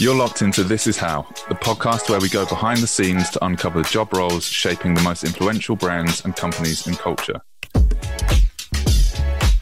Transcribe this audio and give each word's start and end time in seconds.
You're 0.00 0.14
locked 0.14 0.40
into 0.40 0.64
This 0.64 0.86
Is 0.86 0.96
How, 0.96 1.26
the 1.50 1.54
podcast 1.54 2.08
where 2.08 2.20
we 2.20 2.30
go 2.30 2.46
behind 2.46 2.78
the 2.78 2.86
scenes 2.86 3.28
to 3.32 3.44
uncover 3.44 3.82
the 3.82 3.88
job 3.90 4.14
roles 4.14 4.46
shaping 4.46 4.94
the 4.94 5.02
most 5.02 5.24
influential 5.24 5.76
brands 5.76 6.24
and 6.24 6.34
companies 6.34 6.86
in 6.86 6.94
culture. 6.94 7.38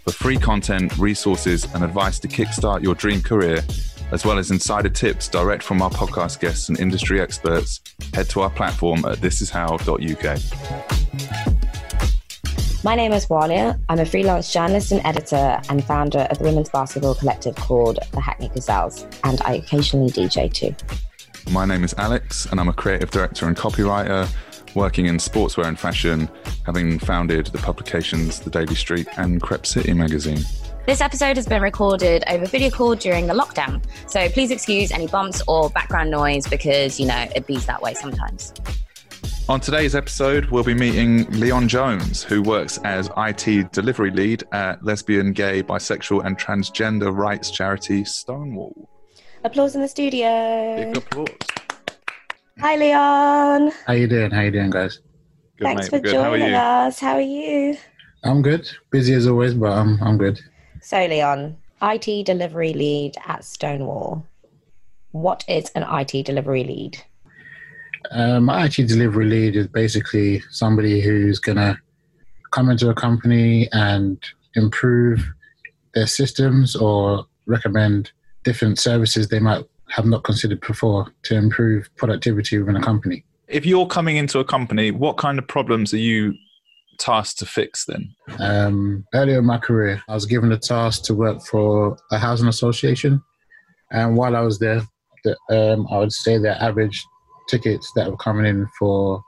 For 0.04 0.12
free 0.12 0.36
content, 0.36 0.96
resources, 0.96 1.64
and 1.74 1.82
advice 1.82 2.20
to 2.20 2.28
kickstart 2.28 2.84
your 2.84 2.94
dream 2.94 3.20
career, 3.20 3.64
as 4.12 4.24
well 4.24 4.38
as 4.38 4.52
insider 4.52 4.90
tips 4.90 5.26
direct 5.26 5.64
from 5.64 5.82
our 5.82 5.90
podcast 5.90 6.38
guests 6.38 6.68
and 6.68 6.78
industry 6.78 7.20
experts, 7.20 7.80
head 8.14 8.28
to 8.28 8.42
our 8.42 8.50
platform 8.50 9.04
at 9.06 9.18
thisishow.uk. 9.18 10.97
My 12.88 12.94
name 12.94 13.12
is 13.12 13.26
Walia. 13.26 13.78
I'm 13.90 13.98
a 13.98 14.06
freelance 14.06 14.50
journalist 14.50 14.92
and 14.92 15.02
editor 15.04 15.60
and 15.68 15.84
founder 15.84 16.20
of 16.30 16.38
the 16.38 16.44
women's 16.44 16.70
basketball 16.70 17.14
collective 17.14 17.54
called 17.54 17.98
the 18.12 18.20
Hackney 18.22 18.48
Gazelles, 18.48 19.06
and 19.24 19.38
I 19.42 19.56
occasionally 19.56 20.10
DJ 20.10 20.50
too. 20.50 20.74
My 21.52 21.66
name 21.66 21.84
is 21.84 21.94
Alex, 21.98 22.46
and 22.46 22.58
I'm 22.58 22.70
a 22.70 22.72
creative 22.72 23.10
director 23.10 23.46
and 23.46 23.54
copywriter 23.54 24.26
working 24.74 25.04
in 25.04 25.18
sportswear 25.18 25.66
and 25.66 25.78
fashion, 25.78 26.30
having 26.64 26.98
founded 26.98 27.48
the 27.48 27.58
publications 27.58 28.40
The 28.40 28.48
Daily 28.48 28.74
Street 28.74 29.06
and 29.18 29.42
Crep 29.42 29.66
City 29.66 29.92
magazine. 29.92 30.40
This 30.86 31.02
episode 31.02 31.36
has 31.36 31.44
been 31.44 31.60
recorded 31.60 32.24
over 32.26 32.46
video 32.46 32.70
call 32.70 32.94
during 32.94 33.26
the 33.26 33.34
lockdown, 33.34 33.84
so 34.06 34.30
please 34.30 34.50
excuse 34.50 34.92
any 34.92 35.08
bumps 35.08 35.42
or 35.46 35.68
background 35.68 36.10
noise 36.10 36.46
because, 36.46 36.98
you 36.98 37.06
know, 37.06 37.26
it 37.36 37.46
bees 37.46 37.66
that 37.66 37.82
way 37.82 37.92
sometimes. 37.92 38.54
On 39.50 39.58
today's 39.58 39.94
episode, 39.94 40.44
we'll 40.50 40.62
be 40.62 40.74
meeting 40.74 41.24
Leon 41.30 41.68
Jones, 41.68 42.22
who 42.22 42.42
works 42.42 42.78
as 42.84 43.08
IT 43.16 43.72
delivery 43.72 44.10
lead 44.10 44.44
at 44.52 44.84
lesbian, 44.84 45.32
gay, 45.32 45.62
bisexual, 45.62 46.26
and 46.26 46.36
transgender 46.38 47.16
rights 47.16 47.50
charity 47.50 48.04
Stonewall. 48.04 48.90
Applause 49.44 49.74
in 49.74 49.80
the 49.80 49.88
studio. 49.88 50.76
Big 50.76 50.98
applause. 50.98 51.28
Hi, 52.60 52.76
Leon. 52.76 53.72
How 53.86 53.94
you 53.94 54.06
doing? 54.06 54.30
How 54.30 54.42
you 54.42 54.50
doing, 54.50 54.68
guys? 54.68 55.00
Good, 55.56 55.64
Thanks 55.64 55.90
mate. 55.90 55.98
for 55.98 56.00
good. 56.02 56.12
Joining 56.12 56.50
you? 56.50 56.54
us. 56.54 57.00
How 57.00 57.14
are 57.14 57.20
you? 57.22 57.78
I'm 58.24 58.42
good. 58.42 58.68
Busy 58.90 59.14
as 59.14 59.26
always, 59.26 59.54
but 59.54 59.72
I'm 59.72 59.98
I'm 60.02 60.18
good. 60.18 60.38
So, 60.82 60.98
Leon, 60.98 61.56
IT 61.80 62.26
delivery 62.26 62.74
lead 62.74 63.16
at 63.24 63.46
Stonewall. 63.46 64.26
What 65.12 65.42
is 65.48 65.70
an 65.74 65.84
IT 65.88 66.26
delivery 66.26 66.64
lead? 66.64 67.02
Um, 68.10 68.44
my 68.44 68.66
IT 68.66 68.86
delivery 68.88 69.26
lead 69.26 69.56
is 69.56 69.66
basically 69.66 70.42
somebody 70.50 71.00
who's 71.00 71.38
gonna 71.38 71.78
come 72.50 72.70
into 72.70 72.88
a 72.88 72.94
company 72.94 73.68
and 73.72 74.22
improve 74.54 75.26
their 75.94 76.06
systems 76.06 76.76
or 76.76 77.26
recommend 77.46 78.12
different 78.44 78.78
services 78.78 79.28
they 79.28 79.40
might 79.40 79.64
have 79.90 80.06
not 80.06 80.24
considered 80.24 80.60
before 80.60 81.12
to 81.24 81.34
improve 81.34 81.88
productivity 81.96 82.58
within 82.58 82.76
a 82.76 82.82
company. 82.82 83.24
If 83.48 83.64
you're 83.64 83.86
coming 83.86 84.16
into 84.16 84.38
a 84.38 84.44
company, 84.44 84.90
what 84.90 85.16
kind 85.16 85.38
of 85.38 85.46
problems 85.46 85.94
are 85.94 85.98
you 85.98 86.34
tasked 86.98 87.38
to 87.38 87.46
fix 87.46 87.86
then? 87.86 88.14
Um, 88.38 89.06
earlier 89.14 89.38
in 89.38 89.46
my 89.46 89.58
career, 89.58 90.02
I 90.08 90.14
was 90.14 90.26
given 90.26 90.50
the 90.50 90.58
task 90.58 91.04
to 91.04 91.14
work 91.14 91.42
for 91.42 91.96
a 92.12 92.18
housing 92.18 92.48
association, 92.48 93.22
and 93.90 94.16
while 94.16 94.36
I 94.36 94.40
was 94.40 94.58
there, 94.58 94.82
the, 95.24 95.36
um, 95.50 95.86
I 95.90 95.98
would 95.98 96.12
say 96.12 96.36
the 96.36 96.62
average 96.62 97.02
tickets 97.48 97.92
that 97.96 98.10
were 98.10 98.16
coming 98.16 98.46
in 98.46 98.66
for 98.78 99.22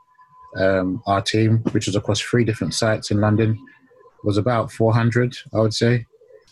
um, 0.57 1.03
our 1.07 1.21
team, 1.23 1.59
which 1.73 1.87
was 1.87 1.97
across 1.97 2.21
three 2.21 2.45
different 2.45 2.75
sites 2.75 3.11
in 3.11 3.21
London, 3.21 3.59
was 4.25 4.37
about 4.37 4.71
400. 4.73 5.35
I 5.55 5.61
would 5.61 5.75
say 5.75 6.07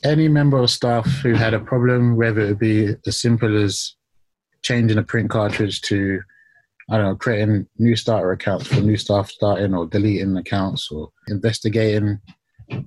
any 0.04 0.28
member 0.28 0.58
of 0.58 0.70
staff 0.70 1.06
who 1.22 1.34
had 1.34 1.54
a 1.54 1.60
problem, 1.60 2.16
whether 2.16 2.40
it 2.40 2.58
be 2.58 2.94
as 3.06 3.20
simple 3.20 3.62
as 3.62 3.94
changing 4.62 4.98
a 4.98 5.02
print 5.02 5.30
cartridge 5.30 5.80
to 5.82 6.20
I 6.90 6.96
don't 6.96 7.04
know, 7.04 7.16
creating 7.16 7.66
new 7.78 7.94
starter 7.96 8.32
accounts 8.32 8.66
for 8.68 8.80
new 8.80 8.96
staff 8.96 9.28
starting 9.28 9.74
or 9.74 9.84
deleting 9.86 10.34
accounts 10.38 10.90
or 10.90 11.10
investigating 11.28 12.18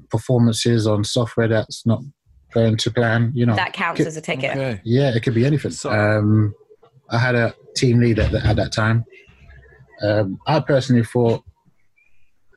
performances 0.10 0.88
on 0.88 1.04
software 1.04 1.48
that's 1.48 1.86
not 1.86 2.02
going 2.52 2.78
to 2.78 2.90
plan. 2.92 3.32
You 3.36 3.46
know, 3.46 3.56
That 3.56 3.74
counts 3.74 3.98
Could- 4.00 4.08
as 4.08 4.18
a 4.18 4.22
ticket. 4.22 4.52
Okay. 4.58 4.82
yeah, 4.84 5.16
it 5.16 5.22
could 5.22 5.36
be 5.36 5.46
anything. 5.46 5.70
So- 5.72 5.92
Um, 5.92 6.56
I 7.12 7.20
had 7.20 7.36
a 7.36 7.54
team 7.76 8.00
lead 8.00 8.20
at, 8.20 8.32
the, 8.32 8.46
at 8.46 8.56
that 8.56 8.72
time. 8.72 9.06
Um, 10.02 10.40
I 10.48 10.60
personally 10.60 11.04
thought 11.04 11.44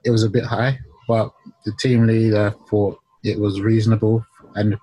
it 0.05 0.11
was 0.11 0.23
a 0.23 0.31
bit 0.31 0.45
high, 0.45 0.79
but 1.09 1.33
the 1.65 1.73
team 1.81 2.07
leader 2.07 2.55
thought 2.71 2.99
it 3.23 3.39
was 3.39 3.61
reasonable. 3.61 4.25
And 4.55 4.79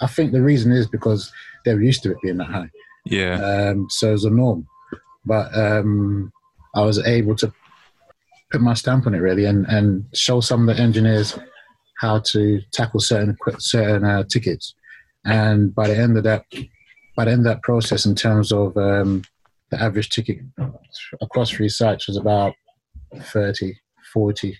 I 0.00 0.06
think 0.06 0.32
the 0.32 0.42
reason 0.42 0.72
is 0.72 0.86
because 0.86 1.30
they're 1.64 1.80
used 1.80 2.02
to 2.02 2.12
it 2.12 2.18
being 2.22 2.38
that 2.38 2.48
high 2.48 2.70
Yeah. 3.04 3.40
um, 3.70 3.86
so 3.90 4.12
it's 4.12 4.24
a 4.24 4.30
norm. 4.30 4.66
But 5.24 5.56
um, 5.56 6.32
I 6.74 6.82
was 6.82 6.98
able 7.06 7.34
to 7.36 7.52
put 8.50 8.60
my 8.60 8.74
stamp 8.74 9.06
on 9.06 9.14
it 9.14 9.18
really 9.18 9.44
and, 9.44 9.66
and 9.66 10.04
show 10.14 10.40
some 10.40 10.68
of 10.68 10.76
the 10.76 10.82
engineers 10.82 11.38
how 12.00 12.20
to 12.20 12.60
tackle 12.72 13.00
certain 13.00 13.36
certain 13.58 14.04
uh, 14.04 14.22
tickets. 14.24 14.74
And 15.24 15.74
by 15.74 15.88
the 15.88 15.96
end 15.96 16.16
of 16.16 16.24
that, 16.24 16.44
by 17.16 17.24
the 17.24 17.32
end 17.32 17.40
of 17.40 17.44
that 17.44 17.62
process, 17.62 18.06
in 18.06 18.14
terms 18.14 18.52
of 18.52 18.76
um, 18.76 19.22
the 19.76 19.84
average 19.84 20.10
ticket 20.10 20.38
across 21.20 21.50
three 21.50 21.68
sites 21.68 22.08
was 22.08 22.16
about 22.16 22.54
30, 23.14 23.74
40. 24.12 24.56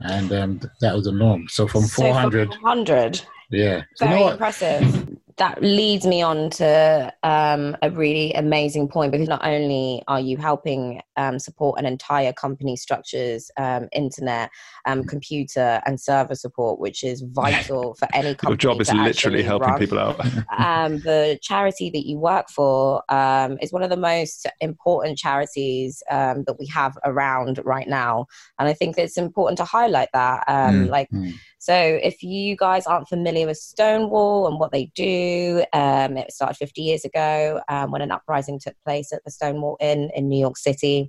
And 0.00 0.32
um, 0.32 0.60
that 0.80 0.94
was 0.94 1.04
the 1.04 1.12
norm. 1.12 1.46
So 1.48 1.66
from 1.66 1.82
So 1.82 2.02
400, 2.02 2.54
400. 2.54 3.22
yeah. 3.50 3.82
So 3.96 4.04
you 4.04 4.10
Very 4.10 4.20
know 4.24 4.30
impressive. 4.32 5.18
That 5.36 5.62
leads 5.62 6.06
me 6.06 6.22
on 6.22 6.50
to 6.50 7.12
um, 7.24 7.76
a 7.82 7.90
really 7.90 8.32
amazing 8.34 8.88
point 8.88 9.12
because 9.12 9.28
not 9.28 9.44
only 9.44 10.02
are 10.06 10.20
you 10.20 10.36
helping 10.36 11.00
um, 11.16 11.38
support 11.38 11.78
an 11.78 11.86
entire 11.86 12.32
company 12.32 12.76
structure's 12.76 13.50
um, 13.56 13.88
internet, 13.92 14.50
um, 14.86 15.04
computer, 15.04 15.80
and 15.86 16.00
server 16.00 16.34
support, 16.34 16.78
which 16.78 17.02
is 17.02 17.22
vital 17.22 17.94
for 17.94 18.08
any 18.14 18.34
company. 18.34 18.50
Your 18.52 18.56
job 18.56 18.80
is 18.80 18.92
literally 18.92 19.42
helping 19.42 19.70
run. 19.70 19.78
people 19.78 19.98
out. 19.98 20.20
um, 20.58 21.00
the 21.00 21.38
charity 21.42 21.90
that 21.90 22.06
you 22.06 22.18
work 22.18 22.48
for 22.50 23.02
um, 23.12 23.58
is 23.60 23.72
one 23.72 23.82
of 23.82 23.90
the 23.90 23.96
most 23.96 24.46
important 24.60 25.18
charities 25.18 26.02
um, 26.10 26.44
that 26.46 26.58
we 26.58 26.66
have 26.66 26.96
around 27.04 27.60
right 27.64 27.88
now. 27.88 28.26
And 28.58 28.68
I 28.68 28.74
think 28.74 28.98
it's 28.98 29.16
important 29.16 29.58
to 29.58 29.64
highlight 29.64 30.08
that. 30.12 30.44
Um, 30.46 30.74
Mm, 30.74 30.88
like, 30.88 31.10
mm. 31.10 31.32
so 31.58 31.74
if 31.74 32.22
you 32.22 32.56
guys 32.56 32.86
aren't 32.86 33.08
familiar 33.08 33.46
with 33.46 33.56
Stonewall 33.56 34.46
and 34.46 34.58
what 34.58 34.72
they 34.72 34.90
do, 34.94 35.64
um, 35.72 36.16
it 36.16 36.32
started 36.32 36.56
50 36.56 36.82
years 36.82 37.04
ago 37.04 37.60
um, 37.68 37.90
when 37.90 38.02
an 38.02 38.10
uprising 38.10 38.58
took 38.58 38.74
place 38.84 39.12
at 39.12 39.24
the 39.24 39.30
Stonewall 39.30 39.76
Inn 39.80 40.10
in 40.14 40.28
New 40.28 40.38
York 40.38 40.56
City. 40.56 41.03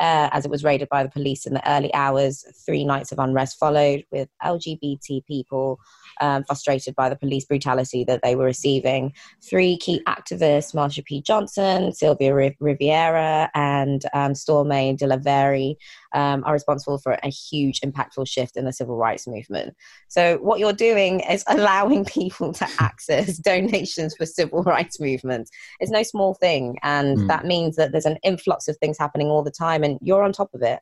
Uh, 0.00 0.28
as 0.32 0.44
it 0.44 0.50
was 0.50 0.64
raided 0.64 0.88
by 0.88 1.04
the 1.04 1.08
police 1.08 1.46
in 1.46 1.54
the 1.54 1.70
early 1.70 1.94
hours, 1.94 2.44
three 2.66 2.84
nights 2.84 3.12
of 3.12 3.20
unrest 3.20 3.56
followed 3.60 4.04
with 4.10 4.28
LGBT 4.42 5.24
people 5.24 5.78
um, 6.20 6.44
frustrated 6.44 6.94
by 6.94 7.08
the 7.08 7.16
police 7.16 7.44
brutality 7.44 8.04
that 8.04 8.20
they 8.22 8.34
were 8.34 8.44
receiving. 8.44 9.12
Three 9.48 9.76
key 9.76 10.02
activists, 10.06 10.74
Marsha 10.74 11.04
P. 11.04 11.22
Johnson, 11.22 11.92
Sylvia 11.92 12.34
Riv- 12.34 12.56
Rivera, 12.60 13.50
and 13.54 14.02
um, 14.12 14.34
Storme 14.34 14.96
de 14.96 15.06
la 15.06 15.16
um, 16.14 16.42
are 16.44 16.52
responsible 16.52 16.98
for 16.98 17.18
a 17.22 17.28
huge, 17.28 17.80
impactful 17.80 18.26
shift 18.26 18.56
in 18.56 18.64
the 18.64 18.72
civil 18.72 18.96
rights 18.96 19.26
movement. 19.26 19.74
So, 20.08 20.38
what 20.38 20.58
you're 20.60 20.72
doing 20.72 21.20
is 21.20 21.44
allowing 21.48 22.04
people 22.04 22.52
to 22.54 22.68
access 22.78 23.36
donations 23.36 24.14
for 24.16 24.24
civil 24.24 24.62
rights 24.62 24.98
movements. 24.98 25.50
It's 25.80 25.90
no 25.90 26.02
small 26.02 26.34
thing, 26.34 26.78
and 26.82 27.18
Mm. 27.18 27.28
that 27.28 27.44
means 27.44 27.76
that 27.76 27.92
there's 27.92 28.06
an 28.06 28.18
influx 28.22 28.66
of 28.68 28.76
things 28.78 28.96
happening 28.98 29.28
all 29.28 29.42
the 29.42 29.50
time, 29.50 29.84
and 29.84 29.98
you're 30.00 30.22
on 30.22 30.32
top 30.32 30.50
of 30.54 30.62
it 30.62 30.80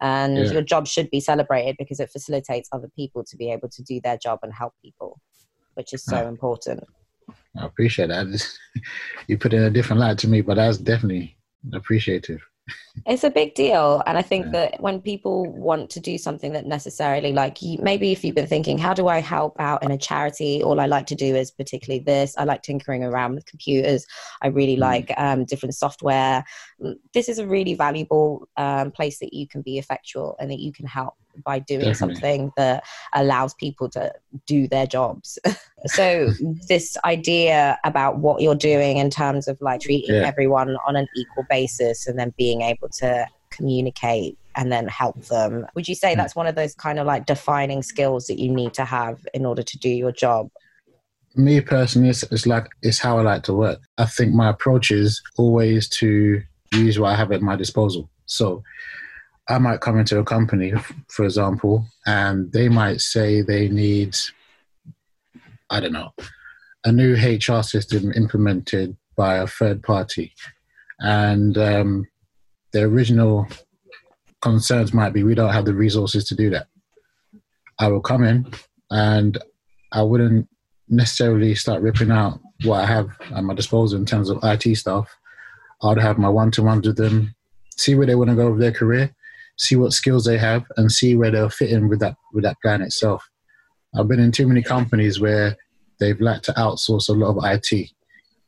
and 0.00 0.36
Yeah. 0.38 0.52
your 0.52 0.62
job 0.62 0.86
should 0.88 1.08
be 1.10 1.20
celebrated 1.20 1.76
because 1.78 2.00
it 2.00 2.10
facilitates 2.10 2.68
other 2.72 2.88
people 2.96 3.22
to 3.24 3.36
be 3.36 3.50
able 3.52 3.68
to 3.68 3.82
do 3.82 4.00
their 4.02 4.18
job 4.18 4.40
and 4.42 4.52
help 4.52 4.72
people 4.82 5.20
which 5.74 5.92
is 5.92 6.04
so 6.04 6.26
important 6.26 6.82
I 7.56 7.66
appreciate 7.66 8.08
that. 8.08 8.26
you 9.28 9.38
put 9.38 9.54
in 9.54 9.62
a 9.62 9.70
different 9.70 10.00
light 10.00 10.18
to 10.18 10.28
me, 10.28 10.40
but 10.40 10.54
that's 10.54 10.78
definitely 10.78 11.36
appreciative. 11.72 12.42
It's 13.06 13.24
a 13.24 13.30
big 13.30 13.54
deal 13.54 14.02
and 14.06 14.16
i 14.16 14.22
think 14.22 14.46
Yeah. 14.46 14.52
that 14.52 14.80
when 14.80 15.00
people 15.00 15.44
want 15.52 15.90
to 15.90 16.00
do 16.00 16.16
something 16.16 16.52
that 16.52 16.64
necessarily 16.66 17.32
like 17.32 17.60
you, 17.60 17.78
maybe 17.82 18.12
if 18.12 18.24
you've 18.24 18.34
been 18.34 18.46
thinking 18.46 18.78
how 18.78 18.94
do 18.94 19.08
i 19.08 19.18
help 19.20 19.54
out 19.60 19.82
in 19.82 19.90
a 19.90 19.98
charity? 19.98 20.62
All 20.62 20.80
i 20.80 20.86
like 20.86 21.06
to 21.06 21.14
do 21.14 21.34
is 21.36 21.50
particularly 21.50 22.02
this. 22.04 22.34
I 22.38 22.44
like 22.44 22.62
tinkering 22.62 23.02
around 23.04 23.34
with 23.34 23.46
computers. 23.46 24.06
I 24.42 24.46
really 24.48 24.76
Mm. 24.76 24.80
like 24.80 25.12
um, 25.16 25.44
different 25.44 25.74
software. 25.74 26.44
Mm, 26.82 26.94
this 27.12 27.28
is 27.28 27.38
a 27.38 27.46
really 27.46 27.74
valuable 27.74 28.48
um, 28.56 28.90
place 28.90 29.18
that 29.18 29.32
you 29.34 29.46
can 29.46 29.62
be 29.62 29.78
effectual 29.78 30.36
and 30.40 30.50
that 30.50 30.60
you 30.60 30.72
can 30.72 30.86
help 30.86 31.14
by 31.44 31.58
doing 31.58 31.80
Definitely. 31.92 32.14
something 32.14 32.52
that 32.56 32.84
allows 33.14 33.54
people 33.54 33.88
to 33.90 34.12
do 34.46 34.68
their 34.68 34.86
jobs 34.86 35.38
so 35.86 36.30
this 36.68 36.96
idea 37.04 37.78
about 37.84 38.18
what 38.18 38.40
you're 38.42 38.54
doing 38.54 38.98
in 38.98 39.10
terms 39.10 39.48
of 39.48 39.58
like 39.60 39.80
treating 39.80 40.14
Yeah. 40.14 40.22
everyone 40.26 40.76
on 40.86 40.96
an 40.96 41.06
equal 41.16 41.44
basis 41.50 42.06
and 42.06 42.18
then 42.18 42.32
being 42.38 42.62
able 42.62 42.88
to 43.00 43.26
communicate 43.50 44.36
and 44.56 44.70
then 44.70 44.86
help 44.88 45.24
them 45.26 45.66
would 45.74 45.88
you 45.88 45.94
say 45.94 46.12
Mm. 46.14 46.16
that's 46.16 46.36
one 46.36 46.46
of 46.46 46.54
those 46.54 46.74
kind 46.74 46.98
of 46.98 47.06
like 47.06 47.26
defining 47.26 47.82
skills 47.82 48.26
that 48.26 48.38
you 48.38 48.50
need 48.50 48.74
to 48.74 48.84
have 48.84 49.26
in 49.34 49.44
order 49.46 49.62
to 49.62 49.78
do 49.78 49.88
your 49.88 50.12
job 50.12 50.48
Me 51.36 51.60
personally, 51.60 52.10
it's, 52.10 52.22
it's 52.30 52.46
like 52.46 52.66
it's 52.82 53.00
how 53.00 53.18
I 53.18 53.22
like 53.22 53.42
to 53.44 53.52
work. 53.54 53.80
I 53.98 54.04
think 54.06 54.32
my 54.32 54.48
approach 54.50 54.92
is 54.92 55.20
always 55.36 55.88
to 56.00 56.40
use 56.72 56.98
what 57.00 57.10
I 57.12 57.16
have 57.16 57.32
at 57.32 57.42
my 57.42 57.56
disposal. 57.56 58.08
So 58.26 58.62
I 59.48 59.58
might 59.58 59.80
come 59.80 59.98
into 59.98 60.18
a 60.18 60.24
company, 60.24 60.72
for 61.08 61.24
example, 61.24 61.86
and 62.06 62.50
they 62.52 62.68
might 62.68 63.00
say 63.00 63.42
they 63.42 63.68
need, 63.68 64.16
I 65.68 65.80
don't 65.80 65.92
know, 65.92 66.12
a 66.84 66.92
new 66.92 67.14
HR 67.14 67.62
system 67.62 68.12
implemented 68.12 68.96
by 69.16 69.36
a 69.36 69.46
third 69.46 69.82
party. 69.82 70.34
And 71.00 71.58
um, 71.58 72.06
the 72.72 72.82
original 72.82 73.46
concerns 74.40 74.92
might 74.92 75.12
be 75.12 75.22
we 75.22 75.34
don't 75.34 75.52
have 75.52 75.64
the 75.64 75.74
resources 75.74 76.24
to 76.28 76.34
do 76.34 76.50
that. 76.50 76.68
I 77.78 77.88
will 77.88 78.00
come 78.00 78.24
in 78.24 78.46
and 78.90 79.38
I 79.92 80.02
wouldn't 80.02 80.48
necessarily 80.88 81.54
start 81.54 81.82
ripping 81.82 82.10
out 82.10 82.40
what 82.62 82.80
I 82.82 82.86
have 82.86 83.10
at 83.34 83.44
my 83.44 83.54
disposal 83.54 83.98
in 83.98 84.06
terms 84.06 84.30
of 84.30 84.38
IT 84.42 84.76
stuff. 84.76 85.14
I'd 85.82 85.98
have 85.98 86.18
my 86.18 86.28
one 86.28 86.50
to 86.52 86.62
ones 86.62 86.86
with 86.86 86.96
them, 86.96 87.34
see 87.76 87.94
where 87.94 88.06
they 88.06 88.14
want 88.14 88.30
to 88.30 88.36
go 88.36 88.50
with 88.50 88.60
their 88.60 88.72
career, 88.72 89.14
see 89.56 89.76
what 89.76 89.92
skills 89.92 90.24
they 90.24 90.38
have, 90.38 90.64
and 90.76 90.90
see 90.90 91.14
where 91.14 91.30
they'll 91.30 91.48
fit 91.48 91.70
in 91.70 91.88
with 91.88 92.00
that 92.00 92.16
with 92.32 92.44
that 92.44 92.56
plan 92.62 92.82
itself. 92.82 93.28
I've 93.96 94.08
been 94.08 94.20
in 94.20 94.32
too 94.32 94.48
many 94.48 94.62
companies 94.62 95.20
where 95.20 95.56
they've 96.00 96.20
like 96.20 96.42
to 96.42 96.52
outsource 96.52 97.08
a 97.08 97.12
lot 97.12 97.36
of 97.36 97.44
IT, 97.44 97.90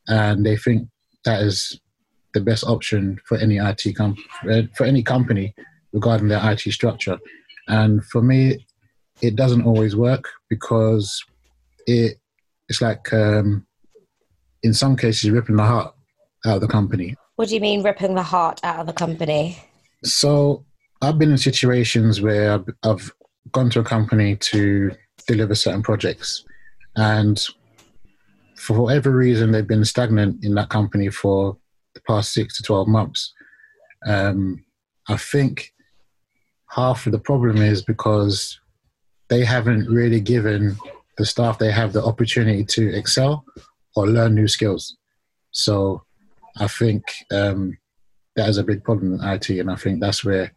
and 0.08 0.44
they 0.44 0.56
think 0.56 0.88
that 1.24 1.42
is 1.42 1.80
the 2.34 2.40
best 2.40 2.64
option 2.64 3.18
for 3.24 3.38
any 3.38 3.56
IT 3.56 3.96
com- 3.96 4.16
for 4.74 4.84
any 4.84 5.02
company 5.02 5.54
regarding 5.92 6.28
their 6.28 6.52
IT 6.52 6.60
structure. 6.60 7.18
And 7.68 8.04
for 8.04 8.20
me, 8.20 8.66
it 9.22 9.36
doesn't 9.36 9.64
always 9.64 9.96
work 9.96 10.28
because 10.50 11.24
it 11.86 12.18
it's 12.68 12.82
like 12.82 13.12
um, 13.12 13.66
in 14.62 14.74
some 14.74 14.96
cases 14.96 15.30
ripping 15.30 15.56
the 15.56 15.64
heart 15.64 15.94
out 16.44 16.56
of 16.56 16.60
the 16.60 16.68
company. 16.68 17.16
What 17.36 17.48
do 17.48 17.54
you 17.54 17.60
mean 17.60 17.82
ripping 17.82 18.14
the 18.14 18.22
heart 18.22 18.60
out 18.62 18.80
of 18.80 18.86
the 18.86 18.92
company? 18.92 19.58
So 20.04 20.65
I've 21.02 21.18
been 21.18 21.30
in 21.30 21.38
situations 21.38 22.20
where 22.20 22.62
I've, 22.82 23.12
gone 23.52 23.70
to 23.70 23.78
a 23.78 23.84
company 23.84 24.34
to 24.34 24.90
deliver 25.28 25.54
certain 25.54 25.82
projects, 25.82 26.44
and 26.96 27.40
for 28.56 28.80
whatever 28.80 29.12
reason, 29.12 29.52
they've 29.52 29.66
been 29.66 29.84
stagnant 29.84 30.44
in 30.44 30.54
that 30.54 30.68
company 30.68 31.10
for 31.10 31.56
the 31.94 32.00
past 32.08 32.32
six 32.32 32.56
to 32.56 32.62
12 32.64 32.88
months. 32.88 33.32
Um, 34.04 34.64
I 35.08 35.16
think 35.16 35.72
half 36.70 37.06
of 37.06 37.12
the 37.12 37.20
problem 37.20 37.58
is 37.58 37.82
because 37.82 38.58
they 39.28 39.44
haven't 39.44 39.88
really 39.88 40.20
given 40.20 40.76
the 41.18 41.24
staff 41.24 41.58
they 41.58 41.70
have 41.70 41.92
the 41.92 42.04
opportunity 42.04 42.64
to 42.64 42.94
excel 42.94 43.44
or 43.94 44.06
learn 44.06 44.34
new 44.34 44.48
skills. 44.48 44.96
So 45.50 46.02
I 46.58 46.68
think 46.68 47.02
um, 47.30 47.78
that 48.36 48.48
is 48.48 48.58
a 48.58 48.64
big 48.64 48.84
problem 48.84 49.14
in 49.14 49.24
IT, 49.24 49.48
and 49.50 49.70
I 49.70 49.76
think 49.76 50.00
that's 50.00 50.24
where 50.24 50.52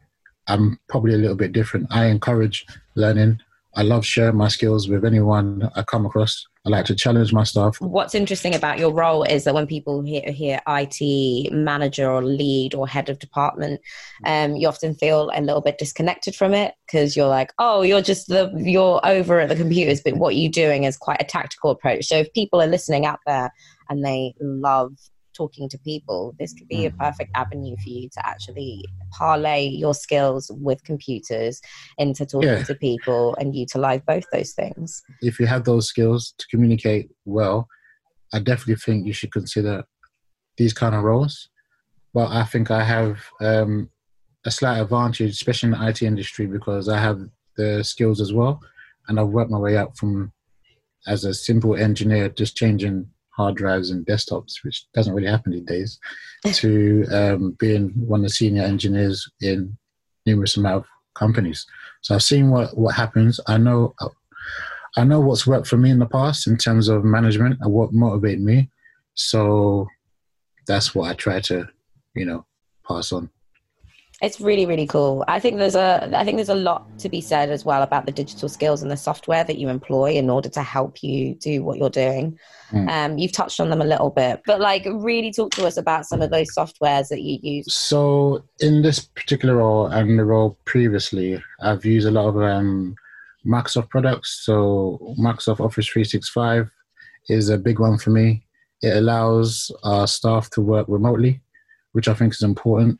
I'm 0.49 0.79
probably 0.89 1.13
a 1.13 1.17
little 1.17 1.37
bit 1.37 1.53
different. 1.53 1.87
I 1.91 2.05
encourage 2.07 2.65
learning. 2.95 3.39
I 3.75 3.83
love 3.83 4.03
sharing 4.03 4.35
my 4.35 4.47
skills 4.47 4.89
with 4.89 5.05
anyone 5.05 5.69
I 5.75 5.83
come 5.83 6.05
across. 6.05 6.47
I 6.65 6.69
like 6.69 6.85
to 6.85 6.95
challenge 6.95 7.31
my 7.31 7.43
staff. 7.43 7.79
What's 7.79 8.15
interesting 8.15 8.55
about 8.55 8.79
your 8.79 8.91
role 8.91 9.23
is 9.23 9.43
that 9.43 9.53
when 9.53 9.67
people 9.67 10.01
hear, 10.01 10.29
hear 10.31 10.59
IT 10.67 11.53
manager 11.53 12.11
or 12.11 12.23
lead 12.23 12.73
or 12.73 12.87
head 12.87 13.09
of 13.09 13.19
department, 13.19 13.79
um, 14.25 14.55
you 14.55 14.67
often 14.67 14.95
feel 14.95 15.31
a 15.33 15.41
little 15.41 15.61
bit 15.61 15.77
disconnected 15.77 16.35
from 16.35 16.53
it 16.53 16.73
because 16.85 17.15
you're 17.15 17.27
like, 17.27 17.53
oh, 17.59 17.83
you're 17.83 18.01
just 18.01 18.27
the 18.27 18.51
you're 18.57 18.99
over 19.05 19.39
at 19.39 19.49
the 19.49 19.55
computers, 19.55 20.01
but 20.01 20.17
what 20.17 20.35
you're 20.35 20.51
doing 20.51 20.83
is 20.83 20.97
quite 20.97 21.21
a 21.21 21.25
tactical 21.25 21.69
approach. 21.69 22.07
So 22.07 22.17
if 22.17 22.33
people 22.33 22.61
are 22.61 22.67
listening 22.67 23.05
out 23.05 23.19
there 23.25 23.53
and 23.89 24.03
they 24.03 24.33
love 24.41 24.93
talking 25.39 25.69
to 25.69 25.77
people, 25.79 26.35
this 26.37 26.53
could 26.53 26.67
be 26.67 26.85
a 26.85 26.91
mm. 26.91 26.97
perfect 26.97 27.31
avenue 27.33 27.75
for 27.81 27.89
you 27.89 28.09
to 28.09 28.27
actually 28.27 28.83
parlay 29.11 29.65
your 29.67 29.93
skills 29.93 30.51
with 30.53 30.83
computers 30.83 31.61
into 31.97 32.25
talking 32.25 32.49
yeah. 32.49 32.63
to 32.63 32.75
people 32.75 33.35
and 33.39 33.55
utilize 33.55 34.01
both 34.05 34.25
those 34.33 34.51
things. 34.51 35.01
If 35.21 35.39
you 35.39 35.47
have 35.47 35.63
those 35.63 35.87
skills 35.87 36.33
to 36.37 36.45
communicate 36.51 37.09
well, 37.23 37.67
I 38.33 38.39
definitely 38.39 38.75
think 38.75 39.07
you 39.07 39.13
should 39.13 39.31
consider 39.31 39.85
these 40.57 40.73
kind 40.73 40.93
of 40.93 41.03
roles. 41.03 41.49
But 42.13 42.31
I 42.31 42.43
think 42.43 42.69
I 42.69 42.83
have 42.83 43.19
um, 43.39 43.89
a 44.45 44.51
slight 44.51 44.79
advantage, 44.79 45.31
especially 45.31 45.67
in 45.67 45.79
the 45.79 45.87
IT 45.87 46.01
industry, 46.01 46.47
because 46.47 46.89
I 46.89 46.99
have 46.99 47.21
the 47.55 47.83
skills 47.83 48.19
as 48.19 48.33
well. 48.33 48.59
And 49.07 49.19
I've 49.19 49.27
worked 49.27 49.51
my 49.51 49.57
way 49.57 49.77
up 49.77 49.95
from 49.97 50.33
as 51.07 51.23
a 51.23 51.33
simple 51.33 51.75
engineer, 51.75 52.29
just 52.29 52.57
changing 52.57 53.09
hard 53.39 53.55
drives 53.55 53.89
and 53.89 54.05
desktops, 54.05 54.63
which 54.63 54.85
doesn't 54.93 55.13
really 55.13 55.29
happen 55.29 55.53
these 55.53 55.63
days, 55.63 55.99
to 56.59 57.05
um, 57.13 57.55
being 57.57 57.89
one 57.95 58.19
of 58.19 58.25
the 58.25 58.29
senior 58.29 58.63
engineers 58.63 59.31
in 59.39 59.77
numerous 60.25 60.57
amount 60.57 60.83
of 60.83 60.85
companies. 61.15 61.65
So 62.01 62.15
I've 62.15 62.23
seen 62.23 62.49
what, 62.49 62.77
what 62.77 62.95
happens. 62.95 63.39
I 63.47 63.57
know 63.57 63.95
I 64.97 65.03
know 65.05 65.21
what's 65.21 65.47
worked 65.47 65.67
for 65.67 65.77
me 65.77 65.89
in 65.89 65.99
the 65.99 66.05
past 66.05 66.47
in 66.47 66.57
terms 66.57 66.89
of 66.89 67.05
management 67.05 67.59
and 67.61 67.71
what 67.71 67.93
motivated 67.93 68.41
me. 68.41 68.69
So 69.13 69.87
that's 70.67 70.93
what 70.93 71.09
I 71.09 71.13
try 71.13 71.39
to, 71.41 71.67
you 72.15 72.25
know, 72.25 72.45
pass 72.85 73.13
on 73.13 73.29
it's 74.21 74.41
really 74.41 74.65
really 74.65 74.85
cool. 74.87 75.23
I 75.27 75.39
think 75.39 75.57
there's 75.57 75.75
a 75.75 76.09
i 76.15 76.23
think 76.23 76.37
there's 76.37 76.49
a 76.49 76.55
lot 76.55 76.85
to 76.99 77.09
be 77.09 77.21
said 77.21 77.49
as 77.49 77.63
well 77.63 77.81
about 77.81 78.05
the 78.05 78.11
digital 78.11 78.49
skills 78.49 78.81
and 78.81 78.91
the 78.91 78.97
software 78.97 79.43
that 79.43 79.57
you 79.57 79.69
employ 79.69 80.11
in 80.13 80.29
order 80.29 80.49
to 80.49 80.61
help 80.61 81.01
you 81.03 81.35
do 81.35 81.63
what 81.63 81.77
you're 81.77 81.89
doing. 81.89 82.37
Mm. 82.71 82.87
um, 82.89 83.17
you've 83.17 83.31
touched 83.31 83.59
on 83.59 83.71
them 83.71 83.81
a 83.81 83.85
little 83.85 84.11
bit 84.11 84.41
but 84.45 84.59
like 84.59 84.85
really 84.85 85.31
talk 85.31 85.49
to 85.53 85.65
us 85.65 85.75
about 85.75 86.05
some 86.05 86.21
of 86.21 86.29
those 86.29 86.53
softwares 86.55 87.07
that 87.07 87.21
you 87.21 87.39
use. 87.41 87.73
So 87.73 88.43
in 88.59 88.83
this 88.83 88.99
particular 88.99 89.55
role 89.55 89.87
and 89.87 90.19
the 90.19 90.25
role 90.25 90.57
previously 90.65 91.41
i've 91.61 91.83
used 91.83 92.07
a 92.07 92.11
lot 92.11 92.27
of 92.27 92.37
um, 92.37 92.95
microsoft 93.45 93.89
products. 93.89 94.41
So 94.45 95.15
microsoft 95.19 95.61
office 95.61 95.87
365 95.87 96.69
is 97.29 97.49
a 97.49 97.57
big 97.57 97.79
one 97.79 97.97
for 97.97 98.11
me. 98.11 98.43
It 98.81 98.95
allows 98.97 99.71
our 99.83 100.07
staff 100.07 100.49
to 100.51 100.61
work 100.61 100.87
remotely 100.87 101.41
which 101.93 102.07
i 102.07 102.13
think 102.13 102.33
is 102.33 102.43
important 102.43 102.99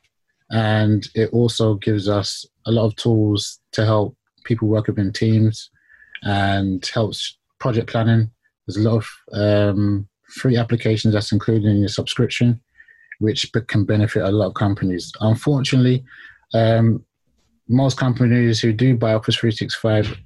and 0.51 1.07
it 1.15 1.29
also 1.31 1.75
gives 1.75 2.09
us 2.09 2.45
a 2.65 2.71
lot 2.71 2.85
of 2.85 2.95
tools 2.95 3.59
to 3.73 3.85
help 3.85 4.15
people 4.43 4.67
work 4.67 4.87
within 4.87 5.13
teams 5.13 5.69
and 6.23 6.85
helps 6.93 7.37
project 7.59 7.89
planning. 7.89 8.31
There's 8.65 8.77
a 8.83 8.89
lot 8.89 9.03
of 9.03 9.07
um, 9.33 10.07
free 10.27 10.57
applications 10.57 11.13
that's 11.13 11.31
included 11.31 11.65
in 11.65 11.79
your 11.79 11.89
subscription, 11.89 12.61
which 13.19 13.51
can 13.67 13.85
benefit 13.85 14.23
a 14.23 14.31
lot 14.31 14.47
of 14.47 14.53
companies. 14.53 15.11
Unfortunately, 15.21 16.03
um, 16.53 17.05
most 17.67 17.97
companies 17.97 18.59
who 18.59 18.73
do 18.73 18.97
buy 18.97 19.13
Office 19.13 19.35
365 19.35 20.17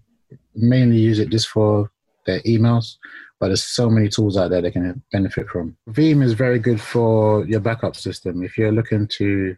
mainly 0.56 0.98
use 0.98 1.20
it 1.20 1.30
just 1.30 1.50
for 1.50 1.92
their 2.26 2.40
emails, 2.42 2.96
but 3.40 3.48
there's 3.48 3.64
so 3.64 3.90
many 3.90 4.08
tools 4.08 4.38
out 4.38 4.50
there 4.50 4.62
they 4.62 4.72
can 4.72 5.02
benefit 5.12 5.50
from. 5.50 5.76
Veeam 5.90 6.24
is 6.24 6.34
very 6.34 6.60
good 6.60 6.80
for 6.80 7.46
your 7.46 7.60
backup 7.60 7.98
system. 7.98 8.44
If 8.44 8.58
you're 8.58 8.72
looking 8.72 9.08
to 9.18 9.58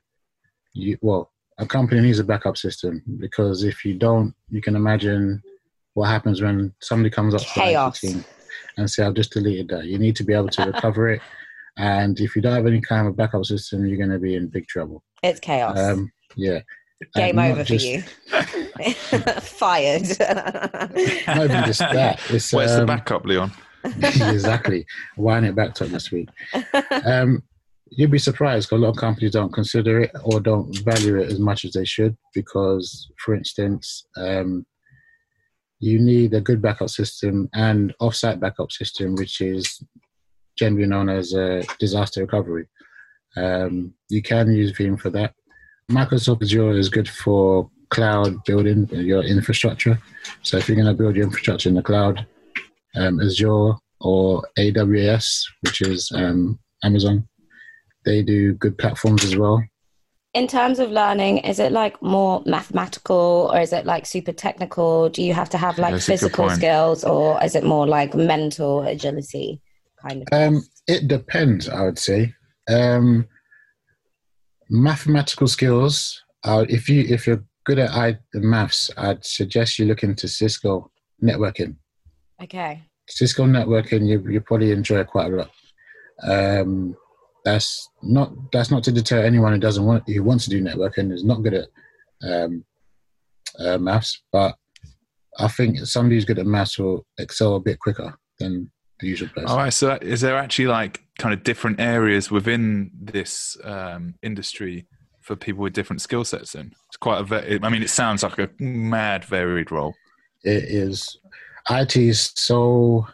you 0.75 0.97
well 1.01 1.31
a 1.57 1.65
company 1.65 2.01
needs 2.01 2.19
a 2.19 2.23
backup 2.23 2.57
system 2.57 3.01
because 3.17 3.63
if 3.63 3.85
you 3.85 3.93
don't, 3.93 4.35
you 4.49 4.61
can 4.61 4.75
imagine 4.75 5.41
what 5.93 6.09
happens 6.09 6.41
when 6.41 6.73
somebody 6.81 7.09
comes 7.09 7.33
up 7.33 7.41
Chaos. 7.41 8.01
to 8.01 8.07
team 8.07 8.25
and 8.77 8.91
say, 8.91 9.03
"I've 9.03 9.13
just 9.13 9.31
deleted 9.31 9.69
that." 9.69 9.85
You 9.85 9.97
need 9.97 10.17
to 10.17 10.23
be 10.23 10.33
able 10.33 10.49
to 10.49 10.65
recover 10.65 11.09
it, 11.09 11.21
and 11.77 12.19
if 12.19 12.35
you 12.35 12.41
don't 12.41 12.53
have 12.53 12.67
any 12.67 12.81
kind 12.81 13.07
of 13.07 13.15
backup 13.15 13.45
system, 13.45 13.85
you're 13.85 13.97
going 13.97 14.09
to 14.09 14.19
be 14.19 14.35
in 14.35 14.47
big 14.47 14.67
trouble. 14.67 15.03
It's 15.23 15.39
chaos. 15.39 15.79
Um, 15.79 16.11
yeah. 16.35 16.59
Game 17.13 17.39
over 17.39 17.63
just, 17.63 17.85
for 17.85 17.91
you. 17.91 18.01
Fired. 19.41 20.07
not 20.19 21.45
even 21.45 21.63
just 21.65 21.79
that. 21.79 22.19
It's, 22.29 22.53
Where's 22.53 22.71
um, 22.71 22.81
the 22.81 22.85
backup, 22.85 23.25
Leon? 23.25 23.51
exactly. 23.83 24.85
Wind 25.17 25.45
it 25.45 25.55
back 25.55 25.73
to 25.75 25.85
this 25.85 26.11
week. 26.11 26.29
Um, 27.05 27.43
you'd 27.91 28.11
be 28.11 28.17
surprised 28.19 28.67
because 28.67 28.81
a 28.81 28.85
lot 28.85 28.89
of 28.89 28.97
companies 28.97 29.31
don't 29.31 29.53
consider 29.53 30.01
it 30.01 30.11
or 30.23 30.39
don't 30.39 30.75
value 30.79 31.17
it 31.17 31.31
as 31.31 31.39
much 31.39 31.65
as 31.65 31.73
they 31.73 31.85
should 31.85 32.17
because 32.33 33.11
for 33.23 33.35
instance 33.35 34.05
um, 34.17 34.65
you 35.79 35.99
need 35.99 36.33
a 36.33 36.41
good 36.41 36.61
backup 36.61 36.89
system 36.89 37.49
and 37.53 37.93
offsite 38.01 38.39
backup 38.39 38.71
system 38.71 39.15
which 39.15 39.41
is 39.41 39.81
generally 40.57 40.87
known 40.87 41.09
as 41.09 41.33
a 41.33 41.63
disaster 41.79 42.21
recovery. 42.21 42.65
Um, 43.35 43.93
you 44.09 44.21
can 44.21 44.49
use 44.53 44.71
veeam 44.71 44.99
for 44.99 45.09
that. 45.09 45.33
Microsoft 45.91 46.41
azure 46.41 46.71
is 46.71 46.87
good 46.87 47.09
for 47.09 47.69
cloud 47.89 48.43
building 48.45 48.87
your 48.91 49.21
infrastructure. 49.23 49.99
So 50.41 50.57
if 50.57 50.67
you're 50.67 50.77
going 50.77 50.87
to 50.87 50.93
build 50.93 51.15
your 51.15 51.25
infrastructure 51.25 51.69
in 51.69 51.75
the 51.75 51.83
cloud 51.83 52.25
um, 52.95 53.19
azure 53.19 53.73
or 54.01 54.43
aws 54.57 55.43
which 55.61 55.81
is 55.81 56.11
um, 56.13 56.59
amazon 56.83 57.27
they 58.05 58.21
do 58.23 58.53
good 58.53 58.77
platforms 58.77 59.23
as 59.25 59.35
well. 59.35 59.63
in 60.33 60.47
terms 60.47 60.79
of 60.79 60.91
learning, 60.91 61.37
is 61.39 61.59
it 61.59 61.71
like 61.71 62.01
more 62.01 62.43
mathematical 62.45 63.49
or 63.53 63.59
is 63.61 63.71
it 63.71 63.85
like 63.85 64.05
super 64.05 64.33
technical? 64.33 65.07
Do 65.09 65.23
you 65.23 65.33
have 65.33 65.49
to 65.51 65.57
have 65.57 65.77
like 65.77 65.93
That's 65.93 66.05
physical 66.05 66.49
skills 66.49 67.05
or 67.05 67.41
is 67.41 67.55
it 67.55 67.63
more 67.63 67.87
like 67.87 68.13
mental 68.13 68.81
agility 68.81 69.61
kind 70.01 70.23
of? 70.23 70.27
Um, 70.33 70.61
it 70.87 71.07
depends, 71.07 71.69
I 71.69 71.83
would 71.83 71.97
say. 71.97 72.33
Um, 72.67 73.27
mathematical 74.69 75.47
skills. 75.47 76.21
Uh, 76.43 76.65
if 76.67 76.89
you 76.89 77.01
if 77.07 77.25
you're 77.25 77.43
good 77.63 77.79
at 77.79 77.91
I, 77.91 78.17
maths, 78.33 78.91
I'd 78.97 79.23
suggest 79.25 79.79
you 79.79 79.85
look 79.85 80.03
into 80.03 80.27
Cisco 80.27 80.91
networking. 81.23 81.77
okay. 82.43 82.83
Cisco 83.07 83.45
networking, 83.45 84.05
you 84.05 84.19
you 84.29 84.41
probably 84.41 84.71
enjoy 84.71 84.99
it 84.99 85.07
quite 85.07 85.31
a 85.31 85.35
lot. 85.35 85.51
Um, 86.23 86.95
that's 87.45 87.89
not 88.01 88.33
that's 88.51 88.71
not 88.71 88.83
to 88.83 88.91
deter 88.91 89.23
anyone 89.23 89.53
who 89.53 89.59
doesn't 89.59 89.85
want 89.85 90.03
who 90.09 90.23
wants 90.23 90.43
to 90.45 90.49
do 90.49 90.61
networking 90.61 91.13
is 91.13 91.23
not 91.23 91.43
good 91.43 91.53
at 91.53 91.67
um, 92.23 92.65
uh, 93.59 93.77
maths, 93.77 94.21
but 94.31 94.55
I 95.37 95.47
think 95.47 95.79
somebody 95.79 96.15
who's 96.15 96.25
good 96.25 96.39
at 96.39 96.45
maths 96.45 96.77
will 96.77 97.05
excel 97.17 97.55
a 97.55 97.59
bit 97.59 97.79
quicker 97.79 98.13
than 98.39 98.71
the 98.99 99.07
usual 99.07 99.29
person. 99.29 99.47
All 99.47 99.57
right. 99.57 99.73
So, 99.73 99.97
is 100.01 100.21
there 100.21 100.37
actually 100.37 100.67
like 100.67 101.01
kind 101.19 101.33
of 101.33 101.43
different 101.43 101.79
areas 101.79 102.31
within 102.31 102.91
this 102.99 103.57
um, 103.63 104.15
industry 104.23 104.87
for 105.21 105.35
people 105.35 105.63
with 105.63 105.73
different 105.73 106.01
skill 106.01 106.23
sets? 106.23 106.53
Then 106.53 106.73
it's 106.87 106.97
quite 106.97 107.29
a. 107.29 107.59
I 107.63 107.69
mean, 107.69 107.83
it 107.83 107.89
sounds 107.89 108.23
like 108.23 108.39
a 108.39 108.49
mad 108.59 109.25
varied 109.25 109.71
role. 109.71 109.93
it 110.43 110.63
is 110.63 111.17
IT 111.69 111.97
is 111.97 112.31
so 112.35 113.07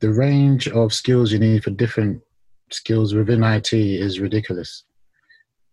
the 0.00 0.10
range 0.10 0.66
of 0.68 0.92
skills 0.92 1.30
you 1.30 1.38
need 1.38 1.62
for 1.62 1.70
different 1.70 2.20
skills 2.74 3.14
within 3.14 3.42
IT 3.42 3.72
is 3.72 4.20
ridiculous. 4.20 4.84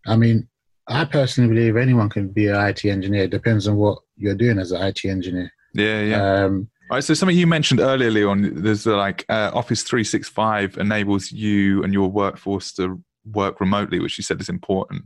I 0.06 0.16
mean, 0.16 0.48
I 0.86 1.04
personally 1.04 1.48
believe 1.48 1.76
anyone 1.76 2.08
can 2.08 2.28
be 2.28 2.48
an 2.48 2.56
IT 2.56 2.84
engineer. 2.84 3.24
It 3.24 3.30
depends 3.30 3.68
on 3.68 3.76
what 3.76 3.98
you're 4.16 4.34
doing 4.34 4.58
as 4.58 4.72
an 4.72 4.82
IT 4.82 5.04
engineer. 5.04 5.52
Yeah, 5.74 6.00
yeah. 6.02 6.44
Um, 6.44 6.68
All 6.90 6.96
right. 6.96 7.04
So, 7.04 7.14
something 7.14 7.36
you 7.36 7.46
mentioned 7.46 7.80
earlier, 7.80 8.10
Leon. 8.10 8.62
There's 8.62 8.86
uh, 8.86 8.96
like 8.96 9.24
uh, 9.28 9.50
Office 9.54 9.82
365 9.82 10.78
enables 10.78 11.30
you 11.30 11.84
and 11.84 11.92
your 11.92 12.10
workforce 12.10 12.72
to 12.74 13.00
work 13.24 13.60
remotely, 13.60 14.00
which 14.00 14.18
you 14.18 14.24
said 14.24 14.40
is 14.40 14.48
important. 14.48 15.04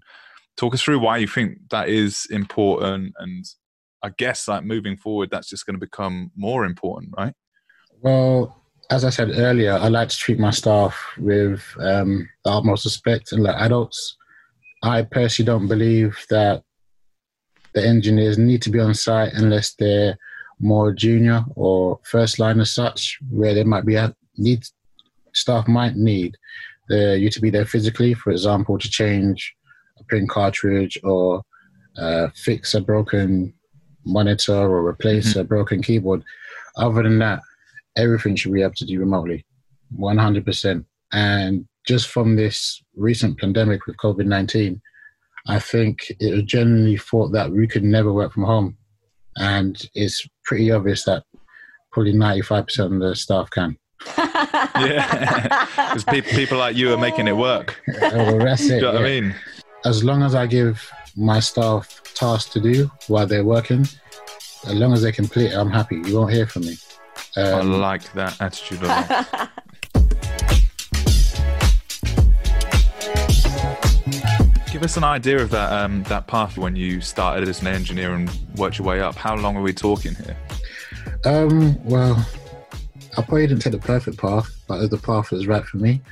Talk 0.56 0.72
us 0.72 0.82
through 0.82 1.00
why 1.00 1.18
you 1.18 1.26
think 1.26 1.58
that 1.70 1.88
is 1.88 2.26
important, 2.30 3.12
and 3.18 3.44
I 4.02 4.10
guess 4.16 4.48
like 4.48 4.64
moving 4.64 4.96
forward, 4.96 5.30
that's 5.30 5.50
just 5.50 5.66
going 5.66 5.74
to 5.74 5.80
become 5.80 6.30
more 6.36 6.64
important, 6.64 7.12
right? 7.18 7.34
well, 8.04 8.63
as 8.90 9.04
I 9.04 9.10
said 9.10 9.30
earlier, 9.34 9.72
I 9.72 9.88
like 9.88 10.08
to 10.08 10.16
treat 10.16 10.38
my 10.38 10.50
staff 10.50 10.96
with 11.18 11.62
um, 11.78 12.28
the 12.44 12.50
utmost 12.50 12.84
respect 12.84 13.32
and 13.32 13.42
like 13.42 13.56
adults. 13.56 14.16
I 14.82 15.02
personally 15.02 15.46
don't 15.46 15.68
believe 15.68 16.18
that 16.30 16.62
the 17.74 17.86
engineers 17.86 18.38
need 18.38 18.62
to 18.62 18.70
be 18.70 18.80
on 18.80 18.94
site 18.94 19.32
unless 19.32 19.74
they're 19.74 20.16
more 20.60 20.92
junior 20.92 21.44
or 21.56 21.98
first 22.04 22.38
line 22.38 22.60
as 22.60 22.72
such, 22.72 23.18
where 23.30 23.54
they 23.54 23.64
might 23.64 23.86
be 23.86 23.96
at 23.96 24.14
need 24.36 24.64
staff 25.32 25.66
might 25.66 25.96
need 25.96 26.36
the, 26.88 27.18
you 27.18 27.30
to 27.30 27.40
be 27.40 27.50
there 27.50 27.64
physically, 27.64 28.14
for 28.14 28.30
example, 28.30 28.78
to 28.78 28.88
change 28.88 29.54
a 29.98 30.04
print 30.04 30.28
cartridge 30.28 30.98
or 31.02 31.42
uh, 31.98 32.28
fix 32.34 32.74
a 32.74 32.80
broken 32.80 33.52
monitor 34.04 34.54
or 34.54 34.86
replace 34.86 35.34
a 35.36 35.44
broken 35.44 35.82
keyboard. 35.82 36.22
Other 36.76 37.02
than 37.02 37.18
that, 37.20 37.40
everything 37.96 38.36
should 38.36 38.52
be 38.52 38.62
able 38.62 38.74
to 38.74 38.86
do 38.86 38.98
remotely, 39.00 39.44
100%. 39.98 40.84
And 41.12 41.66
just 41.86 42.08
from 42.08 42.36
this 42.36 42.82
recent 42.96 43.38
pandemic 43.38 43.86
with 43.86 43.96
COVID 43.98 44.26
19, 44.26 44.80
I 45.46 45.58
think 45.58 46.10
it 46.20 46.32
was 46.34 46.42
generally 46.44 46.96
thought 46.96 47.32
that 47.32 47.50
we 47.50 47.66
could 47.66 47.84
never 47.84 48.12
work 48.12 48.32
from 48.32 48.44
home. 48.44 48.76
And 49.36 49.80
it's 49.94 50.26
pretty 50.44 50.70
obvious 50.70 51.04
that 51.04 51.24
probably 51.92 52.14
95% 52.14 52.78
of 52.94 53.00
the 53.00 53.14
staff 53.14 53.50
can. 53.50 53.76
Yeah. 54.76 55.66
Because 55.76 56.04
people, 56.04 56.32
people 56.32 56.58
like 56.58 56.74
you 56.74 56.92
are 56.92 56.98
making 56.98 57.28
it 57.28 57.36
work. 57.36 57.80
well, 58.00 58.38
that's 58.38 58.66
Do 58.66 58.72
it. 58.72 58.76
you 58.76 58.80
know 58.82 58.92
what 58.94 59.02
I 59.02 59.20
mean? 59.20 59.34
As 59.84 60.02
long 60.02 60.22
as 60.24 60.34
I 60.34 60.46
give 60.48 60.90
my 61.16 61.38
staff 61.38 62.02
tasks 62.14 62.52
to 62.54 62.60
do 62.60 62.90
while 63.06 63.24
they're 63.26 63.44
working, 63.44 63.82
as 64.66 64.74
long 64.74 64.92
as 64.92 65.02
they 65.02 65.12
complete 65.12 65.52
it, 65.52 65.54
I'm 65.54 65.70
happy. 65.70 65.96
You 66.04 66.16
won't 66.18 66.32
hear 66.32 66.46
from 66.46 66.62
me. 66.62 66.76
I 67.36 67.40
Um, 67.40 67.80
like 67.80 68.12
that 68.12 68.40
attitude 68.40 68.82
a 68.82 68.86
lot. 68.86 69.50
Give 74.70 74.82
us 74.82 74.96
an 74.96 75.04
idea 75.04 75.40
of 75.40 75.50
that 75.50 75.72
um, 75.72 76.02
that 76.04 76.26
path 76.26 76.58
when 76.58 76.74
you 76.74 77.00
started 77.00 77.48
as 77.48 77.60
an 77.60 77.68
engineer 77.68 78.14
and 78.14 78.30
worked 78.56 78.78
your 78.78 78.86
way 78.86 79.00
up. 79.00 79.14
How 79.14 79.36
long 79.36 79.56
are 79.56 79.62
we 79.62 79.72
talking 79.72 80.14
here? 80.16 80.36
Um, 81.24 81.82
well, 81.84 82.26
I 83.16 83.22
probably 83.22 83.46
didn't 83.46 83.62
take 83.62 83.72
the 83.72 83.78
perfect 83.78 84.18
path, 84.18 84.50
but 84.66 84.88
the 84.90 84.98
path 84.98 85.30
that 85.30 85.36
was 85.36 85.46
right 85.46 85.64
for 85.64 85.76
me. 85.76 86.02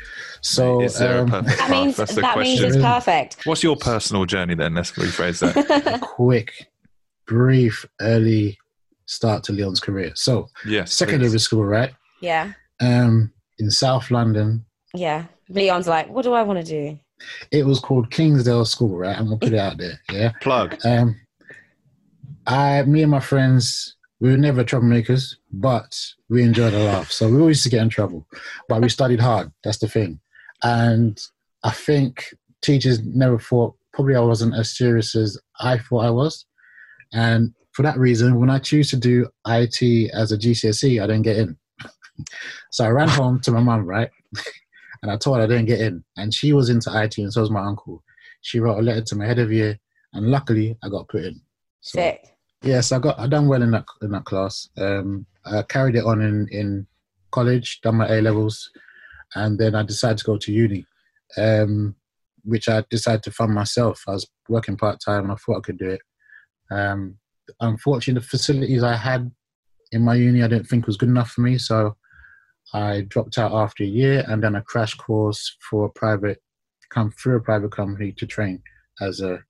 So, 0.40 0.82
Is 0.82 0.98
there 0.98 1.20
um, 1.20 1.28
a 1.28 1.42
perfect 1.42 1.58
that 1.58 1.70
means 1.70 1.96
That's 1.96 2.14
the 2.14 2.20
that 2.20 2.38
means 2.38 2.60
it's 2.60 2.76
perfect. 2.76 3.46
What's 3.46 3.62
your 3.62 3.76
personal 3.76 4.26
journey 4.26 4.54
then? 4.54 4.74
Let's 4.74 4.92
rephrase 4.92 5.40
that. 5.40 6.00
quick, 6.02 6.68
brief, 7.26 7.84
early 8.00 8.58
start 9.12 9.44
to 9.44 9.52
Leon's 9.52 9.80
career. 9.80 10.12
So, 10.14 10.48
Yes. 10.66 10.92
secondary 10.94 11.30
please. 11.30 11.42
school, 11.44 11.64
right? 11.64 11.92
Yeah. 12.20 12.52
Um, 12.80 13.32
in 13.58 13.70
South 13.70 14.10
London, 14.10 14.64
Yeah. 14.94 15.26
Leon's 15.48 15.86
like, 15.88 16.08
what 16.08 16.22
do 16.22 16.32
I 16.32 16.42
want 16.42 16.64
to 16.64 16.64
do? 16.64 16.98
it 17.52 17.64
was 17.64 17.78
called 17.78 18.10
Kingsdale 18.10 18.64
School, 18.64 18.96
right? 18.98 19.16
I'm 19.16 19.26
gonna 19.26 19.36
put 19.38 19.52
it 19.52 19.58
out 19.58 19.78
there. 19.78 20.00
Yeah. 20.10 20.32
Plug. 20.40 20.76
Um, 20.84 21.20
I, 22.46 22.82
me 22.82 23.02
and 23.02 23.10
my 23.12 23.20
friends, 23.20 23.94
we 24.20 24.30
were 24.30 24.36
never 24.36 24.64
troublemakers, 24.64 25.36
but 25.52 25.96
we 26.28 26.42
enjoyed 26.42 26.74
a 26.74 26.78
laugh. 26.80 27.10
So 27.12 27.28
we 27.28 27.38
always 27.38 27.58
used 27.58 27.64
to 27.64 27.70
get 27.70 27.82
in 27.82 27.88
trouble, 27.90 28.26
but 28.68 28.82
we 28.82 28.88
studied 28.88 29.20
hard. 29.20 29.52
That's 29.62 29.78
the 29.78 29.88
thing. 29.88 30.18
And 30.64 31.20
I 31.62 31.70
think 31.70 32.34
teachers 32.60 33.00
never 33.04 33.38
thought 33.38 33.74
probably 33.92 34.16
I 34.16 34.20
wasn't 34.20 34.54
as 34.56 34.76
serious 34.76 35.14
as 35.14 35.38
I 35.60 35.78
thought 35.78 36.04
I 36.04 36.10
was. 36.10 36.44
And 37.12 37.54
for 37.72 37.82
that 37.82 37.98
reason, 37.98 38.38
when 38.38 38.50
I 38.50 38.58
choose 38.58 38.90
to 38.90 38.96
do 38.96 39.28
IT 39.46 40.10
as 40.12 40.32
a 40.32 40.38
GCSE, 40.38 41.02
I 41.02 41.06
didn't 41.06 41.22
get 41.22 41.38
in. 41.38 41.56
so 42.70 42.84
I 42.84 42.88
ran 42.88 43.08
home 43.08 43.40
to 43.40 43.50
my 43.50 43.60
mum, 43.60 43.86
right? 43.86 44.10
and 45.02 45.10
I 45.10 45.16
told 45.16 45.38
her 45.38 45.44
I 45.44 45.46
didn't 45.46 45.66
get 45.66 45.80
in. 45.80 46.04
And 46.16 46.32
she 46.32 46.52
was 46.52 46.68
into 46.68 46.90
IT, 46.94 47.18
and 47.18 47.32
so 47.32 47.40
was 47.40 47.50
my 47.50 47.64
uncle. 47.64 48.02
She 48.42 48.60
wrote 48.60 48.78
a 48.78 48.82
letter 48.82 49.02
to 49.02 49.16
my 49.16 49.26
head 49.26 49.38
of 49.38 49.52
year, 49.52 49.78
and 50.12 50.26
luckily 50.26 50.76
I 50.82 50.88
got 50.88 51.08
put 51.08 51.24
in. 51.24 51.40
So, 51.80 51.98
Sick. 51.98 52.24
Yes, 52.62 52.92
I 52.92 52.98
got 52.98 53.18
I 53.18 53.26
done 53.26 53.48
well 53.48 53.62
in 53.62 53.72
that 53.72 53.84
in 54.02 54.10
that 54.12 54.24
class. 54.24 54.68
Um, 54.76 55.26
I 55.44 55.62
carried 55.62 55.96
it 55.96 56.04
on 56.04 56.22
in 56.22 56.46
in 56.52 56.86
college, 57.32 57.80
done 57.80 57.96
my 57.96 58.08
A 58.08 58.20
levels, 58.20 58.70
and 59.34 59.58
then 59.58 59.74
I 59.74 59.82
decided 59.82 60.18
to 60.18 60.24
go 60.24 60.36
to 60.36 60.52
uni, 60.52 60.86
um, 61.36 61.96
which 62.44 62.68
I 62.68 62.84
decided 62.88 63.24
to 63.24 63.32
fund 63.32 63.52
myself. 63.52 64.04
I 64.06 64.12
was 64.12 64.28
working 64.48 64.76
part 64.76 65.00
time, 65.04 65.24
and 65.24 65.32
I 65.32 65.36
thought 65.36 65.58
I 65.58 65.60
could 65.60 65.78
do 65.78 65.90
it. 65.90 66.00
Um, 66.70 67.18
unfortunately, 67.60 68.20
the 68.20 68.26
facilities 68.26 68.82
I 68.82 68.96
had 68.96 69.30
in 69.92 70.02
my 70.02 70.14
uni 70.14 70.42
I 70.42 70.48
didn't 70.48 70.68
think 70.68 70.86
was 70.86 70.96
good 70.96 71.08
enough 71.08 71.30
for 71.30 71.42
me, 71.42 71.58
so 71.58 71.96
I 72.72 73.02
dropped 73.02 73.38
out 73.38 73.52
after 73.52 73.84
a 73.84 73.86
year 73.86 74.24
and 74.28 74.42
then 74.42 74.54
a 74.54 74.62
crash 74.62 74.94
course 74.94 75.56
for 75.68 75.86
a 75.86 75.90
private 75.90 76.42
come 76.90 77.10
through 77.10 77.36
a 77.36 77.40
private 77.40 77.72
company 77.72 78.12
to 78.12 78.26
train 78.26 78.62
as 79.00 79.20
a 79.20 79.40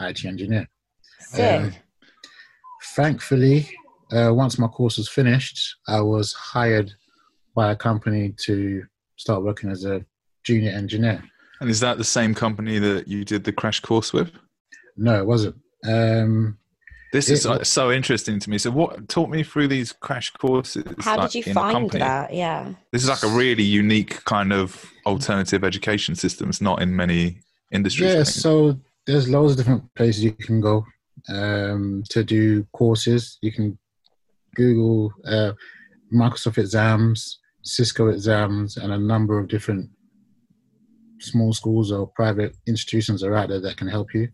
IT 0.00 0.24
engineer. 0.24 0.68
Sick. 1.18 1.60
Um, 1.60 1.72
thankfully, 2.94 3.68
uh, 4.12 4.32
once 4.32 4.58
my 4.58 4.68
course 4.68 4.98
was 4.98 5.08
finished, 5.08 5.76
I 5.88 6.00
was 6.00 6.32
hired 6.32 6.92
by 7.54 7.72
a 7.72 7.76
company 7.76 8.34
to 8.44 8.84
start 9.16 9.42
working 9.42 9.70
as 9.70 9.84
a 9.84 10.04
junior 10.44 10.70
engineer. 10.70 11.22
And 11.60 11.70
is 11.70 11.80
that 11.80 11.98
the 11.98 12.04
same 12.04 12.34
company 12.34 12.78
that 12.78 13.08
you 13.08 13.24
did 13.24 13.44
the 13.44 13.52
crash 13.52 13.80
course 13.80 14.12
with? 14.12 14.30
No, 14.96 15.18
it 15.18 15.26
wasn't. 15.26 15.56
Um, 15.84 16.58
This 17.12 17.30
is 17.30 17.46
It- 17.46 17.50
uh, 17.50 17.64
so 17.64 17.92
interesting 17.92 18.38
to 18.40 18.50
me. 18.50 18.58
So, 18.58 18.70
what 18.70 19.08
taught 19.08 19.30
me 19.30 19.42
through 19.42 19.68
these 19.68 19.92
crash 19.92 20.30
courses? 20.32 20.84
How 20.98 21.18
like, 21.18 21.30
did 21.30 21.46
you 21.46 21.54
find 21.54 21.90
that? 21.92 22.34
Yeah. 22.34 22.74
This 22.92 23.02
is 23.02 23.08
like 23.08 23.22
a 23.22 23.28
really 23.28 23.62
unique 23.62 24.24
kind 24.24 24.52
of 24.52 24.84
alternative 25.04 25.64
education 25.64 26.14
system. 26.14 26.48
It's 26.48 26.60
not 26.60 26.82
in 26.82 26.94
many 26.94 27.40
industries. 27.72 28.12
Yeah, 28.12 28.22
so 28.24 28.78
there's 29.06 29.28
loads 29.28 29.52
of 29.52 29.58
different 29.58 29.94
places 29.94 30.24
you 30.24 30.32
can 30.32 30.60
go 30.60 30.84
um, 31.28 32.02
to 32.10 32.24
do 32.24 32.64
courses. 32.72 33.38
You 33.40 33.52
can 33.52 33.78
Google 34.54 35.12
uh, 35.24 35.52
Microsoft 36.12 36.58
exams, 36.58 37.38
Cisco 37.62 38.08
exams, 38.08 38.76
and 38.76 38.92
a 38.92 38.98
number 38.98 39.38
of 39.38 39.48
different 39.48 39.90
small 41.20 41.52
schools 41.52 41.92
or 41.92 42.08
private 42.08 42.56
institutions 42.66 43.22
are 43.22 43.34
out 43.34 43.48
there 43.48 43.60
that 43.60 43.76
can 43.76 43.88
help 43.88 44.12
you. 44.14 44.28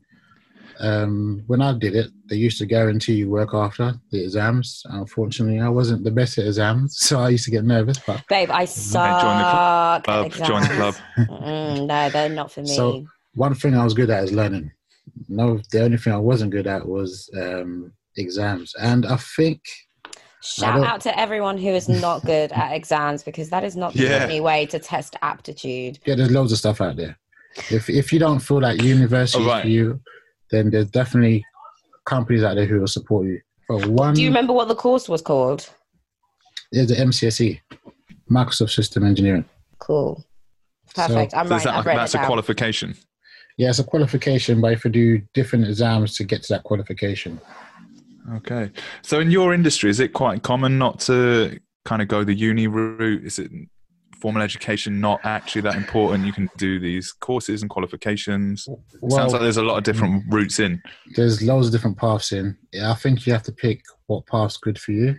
Um, 0.80 1.42
when 1.46 1.60
I 1.62 1.72
did 1.78 1.94
it, 1.94 2.10
they 2.28 2.36
used 2.36 2.58
to 2.58 2.66
guarantee 2.66 3.14
you 3.14 3.30
work 3.30 3.50
after 3.54 3.94
the 4.10 4.22
exams. 4.24 4.82
Unfortunately, 4.86 5.60
I 5.60 5.68
wasn't 5.68 6.04
the 6.04 6.10
best 6.10 6.38
at 6.38 6.46
exams, 6.46 6.98
so 6.98 7.20
I 7.20 7.30
used 7.30 7.44
to 7.44 7.50
get 7.50 7.64
nervous. 7.64 7.98
But 7.98 8.22
Babe, 8.28 8.50
I 8.50 8.64
suck 8.64 9.20
join 9.22 9.36
the 9.38 9.44
at 9.44 10.02
club, 10.04 10.32
join 10.48 10.62
the 10.62 10.68
club. 10.68 10.94
Mm, 11.42 11.86
no, 11.86 12.10
they're 12.10 12.28
not 12.28 12.50
for 12.52 12.62
me. 12.62 12.74
So- 12.74 13.04
one 13.34 13.54
thing 13.54 13.74
I 13.74 13.82
was 13.82 13.94
good 13.94 14.10
at 14.10 14.24
is 14.24 14.32
learning. 14.32 14.70
No, 15.28 15.58
the 15.70 15.82
only 15.84 15.96
thing 15.96 16.12
I 16.12 16.18
wasn't 16.18 16.50
good 16.50 16.66
at 16.66 16.86
was 16.86 17.30
um, 17.34 17.92
exams, 18.18 18.74
and 18.80 19.06
I 19.06 19.16
think 19.16 19.60
Shout 20.42 20.84
out 20.84 21.00
to 21.02 21.18
everyone 21.18 21.56
who 21.56 21.68
is 21.68 21.88
not 21.88 22.22
good 22.26 22.50
at 22.52 22.72
exams 22.72 23.22
because 23.22 23.48
that 23.50 23.62
is 23.64 23.76
not 23.76 23.92
the 23.94 24.02
Yeah. 24.04 24.24
only 24.24 24.40
way 24.40 24.66
to 24.66 24.78
test 24.78 25.16
aptitude. 25.22 25.98
yeah, 26.04 26.14
there's 26.16 26.30
loads 26.32 26.52
of 26.52 26.58
stuff 26.58 26.80
out 26.80 26.96
there. 26.96 27.16
If 27.70 27.88
if 27.88 28.12
you 28.12 28.18
don't 28.18 28.40
feel 28.40 28.60
like 28.60 28.82
university 28.82 29.42
Oh, 29.44 29.46
right. 29.46 29.62
for 29.62 29.68
you, 29.68 30.00
then 30.52 30.70
there's 30.70 30.90
definitely 30.90 31.44
companies 32.06 32.44
out 32.44 32.54
there 32.54 32.66
who 32.66 32.78
will 32.78 32.86
support 32.86 33.26
you. 33.26 33.40
For 33.66 33.78
one, 33.88 34.14
Do 34.14 34.22
you 34.22 34.28
remember 34.28 34.52
what 34.52 34.68
the 34.68 34.74
course 34.76 35.08
was 35.08 35.20
called? 35.22 35.68
It's 36.70 36.90
the 36.92 36.96
MCSE, 36.98 37.60
Microsoft 38.30 38.70
System 38.70 39.04
Engineering. 39.04 39.44
Cool. 39.80 40.24
Perfect. 40.94 41.34
I'm 41.34 41.48
So 41.48 41.56
is 41.56 41.64
right. 41.64 41.64
that 41.64 41.70
I've 41.70 41.76
like, 41.78 41.86
read 41.86 41.98
that's 41.98 42.14
it 42.14 42.18
a 42.18 42.20
down. 42.20 42.26
qualification. 42.28 42.94
Yeah, 43.56 43.70
it's 43.70 43.78
a 43.78 43.84
qualification, 43.84 44.60
but 44.60 44.72
if 44.72 44.84
you 44.84 44.90
do 44.90 45.22
different 45.34 45.66
exams 45.66 46.14
to 46.16 46.24
get 46.24 46.42
to 46.44 46.52
that 46.54 46.62
qualification. 46.64 47.40
Okay. 48.34 48.70
So 49.02 49.20
in 49.20 49.30
your 49.30 49.52
industry, 49.52 49.90
is 49.90 50.00
it 50.00 50.12
quite 50.12 50.42
common 50.42 50.78
not 50.78 51.00
to 51.00 51.58
kind 51.84 52.00
of 52.02 52.08
go 52.08 52.24
the 52.24 52.34
uni 52.34 52.66
route? 52.66 53.24
Is 53.24 53.38
it 53.38 53.50
formal 54.22 54.40
education 54.42 55.00
not 55.00 55.20
actually 55.24 55.62
that 55.62 55.74
important? 55.74 56.24
You 56.24 56.32
can 56.32 56.48
do 56.56 56.78
these 56.78 57.10
courses 57.10 57.60
and 57.60 57.68
qualifications. 57.70 58.68
Well, 59.00 59.18
Sounds 59.18 59.32
like 59.32 59.42
there's 59.42 59.56
a 59.56 59.64
lot 59.64 59.78
of 59.78 59.84
different 59.84 60.24
routes 60.28 60.60
in. 60.60 60.80
there's 61.16 61.42
loads 61.42 61.66
of 61.66 61.72
different 61.72 61.98
paths 61.98 62.30
in. 62.30 62.56
Yeah, 62.72 62.92
I 62.92 62.94
think 62.94 63.26
you 63.26 63.32
have 63.32 63.42
to 63.42 63.52
pick 63.52 63.82
what 64.06 64.26
path's 64.26 64.56
good 64.56 64.78
for 64.78 64.92
you. 64.92 65.16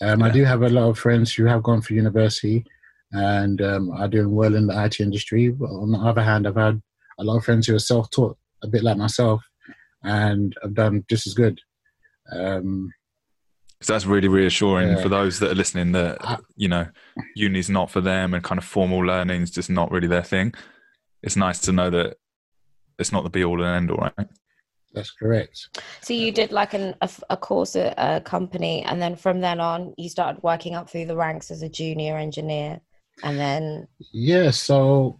Um, 0.00 0.22
I 0.22 0.30
do 0.30 0.44
have 0.44 0.62
a 0.62 0.68
lot 0.68 0.88
of 0.88 0.98
friends 0.98 1.34
who 1.34 1.44
have 1.46 1.62
gone 1.64 1.82
for 1.82 1.94
university 1.94 2.64
and 3.12 3.60
um, 3.60 3.90
are 3.90 4.08
doing 4.08 4.32
well 4.32 4.54
in 4.54 4.68
the 4.68 4.84
IT 4.84 5.00
industry. 5.00 5.50
But 5.50 5.70
on 5.70 5.90
the 5.92 5.98
other 5.98 6.22
hand, 6.22 6.46
I've 6.46 6.56
had 6.56 6.80
a 7.18 7.24
lot 7.24 7.36
of 7.36 7.44
friends 7.44 7.66
who 7.66 7.74
are 7.74 7.80
self-taught, 7.80 8.36
a 8.62 8.68
bit 8.68 8.82
like 8.84 8.96
myself, 8.96 9.42
and 10.04 10.54
have 10.62 10.74
done 10.74 11.04
just 11.08 11.26
as 11.26 11.34
good. 11.34 11.60
Um, 12.32 12.92
So 13.84 13.92
that's 13.92 14.06
really 14.06 14.28
reassuring 14.28 14.88
Yeah. 14.88 15.02
for 15.02 15.10
those 15.10 15.40
that 15.40 15.50
are 15.50 15.54
listening 15.54 15.92
that, 15.92 16.40
you 16.56 16.68
know, 16.68 16.86
uni's 17.36 17.68
not 17.68 17.90
for 17.90 18.00
them 18.00 18.32
and 18.32 18.42
kind 18.42 18.58
of 18.58 18.64
formal 18.64 19.00
learning 19.00 19.42
is 19.42 19.50
just 19.50 19.68
not 19.68 19.90
really 19.90 20.06
their 20.06 20.22
thing. 20.22 20.54
It's 21.22 21.36
nice 21.36 21.58
to 21.60 21.72
know 21.72 21.90
that 21.90 22.16
it's 22.98 23.12
not 23.12 23.24
the 23.24 23.30
be 23.30 23.44
all 23.44 23.62
and 23.62 23.76
end 23.76 23.90
all, 23.90 23.98
right? 23.98 24.28
that's 24.94 25.10
correct. 25.10 25.68
So 26.00 26.14
you 26.14 26.32
did 26.32 26.50
like 26.50 26.72
an, 26.72 26.94
a, 27.02 27.10
a 27.28 27.36
course 27.36 27.76
at 27.76 27.94
a 27.98 28.20
company, 28.22 28.84
and 28.84 29.02
then 29.02 29.16
from 29.16 29.40
then 29.40 29.60
on, 29.60 29.92
you 29.98 30.08
started 30.08 30.42
working 30.42 30.74
up 30.76 30.88
through 30.88 31.06
the 31.06 31.16
ranks 31.16 31.50
as 31.50 31.62
a 31.62 31.68
junior 31.68 32.16
engineer, 32.16 32.80
and 33.22 33.38
then 33.38 33.88
Yeah, 34.12 34.50
so 34.50 35.18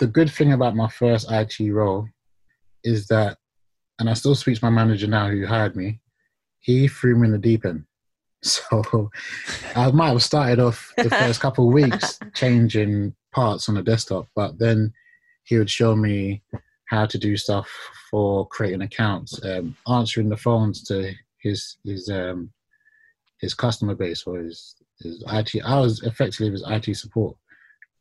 the 0.00 0.06
good 0.06 0.28
thing 0.30 0.52
about 0.52 0.74
my 0.76 0.88
first 0.88 1.30
IT 1.30 1.56
role 1.72 2.08
is 2.84 3.06
that, 3.06 3.38
and 3.98 4.10
I 4.10 4.14
still 4.14 4.34
speak 4.34 4.58
to 4.58 4.64
my 4.64 4.70
manager 4.70 5.06
now 5.06 5.28
who 5.30 5.46
hired 5.46 5.76
me, 5.76 6.00
he 6.66 6.88
threw 6.88 7.16
me 7.16 7.28
in 7.28 7.32
the 7.32 7.38
deep 7.38 7.64
end. 7.64 7.84
So 8.42 9.10
I 9.74 9.90
might 9.90 10.10
have 10.10 10.22
started 10.22 10.60
off 10.60 10.92
the 10.96 11.10
first 11.10 11.40
couple 11.40 11.66
of 11.66 11.74
weeks 11.74 12.18
changing 12.34 13.14
parts 13.32 13.68
on 13.68 13.74
the 13.74 13.82
desktop, 13.82 14.28
but 14.36 14.58
then 14.58 14.92
he 15.44 15.58
would 15.58 15.70
show 15.70 15.96
me 15.96 16.42
how 16.88 17.06
to 17.06 17.18
do 17.18 17.36
stuff 17.36 17.68
for 18.08 18.46
creating 18.46 18.82
accounts, 18.82 19.42
um, 19.44 19.74
answering 19.88 20.28
the 20.28 20.36
phones 20.36 20.84
to 20.84 21.12
his 21.42 21.78
his 21.84 22.08
um, 22.08 22.52
his 23.40 23.54
customer 23.54 23.94
base 23.94 24.24
or 24.26 24.38
his, 24.38 24.76
his 25.00 25.24
IT. 25.32 25.64
I 25.64 25.80
was 25.80 26.02
effectively 26.02 26.52
his 26.52 26.64
IT 26.68 26.94
support 26.96 27.36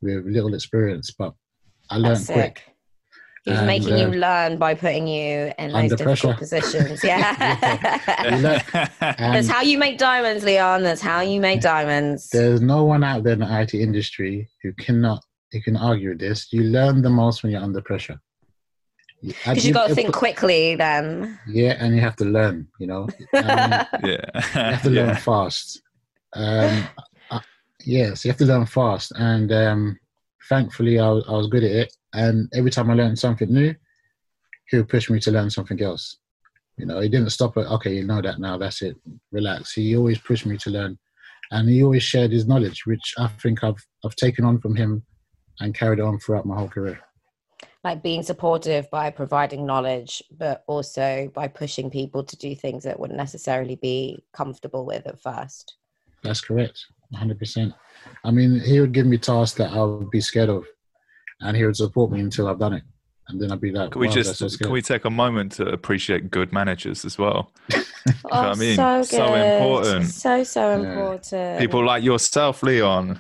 with 0.02 0.26
little 0.26 0.54
experience, 0.54 1.12
but 1.12 1.34
I 1.90 1.98
learned 1.98 2.28
quick. 2.28 2.75
Sick. 3.46 3.52
He 3.52 3.52
was 3.52 3.60
And, 3.60 3.68
making 3.68 3.94
uh, 3.94 3.98
you 3.98 4.20
learn 4.20 4.58
by 4.58 4.74
putting 4.74 5.08
you 5.08 5.52
in 5.58 5.72
those 5.72 5.92
difficult 5.92 6.38
pressure. 6.38 6.38
positions. 6.38 7.04
Yeah. 7.04 8.30
You 8.30 8.38
learn- 8.38 8.62
That's 9.00 9.48
how 9.48 9.62
you 9.62 9.78
make 9.78 9.98
diamonds, 9.98 10.44
Leon. 10.44 10.84
That's 10.84 11.02
how 11.02 11.22
you 11.22 11.40
make 11.40 11.62
diamonds. 11.62 12.30
there's 12.30 12.62
no 12.62 12.84
one 12.84 13.04
out 13.04 13.24
there 13.24 13.34
in 13.34 13.40
the 13.40 13.62
IT 13.62 13.74
industry 13.74 14.50
who 14.64 14.74
cannot 14.74 15.24
who 15.52 15.62
can 15.62 15.78
argue 15.78 16.10
with 16.10 16.20
this. 16.20 16.52
You 16.52 16.64
learn 16.64 17.02
the 17.02 17.10
most 17.10 17.44
when 17.44 17.52
you're 17.52 17.62
under 17.62 17.82
pressure. 17.82 18.20
Because 19.22 19.66
you've 19.66 19.74
got 19.74 19.88
to 19.88 19.96
think 19.96 20.14
quickly 20.14 20.76
then. 20.76 21.40
Yeah, 21.48 21.78
and 21.80 21.96
you 21.96 22.02
have 22.02 22.16
to 22.18 22.26
learn. 22.26 22.68
You 22.80 22.88
know, 22.88 23.02
um, 23.04 23.10
yeah. 23.34 23.88
you 24.04 24.42
have 24.52 24.84
to 24.84 24.90
learn 24.90 25.08
yeah. 25.10 25.16
fast. 25.18 25.82
Um, 26.34 26.84
uh, 27.32 27.40
yes, 27.86 28.26
you 28.26 28.32
have 28.32 28.38
to 28.40 28.46
learn 28.46 28.66
fast, 28.66 29.14
and 29.18 29.52
um, 29.52 30.00
thankfully, 30.50 31.00
I 31.00 31.10
was, 31.10 31.26
I 31.28 31.32
was 31.32 31.48
good 31.48 31.64
at 31.64 31.72
it. 31.72 31.94
And 32.14 32.50
every 32.54 32.72
time 32.72 32.90
I 32.90 32.94
learned 32.94 33.20
something 33.20 33.52
new, 33.52 33.76
he 34.70 34.78
would 34.78 34.90
push 34.90 35.10
me 35.10 35.20
to 35.20 35.32
learn 35.32 35.50
something 35.50 35.82
else. 35.82 36.18
You 36.78 36.86
know, 36.86 37.00
he 37.00 37.10
didn't 37.10 37.30
stop 37.30 37.58
at 37.58 37.68
okay, 37.68 37.96
you 37.96 38.06
know 38.06 38.22
that 38.22 38.40
now. 38.40 38.58
That's 38.58 38.82
it. 38.82 38.98
Relax. 39.32 39.74
He 39.74 39.96
always 39.96 40.18
pushed 40.18 40.46
me 40.46 40.58
to 40.58 40.70
learn, 40.70 40.98
and 41.52 41.70
he 41.70 41.84
always 41.84 42.04
shared 42.04 42.32
his 42.32 42.48
knowledge, 42.48 42.86
which 42.86 43.14
I 43.18 43.28
think 43.28 43.64
I've 43.64 43.86
I've 44.04 44.16
taken 44.16 44.44
on 44.44 44.60
from 44.60 44.76
him 44.76 45.04
and 45.62 45.74
carried 45.74 46.02
on 46.02 46.20
throughout 46.20 46.46
my 46.46 46.58
whole 46.58 46.68
career. 46.68 47.00
Like 47.84 48.04
being 48.04 48.24
supportive 48.24 48.90
by 48.90 49.10
providing 49.12 49.66
knowledge, 49.66 50.22
but 50.36 50.64
also 50.68 51.32
by 51.34 51.48
pushing 51.48 51.90
people 51.90 52.24
to 52.24 52.36
do 52.36 52.56
things 52.56 52.84
that 52.84 53.00
wouldn't 53.00 53.18
necessarily 53.18 53.76
be 53.76 54.24
comfortable 54.34 54.86
with 54.86 55.08
at 55.08 55.20
first. 55.20 55.76
That's 56.24 56.42
correct, 56.42 56.88
100%. 57.14 57.74
I 58.24 58.32
mean, 58.32 58.60
he 58.60 58.80
would 58.80 58.92
give 58.92 59.06
me 59.06 59.18
tasks 59.18 59.58
that 59.58 59.72
I 59.72 59.84
would 59.84 60.12
be 60.12 60.22
scared 60.22 60.50
of, 60.50 60.66
and 61.42 61.56
he 61.56 61.66
would 61.66 61.76
support 61.76 62.12
me 62.12 62.20
until 62.22 62.48
I've 62.48 62.60
done 62.60 62.74
it. 62.74 62.84
And 63.28 63.42
then 63.42 63.52
I'd 63.52 63.62
be 63.62 63.72
like, 63.72 63.92
Can 63.92 64.02
we 64.02 64.08
wow, 64.08 64.14
just 64.14 64.38
so 64.38 64.48
can 64.58 64.72
we 64.72 64.82
take 64.82 65.06
a 65.06 65.10
moment 65.10 65.54
to 65.54 65.68
appreciate 65.68 66.30
good 66.30 66.54
managers 66.54 67.06
as 67.06 67.18
well? 67.18 67.52
Oh, 68.08 68.30
what 68.30 68.46
I 68.46 68.56
mean? 68.56 68.76
so 68.76 69.04
So 69.04 69.34
important. 69.34 70.06
So, 70.06 70.44
so 70.44 70.70
Yeah. 70.82 70.92
important. 70.92 71.60
People 71.60 71.86
like 71.86 72.04
yourself, 72.04 72.62
Leon. 72.64 73.20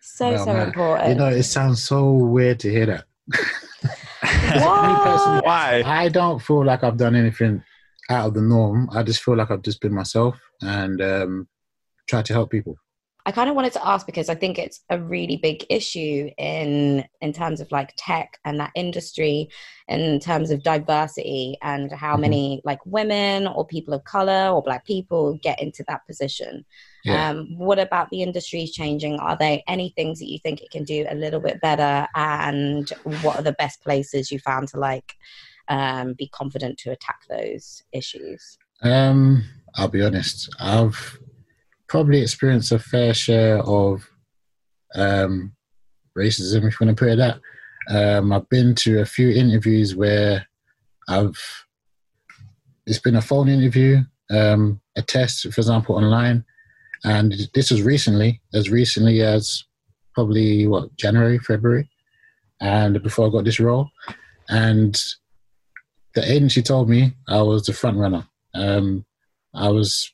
so, 0.00 0.30
Well, 0.30 0.44
so 0.46 0.52
man, 0.52 0.66
important. 0.68 1.08
You 1.08 1.14
know, 1.16 1.28
it 1.28 1.42
sounds 1.42 1.82
so 1.82 2.12
weird 2.12 2.60
to 2.60 2.70
hear 2.70 2.86
that. 2.86 3.04
Me 4.42 4.48
what? 4.60 5.44
Why? 5.44 5.82
I 5.84 6.08
don't 6.08 6.40
feel 6.40 6.64
like 6.64 6.82
I've 6.84 6.96
done 6.96 7.14
anything 7.14 7.62
out 8.10 8.28
of 8.28 8.34
the 8.34 8.42
norm. 8.42 8.88
I 8.92 9.02
just 9.02 9.22
feel 9.22 9.36
like 9.36 9.50
I've 9.50 9.62
just 9.62 9.80
been 9.80 9.94
myself 9.94 10.38
and 10.62 11.00
um, 11.00 11.48
tried 12.08 12.24
to 12.26 12.32
help 12.32 12.50
people. 12.50 12.76
I 13.24 13.30
kind 13.30 13.48
of 13.48 13.54
wanted 13.54 13.72
to 13.74 13.86
ask 13.86 14.04
because 14.04 14.28
I 14.28 14.34
think 14.34 14.58
it's 14.58 14.80
a 14.90 14.98
really 14.98 15.36
big 15.36 15.64
issue 15.70 16.30
in 16.38 17.04
in 17.20 17.32
terms 17.32 17.60
of 17.60 17.70
like 17.70 17.94
tech 17.96 18.38
and 18.44 18.58
that 18.58 18.72
industry, 18.74 19.48
in 19.86 20.18
terms 20.18 20.50
of 20.50 20.62
diversity 20.64 21.56
and 21.62 21.92
how 21.92 22.16
Mhm. 22.16 22.20
many 22.20 22.60
like 22.64 22.84
women 22.84 23.46
or 23.46 23.64
people 23.64 23.94
of 23.94 24.02
color 24.04 24.48
or 24.48 24.62
black 24.62 24.84
people 24.84 25.34
get 25.34 25.62
into 25.62 25.84
that 25.86 26.04
position. 26.06 26.64
Yeah. 27.04 27.30
Um, 27.30 27.56
what 27.56 27.78
about 27.78 28.10
the 28.10 28.22
industry 28.22 28.66
changing? 28.66 29.18
Are 29.20 29.36
there 29.36 29.60
any 29.68 29.92
things 29.96 30.18
that 30.18 30.28
you 30.28 30.38
think 30.40 30.60
it 30.60 30.70
can 30.70 30.84
do 30.84 31.06
a 31.08 31.14
little 31.14 31.40
bit 31.40 31.60
better? 31.60 32.08
And 32.16 32.88
what 33.22 33.36
are 33.36 33.42
the 33.42 33.52
best 33.52 33.82
places 33.82 34.30
you 34.32 34.38
found 34.40 34.68
to 34.68 34.78
like 34.78 35.14
um, 35.68 36.14
be 36.14 36.26
confident 36.28 36.78
to 36.78 36.90
attack 36.90 37.20
those 37.28 37.82
issues? 37.92 38.58
Um, 38.82 39.44
I'll 39.76 39.88
be 39.88 40.02
honest. 40.02 40.48
I've 40.60 41.18
probably 41.92 42.22
experienced 42.22 42.72
a 42.72 42.78
fair 42.78 43.12
share 43.12 43.58
of 43.58 44.08
um, 44.94 45.52
racism, 46.16 46.66
if 46.66 46.80
you 46.80 46.86
want 46.86 46.96
to 46.96 47.04
put 47.04 47.12
it 47.12 47.18
that. 47.18 47.38
Um, 47.90 48.32
I've 48.32 48.48
been 48.48 48.74
to 48.76 49.00
a 49.00 49.04
few 49.04 49.28
interviews 49.28 49.94
where 49.94 50.46
I've 51.06 51.38
it's 52.86 52.98
been 52.98 53.16
a 53.16 53.20
phone 53.20 53.50
interview, 53.50 54.00
um, 54.30 54.80
a 54.96 55.02
test, 55.02 55.42
for 55.42 55.60
example, 55.60 55.96
online, 55.96 56.46
and 57.04 57.34
this 57.52 57.70
was 57.70 57.82
recently, 57.82 58.40
as 58.54 58.70
recently 58.70 59.20
as 59.20 59.62
probably 60.14 60.66
what 60.66 60.96
January, 60.96 61.38
February, 61.40 61.90
and 62.62 63.02
before 63.02 63.26
I 63.26 63.30
got 63.30 63.44
this 63.44 63.60
role, 63.60 63.90
and 64.48 64.98
the 66.14 66.24
agency 66.24 66.62
told 66.62 66.88
me 66.88 67.12
I 67.28 67.42
was 67.42 67.64
the 67.64 67.74
front 67.74 67.98
runner. 67.98 68.26
Um, 68.54 69.04
I 69.54 69.68
was 69.68 70.10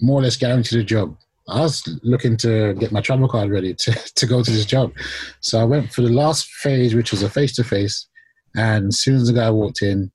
more 0.00 0.20
or 0.20 0.22
less 0.22 0.36
guaranteed 0.36 0.80
a 0.80 0.84
job. 0.84 1.16
I 1.48 1.60
was 1.60 1.86
looking 2.02 2.36
to 2.38 2.74
get 2.74 2.92
my 2.92 3.00
travel 3.00 3.28
card 3.28 3.50
ready 3.50 3.74
to, 3.74 3.92
to 4.14 4.26
go 4.26 4.42
to 4.42 4.50
this 4.50 4.66
job. 4.66 4.92
So 5.40 5.60
I 5.60 5.64
went 5.64 5.92
for 5.92 6.02
the 6.02 6.12
last 6.12 6.46
phase, 6.46 6.94
which 6.94 7.10
was 7.10 7.22
a 7.22 7.30
face 7.30 7.54
to 7.56 7.64
face. 7.64 8.06
And 8.56 8.88
as 8.88 9.00
soon 9.00 9.16
as 9.16 9.26
the 9.26 9.32
guy 9.34 9.50
walked 9.50 9.82
in, 9.82 10.10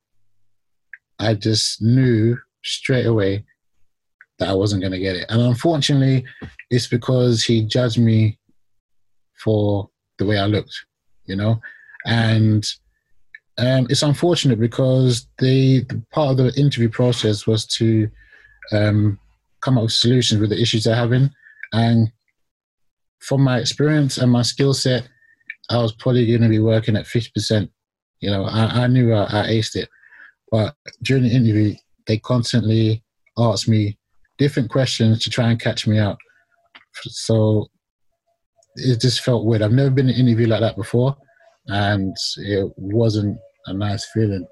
I 1.19 1.33
just 1.33 1.81
knew 1.81 2.37
straight 2.63 3.05
away 3.05 3.45
that 4.39 4.49
I 4.49 4.53
wasn't 4.53 4.81
going 4.81 4.93
to 4.93 4.99
get 4.99 5.17
it. 5.17 5.25
And 5.29 5.41
unfortunately, 5.41 6.25
it's 6.69 6.87
because 6.87 7.43
he 7.43 7.65
judged 7.65 7.99
me 7.99 8.39
for 9.43 9.89
the 10.17 10.25
way 10.25 10.37
I 10.37 10.45
looked, 10.45 10.73
you 11.25 11.35
know? 11.35 11.59
And 12.05 12.65
um, 13.57 13.87
it's 13.89 14.03
unfortunate 14.03 14.59
because 14.59 15.27
the, 15.37 15.83
the 15.83 16.01
part 16.11 16.31
of 16.31 16.37
the 16.37 16.53
interview 16.59 16.89
process 16.89 17.45
was 17.45 17.65
to 17.67 18.09
um, 18.71 19.19
come 19.61 19.77
up 19.77 19.83
with 19.83 19.93
solutions 19.93 20.39
with 20.39 20.49
the 20.49 20.61
issues 20.61 20.83
they're 20.83 20.95
having. 20.95 21.29
And 21.73 22.11
from 23.19 23.41
my 23.41 23.59
experience 23.59 24.17
and 24.17 24.31
my 24.31 24.41
skill 24.41 24.73
set, 24.73 25.07
I 25.69 25.77
was 25.77 25.93
probably 25.93 26.25
going 26.25 26.41
to 26.41 26.49
be 26.49 26.59
working 26.59 26.95
at 26.95 27.05
50%. 27.05 27.69
You 28.21 28.31
know, 28.31 28.45
I, 28.45 28.83
I 28.83 28.87
knew 28.87 29.13
I, 29.13 29.23
I 29.23 29.47
aced 29.47 29.75
it. 29.75 29.89
But 30.51 30.75
during 31.03 31.23
the 31.23 31.29
interview, 31.29 31.75
they 32.07 32.17
constantly 32.17 33.03
asked 33.37 33.67
me 33.67 33.97
different 34.37 34.69
questions 34.69 35.23
to 35.23 35.29
try 35.29 35.49
and 35.49 35.59
catch 35.59 35.85
me 35.85 35.99
out. 35.99 36.17
So 37.03 37.67
it 38.75 38.99
just 38.99 39.21
felt 39.21 39.45
weird. 39.45 39.61
I've 39.61 39.71
never 39.71 39.89
been 39.89 40.09
in 40.09 40.15
an 40.15 40.21
interview 40.21 40.47
like 40.47 40.61
that 40.61 40.75
before, 40.75 41.15
and 41.67 42.15
it 42.37 42.71
wasn't 42.77 43.37
a 43.67 43.73
nice 43.73 44.05
feeling. 44.13 44.47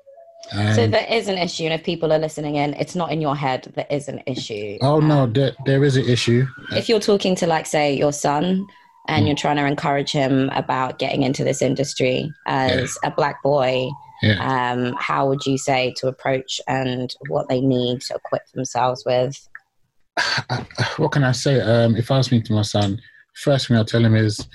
And 0.54 0.76
so 0.76 0.88
there 0.88 1.06
is 1.10 1.28
an 1.28 1.38
issue, 1.38 1.64
and 1.66 1.74
if 1.74 1.84
people 1.84 2.14
are 2.14 2.20
listening 2.20 2.56
in, 2.56 2.74
it's 2.76 2.96
not 2.96 3.12
in 3.12 3.20
your 3.22 3.36
head. 3.36 3.72
There 3.76 3.88
is 3.90 4.08
an 4.08 4.22
issue. 4.26 4.78
oh 4.82 5.00
no, 5.00 5.26
there, 5.28 5.52
there 5.66 5.84
is 5.84 5.98
an 5.98 6.06
issue. 6.08 6.46
If 6.72 6.88
you're 6.88 7.00
talking 7.02 7.36
to, 7.38 7.48
like, 7.48 7.66
say, 7.66 7.94
your 7.96 8.14
son, 8.14 8.66
and 9.10 9.24
Mm. 9.24 9.28
you're 9.28 9.36
trying 9.36 9.58
to 9.58 9.66
encourage 9.66 10.12
him 10.12 10.50
about 10.54 11.00
getting 11.00 11.24
into 11.24 11.44
this 11.44 11.62
industry 11.62 12.34
as 12.46 12.98
a 13.04 13.12
black 13.12 13.42
boy, 13.44 13.90
Yeah. 14.22 14.72
um, 14.74 14.96
how 15.00 15.28
would 15.28 15.46
you 15.46 15.58
say 15.58 15.94
to 15.98 16.08
approach 16.08 16.60
and 16.68 17.14
what 17.30 17.48
they 17.50 17.62
need 17.62 18.02
to 18.02 18.16
equip 18.16 18.44
themselves 18.54 19.04
with? 19.06 19.36
What 20.98 21.12
can 21.12 21.24
I 21.24 21.32
say? 21.34 21.60
Um, 21.62 21.96
if 21.96 22.10
I 22.12 22.18
was 22.18 22.26
speaking 22.28 22.46
to 22.48 22.54
my 22.54 22.62
son, 22.64 23.00
first 23.36 23.68
thing 23.68 23.78
I'll 23.78 23.86
tell 23.86 24.04
him 24.04 24.16
is, 24.16 24.48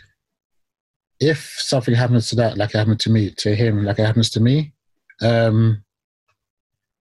if 1.21 1.55
something 1.59 1.95
happens 1.95 2.29
to 2.31 2.37
that, 2.37 2.57
like 2.59 2.75
it 2.75 2.79
happened 2.79 3.01
to 3.01 3.11
me, 3.11 3.31
to 3.31 3.55
him, 3.55 3.85
like 3.85 3.99
it 3.99 4.05
happens 4.07 4.31
to 4.31 4.40
me, 4.40 4.73
um, 5.23 5.83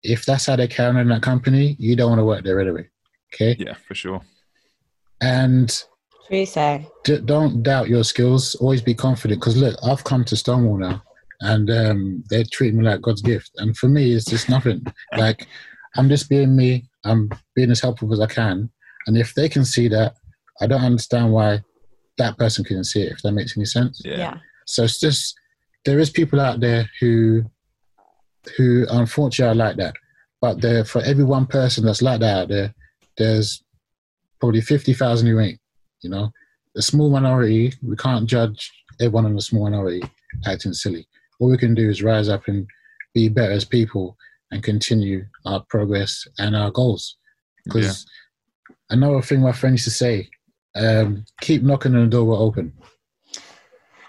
if 0.03 0.25
that's 0.25 0.45
how 0.45 0.55
they 0.55 0.67
carry 0.67 0.89
on 0.89 0.97
in 0.97 1.07
that 1.09 1.21
company, 1.21 1.75
you 1.79 1.95
don't 1.95 2.09
want 2.09 2.19
to 2.19 2.25
work 2.25 2.43
there 2.43 2.59
anyway. 2.59 2.87
Okay, 3.33 3.55
Yeah, 3.59 3.75
for 3.87 3.95
sure. 3.95 4.21
and 5.21 5.83
True 6.27 6.45
say. 6.45 6.87
d- 7.03 7.19
don't 7.23 7.63
doubt 7.63 7.87
your 7.89 8.03
skills. 8.03 8.55
Always 8.55 8.81
be 8.81 8.93
confident. 8.93 9.39
Because 9.39 9.57
look, 9.57 9.77
I've 9.83 10.03
come 10.03 10.23
to 10.25 10.35
Stonewall 10.35 10.77
now, 10.77 11.01
and 11.41 11.69
um, 11.69 12.23
they 12.29 12.43
treat 12.43 12.73
me 12.73 12.83
like 12.83 13.01
God's 13.01 13.21
gift. 13.21 13.51
And 13.57 13.75
for 13.77 13.87
me, 13.87 14.13
it's 14.13 14.25
just 14.25 14.49
nothing. 14.49 14.83
like 15.17 15.47
I'm 15.95 16.09
just 16.09 16.29
being 16.29 16.55
me. 16.55 16.89
I'm 17.05 17.29
being 17.55 17.71
as 17.71 17.79
helpful 17.81 18.11
as 18.13 18.19
I 18.19 18.27
can. 18.27 18.69
And 19.07 19.17
if 19.17 19.33
they 19.33 19.49
can 19.49 19.65
see 19.65 19.87
that, 19.89 20.15
I 20.61 20.67
don't 20.67 20.83
understand 20.83 21.31
why 21.31 21.63
that 22.17 22.37
person 22.37 22.63
couldn't 22.63 22.83
see 22.85 23.01
it. 23.03 23.11
If 23.13 23.21
that 23.23 23.31
makes 23.31 23.57
any 23.57 23.65
sense. 23.65 24.01
Yeah. 24.03 24.17
yeah. 24.17 24.37
So 24.67 24.83
it's 24.83 24.99
just 24.99 25.35
there 25.85 25.99
is 25.99 26.09
people 26.09 26.39
out 26.39 26.59
there 26.59 26.89
who 26.99 27.43
who 28.57 28.85
unfortunately 28.89 29.51
are 29.51 29.65
like 29.67 29.77
that. 29.77 29.95
But 30.41 30.61
there 30.61 30.83
for 30.83 31.01
every 31.01 31.23
one 31.23 31.45
person 31.45 31.85
that's 31.85 32.01
like 32.01 32.19
that 32.21 32.37
out 32.43 32.47
there, 32.49 32.73
there's 33.17 33.63
probably 34.39 34.61
fifty 34.61 34.93
thousand 34.93 35.27
who 35.27 35.39
ain't. 35.39 35.59
You 36.01 36.09
know, 36.09 36.31
a 36.75 36.81
small 36.81 37.09
minority. 37.09 37.73
We 37.83 37.95
can't 37.95 38.27
judge 38.27 38.71
everyone 38.99 39.27
in 39.27 39.35
the 39.35 39.41
small 39.41 39.65
minority 39.65 40.01
acting 40.45 40.73
silly. 40.73 41.07
All 41.39 41.49
we 41.49 41.57
can 41.57 41.75
do 41.75 41.89
is 41.89 42.03
rise 42.03 42.29
up 42.29 42.47
and 42.47 42.67
be 43.13 43.29
better 43.29 43.51
as 43.51 43.65
people 43.65 44.17
and 44.51 44.63
continue 44.63 45.25
our 45.45 45.63
progress 45.69 46.27
and 46.37 46.55
our 46.55 46.71
goals. 46.71 47.17
Because 47.65 48.05
another 48.89 49.21
thing 49.21 49.41
my 49.41 49.51
friend 49.51 49.73
used 49.73 49.85
to 49.85 49.91
say, 49.91 50.29
um, 50.75 51.25
keep 51.41 51.63
knocking 51.63 51.95
and 51.95 52.05
the 52.05 52.09
door 52.09 52.25
will 52.25 52.41
open. 52.41 52.73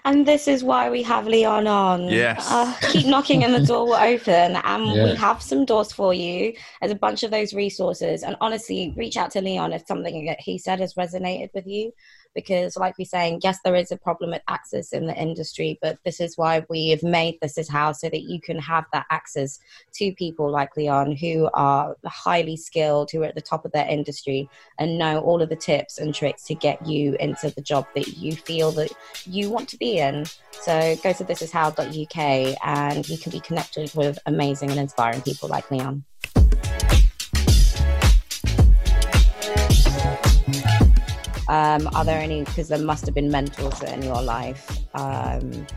And 0.05 0.25
this 0.25 0.47
is 0.47 0.63
why 0.63 0.89
we 0.89 1.01
have 1.03 1.27
Leon 1.27 1.65
on. 1.65 2.09
Yes. 2.09 2.45
Uh, 2.51 2.73
keep 2.89 3.05
knocking 3.05 3.43
and 3.43 3.53
the 3.53 3.65
door 3.65 3.85
will 3.85 3.93
open. 4.13 4.57
And 4.57 4.91
we 4.91 5.15
have 5.15 5.41
some 5.41 5.65
doors 5.65 5.93
for 5.93 6.13
you. 6.13 6.53
There's 6.81 6.91
a 6.91 6.95
bunch 6.95 7.23
of 7.23 7.31
those 7.31 7.53
resources. 7.53 8.23
And 8.23 8.35
honestly, 8.41 8.93
reach 8.97 9.15
out 9.15 9.31
to 9.31 9.41
Leon 9.41 9.71
if 9.71 9.87
something 9.87 10.25
that 10.25 10.41
he 10.41 10.57
said 10.57 10.79
has 10.79 10.95
resonated 10.95 11.53
with 11.53 11.67
you. 11.67 11.93
Because, 12.35 12.75
like 12.77 12.97
we're 12.97 13.05
saying, 13.05 13.41
yes, 13.43 13.59
there 13.63 13.75
is 13.75 13.91
a 13.91 13.97
problem 13.97 14.31
with 14.31 14.41
access 14.47 14.93
in 14.93 15.05
the 15.05 15.15
industry, 15.15 15.77
but 15.81 15.99
this 16.03 16.19
is 16.19 16.37
why 16.37 16.65
we 16.69 16.89
have 16.89 17.03
made 17.03 17.37
this 17.41 17.57
is 17.57 17.69
how 17.69 17.91
so 17.91 18.09
that 18.09 18.23
you 18.23 18.41
can 18.41 18.59
have 18.59 18.85
that 18.93 19.05
access 19.11 19.59
to 19.95 20.13
people 20.13 20.49
like 20.49 20.75
Leon 20.75 21.15
who 21.15 21.49
are 21.53 21.95
highly 22.05 22.57
skilled, 22.57 23.11
who 23.11 23.21
are 23.21 23.25
at 23.25 23.35
the 23.35 23.41
top 23.41 23.65
of 23.65 23.71
their 23.71 23.87
industry 23.87 24.49
and 24.79 24.97
know 24.97 25.19
all 25.19 25.41
of 25.41 25.49
the 25.49 25.55
tips 25.55 25.97
and 25.97 26.13
tricks 26.13 26.43
to 26.45 26.55
get 26.55 26.85
you 26.85 27.15
into 27.19 27.49
the 27.51 27.61
job 27.61 27.85
that 27.95 28.17
you 28.17 28.35
feel 28.35 28.71
that 28.71 28.91
you 29.25 29.49
want 29.49 29.69
to 29.69 29.77
be 29.77 29.99
in. 29.99 30.25
So 30.51 30.95
go 31.03 31.13
to 31.13 31.23
this 31.23 31.41
is 31.41 31.51
thisishow.uk 31.51 32.57
and 32.63 33.07
you 33.09 33.17
can 33.17 33.31
be 33.31 33.39
connected 33.39 33.93
with 33.95 34.17
amazing 34.25 34.71
and 34.71 34.79
inspiring 34.79 35.21
people 35.21 35.49
like 35.49 35.69
Leon. 35.69 36.03
Um, 41.53 41.87
are 41.93 42.03
there 42.03 42.19
any, 42.19 42.43
because 42.45 42.67
there 42.67 42.79
must 42.79 43.05
have 43.05 43.13
been 43.13 43.29
mentors 43.29 43.79
in 43.83 44.01
your 44.01 44.23
life. 44.23 44.79
Um, 44.95 45.67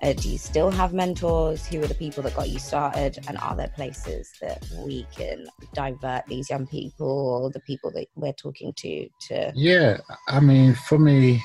uh, 0.00 0.12
do 0.12 0.28
you 0.28 0.38
still 0.38 0.70
have 0.70 0.92
mentors? 0.92 1.66
Who 1.66 1.82
are 1.82 1.88
the 1.88 1.94
people 1.96 2.22
that 2.22 2.36
got 2.36 2.50
you 2.50 2.60
started? 2.60 3.18
And 3.26 3.36
are 3.38 3.56
there 3.56 3.72
places 3.74 4.30
that 4.40 4.64
we 4.78 5.04
can 5.16 5.48
divert 5.72 6.24
these 6.28 6.48
young 6.48 6.68
people 6.68 7.08
or 7.08 7.50
the 7.50 7.58
people 7.58 7.90
that 7.96 8.06
we're 8.14 8.32
talking 8.34 8.72
to 8.74 9.08
to 9.28 9.52
Yeah, 9.56 9.98
I 10.28 10.38
mean, 10.38 10.72
for 10.72 11.00
me, 11.00 11.42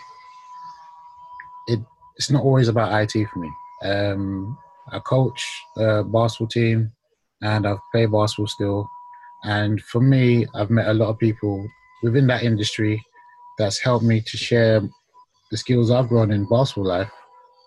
it 1.68 1.80
it's 2.18 2.30
not 2.30 2.44
always 2.44 2.68
about 2.68 2.94
IT 2.94 3.28
for 3.34 3.40
me. 3.40 3.52
Um, 3.82 4.56
I 4.92 5.00
coach 5.00 5.44
a 5.78 6.04
basketball 6.04 6.48
team, 6.48 6.92
and 7.42 7.66
I've 7.66 7.80
played 7.92 8.12
basketball 8.12 8.46
still. 8.46 8.88
And 9.46 9.82
for 9.82 10.00
me, 10.00 10.46
I've 10.54 10.70
met 10.70 10.90
a 10.90 10.94
lot 10.94 11.10
of 11.10 11.18
people 11.18 11.68
within 12.04 12.28
that 12.28 12.44
industry 12.44 13.04
that's 13.60 13.78
helped 13.78 14.06
me 14.06 14.22
to 14.22 14.38
share 14.38 14.82
the 15.52 15.58
skills 15.58 15.92
I've 15.92 16.08
grown 16.08 16.32
in 16.32 16.48
basketball 16.48 16.88
life 16.88 17.12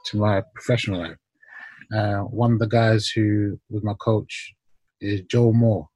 to 0.07 0.17
my 0.17 0.43
professional 0.55 1.01
life. 1.01 1.17
Uh, 1.95 2.21
one 2.23 2.55
of 2.55 2.59
the 2.59 2.67
guys 2.67 3.09
who 3.09 3.61
was 3.69 3.85
my 3.85 3.95
coach 4.01 4.55
is 5.01 5.21
Joe 5.31 5.53
Moore, 5.53 5.87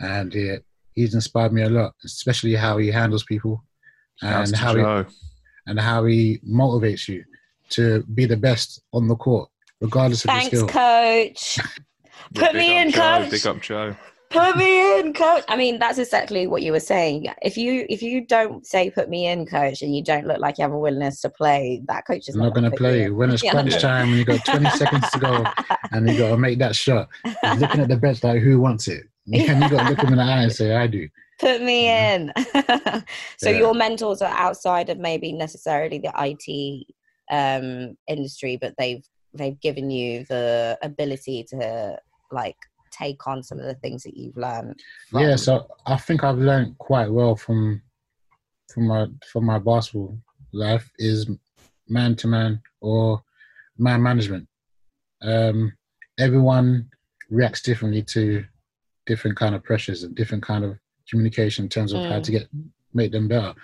and 0.00 0.34
uh, 0.34 0.58
he's 0.94 1.14
inspired 1.14 1.52
me 1.52 1.62
a 1.62 1.70
lot, 1.70 1.94
especially 2.04 2.54
how 2.56 2.78
he 2.78 2.88
handles 2.88 3.22
people 3.24 3.64
and 4.20 4.48
to 4.48 4.56
how 4.56 4.74
he, 4.74 5.14
and 5.66 5.78
how 5.78 6.04
he 6.04 6.40
motivates 6.46 7.06
you 7.06 7.22
to 7.70 8.02
be 8.14 8.26
the 8.26 8.36
best 8.36 8.82
on 8.92 9.06
the 9.06 9.14
court, 9.14 9.48
regardless 9.80 10.24
of 10.24 10.30
Thanks, 10.30 10.52
your 10.52 10.68
skill. 10.68 10.82
Thanks, 10.82 11.56
coach. 11.56 11.66
Put 12.34 12.52
big 12.52 12.56
me 12.56 12.78
in, 12.78 12.90
Joe, 12.90 13.20
coach. 13.20 13.30
Big 13.30 13.46
up 13.46 13.60
Joe. 13.60 13.96
Put 14.30 14.56
me 14.56 14.98
in, 15.00 15.14
coach. 15.14 15.44
I 15.48 15.56
mean, 15.56 15.78
that's 15.78 15.96
exactly 15.98 16.46
what 16.46 16.62
you 16.62 16.72
were 16.72 16.80
saying. 16.80 17.28
If 17.40 17.56
you 17.56 17.86
if 17.88 18.02
you 18.02 18.26
don't 18.26 18.66
say 18.66 18.90
"put 18.90 19.08
me 19.08 19.26
in, 19.26 19.46
coach," 19.46 19.80
and 19.80 19.94
you 19.96 20.02
don't 20.04 20.26
look 20.26 20.38
like 20.38 20.58
you 20.58 20.62
have 20.62 20.72
a 20.72 20.78
willingness 20.78 21.22
to 21.22 21.30
play, 21.30 21.82
that 21.88 22.06
coach 22.06 22.28
is 22.28 22.34
I'm 22.34 22.42
not 22.42 22.52
going 22.54 22.64
to 22.64 22.70
put 22.70 22.80
you 22.80 22.84
play 22.86 23.10
when 23.10 23.30
it's 23.30 23.42
Yeah. 23.42 23.52
crunch 23.52 23.80
time 23.80 24.08
and 24.10 24.18
you 24.18 24.24
got 24.24 24.44
20 24.44 24.68
seconds 24.70 25.10
to 25.10 25.18
go 25.18 25.46
and 25.92 26.08
you 26.08 26.18
got 26.18 26.30
to 26.30 26.36
make 26.36 26.58
that 26.58 26.76
shot. 26.76 27.08
He's 27.24 27.60
looking 27.60 27.80
at 27.80 27.88
the 27.88 27.96
bench 27.96 28.22
like, 28.22 28.42
who 28.42 28.60
wants 28.60 28.86
it? 28.88 29.04
And 29.26 29.36
you 29.62 29.68
got 29.70 29.82
to 29.82 29.88
look 29.88 29.98
him 30.02 30.12
in 30.12 30.18
the 30.18 30.24
eye 30.24 30.42
and 30.42 30.52
say, 30.52 30.74
I 30.76 30.86
do. 30.86 31.08
Put 31.40 31.62
me 31.62 31.88
in. 31.88 32.32
so 33.38 33.48
Yeah. 33.48 33.58
your 33.58 33.72
mentors 33.74 34.20
are 34.20 34.34
outside 34.36 34.90
of 34.90 34.98
maybe 34.98 35.32
necessarily 35.32 35.98
the 35.98 36.12
IT 36.18 36.86
um, 37.30 37.96
industry, 38.08 38.58
but 38.60 38.74
they've 38.76 39.04
they've 39.34 39.60
given 39.60 39.90
you 39.90 40.24
the 40.28 40.78
ability 40.82 41.44
to 41.50 41.98
like 42.32 42.56
take 42.98 43.26
on 43.26 43.42
some 43.42 43.58
of 43.58 43.66
the 43.66 43.74
things 43.74 44.02
that 44.02 44.16
you've 44.16 44.36
learned. 44.36 44.78
From. 45.10 45.22
Yeah, 45.22 45.36
so 45.36 45.66
I 45.86 45.96
think 45.96 46.24
I've 46.24 46.38
learned 46.38 46.78
quite 46.78 47.10
well 47.10 47.36
from 47.36 47.82
from 48.72 48.86
my 48.86 49.06
from 49.32 49.44
my 49.46 49.58
basketball 49.58 50.18
life 50.52 50.90
is 50.98 51.28
man 51.88 52.16
to 52.16 52.26
man 52.26 52.60
or 52.80 53.22
man 53.78 54.02
management. 54.02 54.46
Um, 55.22 55.72
everyone 56.18 56.88
reacts 57.30 57.62
differently 57.62 58.02
to 58.02 58.44
different 59.06 59.36
kind 59.36 59.54
of 59.54 59.62
pressures 59.64 60.02
and 60.02 60.14
different 60.14 60.42
kind 60.44 60.64
of 60.64 60.78
communication 61.08 61.64
in 61.64 61.68
terms 61.68 61.92
of 61.92 62.02
how 62.02 62.18
Mm. 62.18 62.22
to 62.24 62.32
get 62.32 62.48
make 62.94 63.12
them 63.12 63.28
better. 63.28 63.54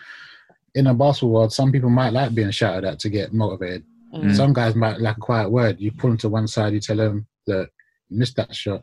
In 0.75 0.87
a 0.89 0.95
basketball 0.95 1.31
world, 1.35 1.53
some 1.53 1.71
people 1.73 1.91
might 1.91 2.13
like 2.13 2.35
being 2.35 2.51
shouted 2.51 2.85
at 2.85 2.99
to 3.01 3.09
get 3.09 3.33
motivated. 3.33 3.85
Mm. 4.15 4.35
Some 4.35 4.53
guys 4.53 4.75
might 4.75 5.01
like 5.01 5.17
a 5.17 5.21
quiet 5.21 5.51
word. 5.51 5.81
You 5.81 5.93
pull 5.93 6.11
them 6.11 6.19
to 6.19 6.29
one 6.29 6.47
side, 6.47 6.73
you 6.73 6.81
tell 6.81 6.97
them 6.97 7.27
that 7.47 7.69
you 8.09 8.19
missed 8.19 8.37
that 8.37 8.55
shot. 8.55 8.83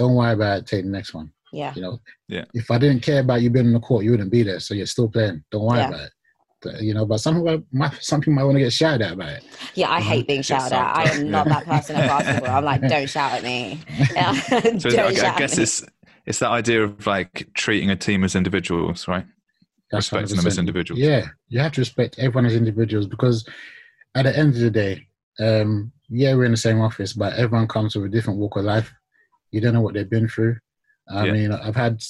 Don't 0.00 0.14
worry 0.14 0.32
about 0.32 0.58
it. 0.60 0.66
Take 0.66 0.84
the 0.84 0.90
next 0.90 1.12
one. 1.12 1.30
yeah. 1.52 1.74
You 1.76 1.82
know, 1.82 1.98
Yeah. 2.26 2.44
If 2.54 2.70
I 2.70 2.78
didn't 2.78 3.02
care 3.02 3.20
about 3.20 3.42
you 3.42 3.50
being 3.50 3.66
on 3.66 3.72
the 3.74 3.80
court, 3.80 4.02
you 4.04 4.12
wouldn't 4.12 4.32
be 4.32 4.42
there. 4.42 4.60
So 4.60 4.72
you're 4.72 4.86
still 4.86 5.08
playing. 5.10 5.44
Don't 5.50 5.64
worry 5.66 5.78
Yeah. 5.80 5.88
about 5.88 6.00
it. 6.06 6.12
But, 6.62 6.80
you 6.82 6.94
know, 6.94 7.04
but 7.04 7.18
some 7.18 7.36
people, 7.36 7.62
might, 7.72 7.92
some 8.02 8.20
people 8.20 8.32
might 8.34 8.44
want 8.44 8.56
to 8.56 8.60
get 8.60 8.72
shouted 8.72 9.02
at 9.06 9.12
about 9.12 9.28
it. 9.32 9.44
Yeah, 9.74 9.90
I 9.90 10.00
hate 10.00 10.26
being 10.26 10.40
shouted 10.42 10.74
at. 10.74 10.96
I 10.96 11.02
am 11.10 11.30
not 11.30 11.46
that 11.48 11.64
person 11.72 11.96
in 11.96 12.06
basketball. 12.06 12.56
I'm 12.56 12.64
like, 12.64 12.80
don't 12.82 13.08
shout 13.10 13.32
at 13.32 13.42
me. 13.42 13.78
So 14.80 14.88
don't 14.90 14.98
I, 15.00 15.14
shout 15.14 15.24
I 15.24 15.28
at 15.34 15.38
guess 15.38 15.56
me. 15.58 15.62
it's 15.64 15.84
it's 16.26 16.38
that 16.38 16.50
idea 16.50 16.82
of 16.84 17.06
like 17.06 17.48
treating 17.54 17.90
a 17.90 17.96
team 17.96 18.24
as 18.24 18.34
individuals, 18.36 19.06
right? 19.08 19.26
That's 19.90 20.12
Respecting 20.12 20.36
them 20.36 20.46
as 20.46 20.58
individuals. 20.58 21.00
Yeah, 21.00 21.26
you 21.48 21.60
have 21.60 21.72
to 21.72 21.80
respect 21.82 22.18
everyone 22.18 22.46
as 22.46 22.54
individuals 22.54 23.06
because 23.06 23.46
at 24.14 24.22
the 24.24 24.36
end 24.38 24.54
of 24.54 24.60
the 24.60 24.70
day, 24.70 25.06
um, 25.40 25.90
yeah, 26.10 26.34
we're 26.34 26.44
in 26.44 26.50
the 26.52 26.56
same 26.58 26.80
office, 26.80 27.12
but 27.14 27.32
everyone 27.34 27.66
comes 27.68 27.96
with 27.96 28.04
a 28.04 28.08
different 28.08 28.38
walk 28.38 28.56
of 28.56 28.64
life. 28.64 28.92
You 29.52 29.60
don't 29.60 29.74
know 29.74 29.80
what 29.80 29.94
they've 29.94 30.08
been 30.08 30.28
through. 30.28 30.56
I 31.08 31.26
Yeah. 31.26 31.32
mean, 31.32 31.52
I've 31.52 31.76
had 31.76 32.02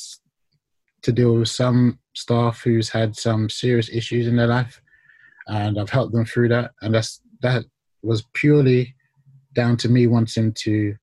to 1.03 1.13
deal 1.13 1.35
with 1.37 1.49
some 1.49 1.99
staff 2.15 2.63
who's 2.63 2.89
had 2.91 3.17
some 3.17 3.49
serious 3.49 3.89
issues 3.89 4.27
in 4.27 4.37
their 4.37 4.47
life, 4.47 4.81
and 5.47 5.79
I've 5.79 5.91
helped 5.91 6.13
them 6.13 6.25
through 6.25 6.49
that. 6.49 6.73
And 6.83 6.95
that's 6.95 7.21
that 7.43 7.65
was 8.03 8.23
purely 8.35 8.95
down 9.55 9.77
to 9.79 9.89
me 9.89 10.07
wanting 10.07 10.53
to, 10.53 10.95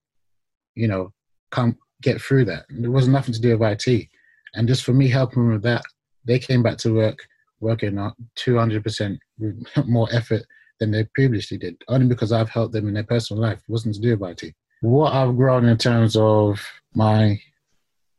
you 0.74 0.88
know, 0.88 1.12
come 1.50 1.76
get 2.02 2.20
through 2.20 2.44
that. 2.46 2.64
It 2.70 2.88
was 2.88 3.08
nothing 3.08 3.34
to 3.34 3.40
do 3.40 3.56
with 3.58 3.86
IT. 3.88 4.08
And 4.54 4.68
just 4.68 4.84
for 4.84 4.92
me 4.92 5.08
helping 5.08 5.42
them 5.42 5.52
with 5.52 5.62
that, 5.62 5.82
they 6.24 6.38
came 6.38 6.62
back 6.62 6.78
to 6.78 6.94
work 6.94 7.18
working 7.60 7.96
200% 8.36 9.18
more 9.86 10.08
effort 10.12 10.42
than 10.78 10.92
they 10.92 11.04
previously 11.14 11.58
did, 11.58 11.76
only 11.88 12.06
because 12.06 12.30
I've 12.32 12.48
helped 12.48 12.72
them 12.72 12.86
in 12.86 12.94
their 12.94 13.02
personal 13.04 13.42
life. 13.42 13.58
It 13.58 13.68
wasn't 13.70 13.96
to 13.96 14.00
do 14.00 14.16
with 14.16 14.42
IT. 14.42 14.54
What 14.80 15.12
I've 15.12 15.36
grown 15.36 15.64
in 15.64 15.76
terms 15.76 16.16
of 16.16 16.64
my 16.94 17.40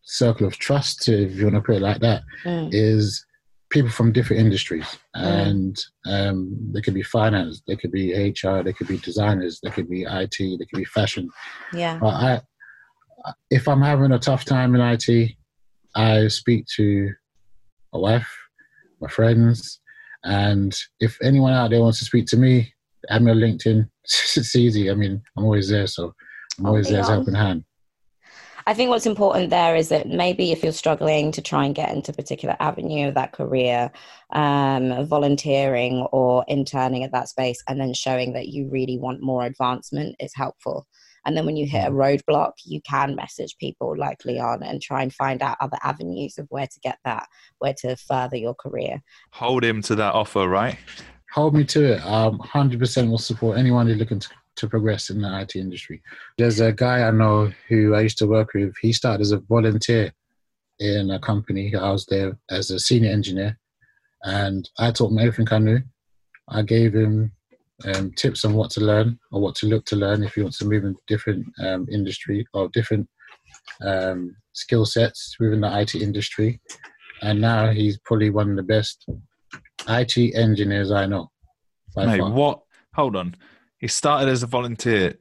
circle 0.04 0.48
of 0.48 0.58
trust, 0.58 1.08
if 1.08 1.36
you 1.36 1.46
want 1.46 1.56
to 1.56 1.62
put 1.62 1.76
it 1.76 1.82
like 1.82 2.02
that, 2.02 2.24
mm. 2.44 2.70
is 2.72 3.26
people 3.70 3.90
from 3.90 4.12
different 4.12 4.42
industries. 4.42 4.98
Mm. 5.16 5.48
And 5.48 5.80
um, 6.08 6.72
they 6.74 6.82
could 6.82 6.94
be 6.94 7.04
finance, 7.04 7.62
they 7.68 7.76
could 7.76 7.92
be 7.92 8.14
HR, 8.14 8.64
they 8.64 8.74
could 8.74 8.88
be 8.88 8.98
designers, 8.98 9.60
they 9.62 9.70
could 9.70 9.90
be 9.90 10.04
IT, 10.04 10.38
they 10.40 10.66
could 10.66 10.78
be 10.78 10.86
fashion. 10.86 11.30
Yeah. 11.74 11.98
But 12.00 12.08
I, 12.08 12.42
if 13.50 13.68
I'm 13.68 13.82
having 13.82 14.12
a 14.12 14.20
tough 14.20 14.46
time 14.46 14.76
in 14.76 14.82
IT, 14.82 15.32
I 15.96 16.28
speak 16.28 16.66
to 16.76 17.12
my 17.94 18.00
wife, 18.00 18.38
my 19.02 19.08
friends, 19.08 19.80
and 20.24 20.76
if 21.00 21.18
anyone 21.22 21.54
out 21.54 21.70
there 21.70 21.82
wants 21.82 22.00
to 22.00 22.06
speak 22.06 22.26
to 22.28 22.38
me, 22.38 22.74
add 23.10 23.22
me 23.22 23.32
on 23.32 23.38
LinkedIn. 23.38 23.88
it's 24.04 24.56
easy. 24.56 24.90
I 24.92 24.94
mean, 24.94 25.22
I'm 25.38 25.46
always 25.46 25.70
there, 25.70 25.88
so 25.88 26.14
always 26.66 26.88
oh, 26.88 26.92
there 26.92 27.02
as 27.02 27.08
helping 27.08 27.36
hand. 27.36 27.64
I 28.68 28.74
think 28.76 28.90
what's 28.90 29.08
important 29.08 29.50
there 29.50 29.76
is 29.76 29.90
that 29.90 30.08
maybe 30.08 30.52
if 30.52 30.62
you're 30.62 30.72
struggling 30.72 31.32
to 31.32 31.42
try 31.42 31.66
and 31.66 31.74
get 31.74 31.92
into 31.92 32.12
a 32.12 32.16
particular 32.16 32.56
avenue 32.60 33.08
of 33.08 33.16
that 33.16 33.32
career, 33.32 33.92
um, 34.32 35.06
volunteering 35.08 36.08
or 36.12 36.46
interning 36.48 37.04
at 37.04 37.12
that 37.14 37.30
space, 37.30 37.64
and 37.68 37.80
then 37.80 37.96
showing 37.96 38.34
that 38.34 38.50
you 38.50 38.70
really 38.70 39.00
want 39.00 39.24
more 39.24 39.44
advancement 39.44 40.16
is 40.20 40.34
helpful. 40.36 40.86
And 41.26 41.36
then 41.36 41.46
when 41.46 41.58
you 41.58 41.66
hit 41.66 41.86
a 41.86 41.90
mm-hmm. 41.90 41.98
roadblock, 42.32 42.52
you 42.66 42.82
can 42.82 43.16
message 43.16 43.56
people 43.60 43.96
like 43.98 44.24
Leon 44.26 44.64
and 44.64 44.82
try 44.82 45.02
and 45.02 45.14
find 45.14 45.42
out 45.42 45.58
other 45.60 45.78
avenues 45.84 46.38
of 46.38 46.48
where 46.50 46.68
to 46.68 46.80
get 46.82 46.98
that, 47.06 47.28
where 47.60 47.74
to 47.80 47.96
further 47.96 48.38
your 48.38 48.56
career. 48.56 49.02
Hold 49.32 49.64
him 49.64 49.82
to 49.84 49.96
that 49.96 50.14
offer, 50.14 50.48
right? 50.48 50.78
Hold 51.34 51.54
me 51.54 51.64
to 51.66 51.94
it. 51.94 52.06
Um, 52.06 52.40
100% 52.40 53.10
will 53.10 53.18
support 53.18 53.58
anyone 53.58 53.88
who's 53.88 53.98
looking 53.98 54.20
to, 54.20 54.30
to 54.60 54.70
progress 54.70 55.10
in 55.10 55.22
the 55.22 55.42
IT 55.42 55.56
industry. 55.56 56.02
There's 56.38 56.60
a 56.60 56.72
guy 56.72 57.08
I 57.08 57.12
know 57.12 57.52
who 57.68 57.96
I 57.96 58.02
used 58.02 58.18
to 58.20 58.28
work 58.28 58.54
with. 58.54 58.74
He 58.82 58.94
started 58.94 59.22
as 59.22 59.32
a 59.32 59.40
volunteer 59.40 60.14
in 60.80 61.12
a 61.12 61.20
company. 61.20 61.74
I 61.76 61.92
was 61.92 62.06
there 62.06 62.38
as 62.50 62.72
a 62.72 62.80
senior 62.80 63.12
engineer, 63.12 63.58
and 64.24 64.70
I 64.78 64.92
taught 64.92 65.12
him 65.12 65.20
everything 65.20 65.48
I 65.52 65.60
knew. 65.60 65.82
I 66.50 66.62
gave 66.62 66.94
him 66.94 67.32
um, 67.86 68.12
tips 68.14 68.44
on 68.46 68.54
what 68.54 68.72
to 68.72 68.82
learn 68.82 69.20
or 69.32 69.42
what 69.42 69.56
to 69.56 69.68
look 69.68 69.86
to 69.86 69.96
learn 69.96 70.24
if 70.24 70.36
you 70.36 70.44
want 70.44 70.56
to 70.56 70.66
move 70.66 70.84
in 70.84 70.96
different 71.08 71.46
um, 71.60 71.88
industry 71.92 72.46
or 72.54 72.70
different 72.74 73.08
um, 73.82 74.36
skill 74.54 74.86
sets 74.86 75.36
within 75.40 75.62
the 75.62 75.80
IT 75.80 75.96
industry. 75.96 76.60
And 77.22 77.40
now 77.42 77.70
he's 77.70 78.00
probably 78.00 78.30
one 78.30 78.50
of 78.50 78.56
the 78.56 78.64
best 78.64 79.06
IT 79.88 80.36
engineers 80.36 80.92
I 80.92 81.06
know. 81.06 81.30
Mate, 81.96 82.20
far. 82.20 82.32
what? 82.32 82.62
Hold 82.96 83.16
on. 83.16 83.36
He 83.80 83.88
started 83.88 84.30
as 84.30 84.44
a 84.44 84.48
volunteer. 84.48 85.18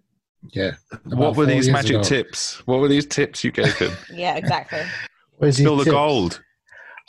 Yeah. 0.52 0.72
What 1.04 1.36
were 1.36 1.46
these 1.46 1.68
magic 1.68 1.96
ago. 1.96 2.02
tips? 2.02 2.66
What 2.66 2.80
were 2.80 2.88
these 2.88 3.06
tips 3.06 3.42
you 3.42 3.50
gave 3.50 3.76
him? 3.76 3.92
yeah, 4.12 4.36
exactly. 4.36 4.82
Spill 5.50 5.76
the 5.76 5.84
tips? 5.84 5.92
gold. 5.92 6.42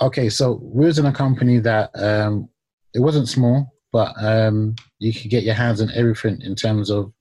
Okay, 0.02 0.30
so 0.30 0.60
we 0.62 0.86
was 0.86 0.98
in 1.00 1.06
a 1.06 1.12
company 1.12 1.60
that 1.60 1.92
um, 1.96 2.50
it 2.94 3.00
wasn't 3.00 3.28
small 3.28 3.72
but 3.92 4.14
um, 4.24 4.76
you 5.00 5.14
could 5.14 5.30
get 5.30 5.44
your 5.44 5.56
hands 5.56 5.82
on 5.82 5.92
everything 5.96 6.42
in 6.42 6.56
terms 6.56 6.90
of 6.90 7.12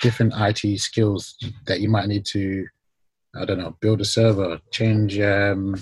different 0.00 0.32
IT 0.36 0.78
skills 0.80 1.36
that 1.66 1.80
you 1.80 1.88
might 1.88 2.08
need 2.08 2.24
to, 2.24 2.66
I 3.34 3.44
don't 3.44 3.58
know, 3.58 3.76
build 3.80 4.00
a 4.00 4.04
server, 4.04 4.58
change 4.70 5.18
um, 5.20 5.76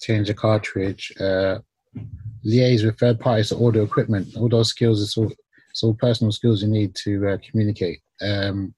change 0.00 0.28
a 0.28 0.34
cartridge, 0.34 1.12
uh, 1.18 1.58
liaise 2.46 2.84
with 2.84 2.98
third 2.98 3.18
parties 3.18 3.48
to 3.48 3.56
order 3.56 3.82
equipment. 3.82 4.36
All 4.36 4.48
those 4.48 4.68
skills 4.68 5.02
are 5.02 5.06
sort 5.06 5.32
all 5.82 5.94
personal 5.94 6.32
skills 6.32 6.62
you 6.62 6.68
need 6.68 6.94
to 6.94 7.28
uh, 7.28 7.38
communicate. 7.48 8.00
Um, 8.20 8.74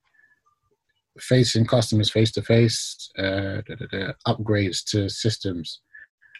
facing 1.18 1.66
customers 1.66 2.10
face 2.10 2.30
to 2.32 2.42
face, 2.42 3.10
upgrades 3.18 4.84
to 4.84 5.08
systems, 5.08 5.80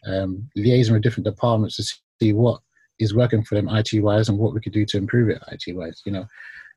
um, 0.06 0.48
liaising 0.56 0.92
with 0.92 1.02
different 1.02 1.24
departments 1.24 1.76
to 1.76 1.84
see 2.20 2.32
what 2.32 2.60
is 2.98 3.14
working 3.14 3.42
for 3.44 3.54
them 3.54 3.68
IT 3.68 4.02
wise 4.02 4.28
and 4.28 4.38
what 4.38 4.54
we 4.54 4.60
could 4.60 4.72
do 4.72 4.84
to 4.86 4.96
improve 4.96 5.28
it 5.28 5.42
IT 5.50 5.74
wise, 5.74 6.02
you 6.04 6.12
know. 6.12 6.26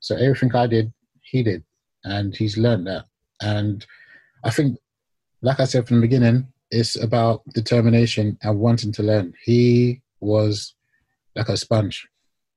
So 0.00 0.16
everything 0.16 0.54
I 0.54 0.66
did, 0.66 0.92
he 1.22 1.42
did, 1.42 1.62
and 2.04 2.34
he's 2.34 2.56
learned 2.58 2.86
that. 2.86 3.04
And 3.40 3.84
I 4.44 4.50
think, 4.50 4.78
like 5.42 5.60
I 5.60 5.64
said 5.64 5.86
from 5.86 5.96
the 5.96 6.06
beginning, 6.06 6.48
it's 6.70 7.00
about 7.00 7.42
determination 7.52 8.38
and 8.42 8.58
wanting 8.58 8.92
to 8.92 9.02
learn. 9.02 9.34
He 9.44 10.00
was 10.20 10.74
like 11.36 11.48
a 11.48 11.56
sponge. 11.56 12.06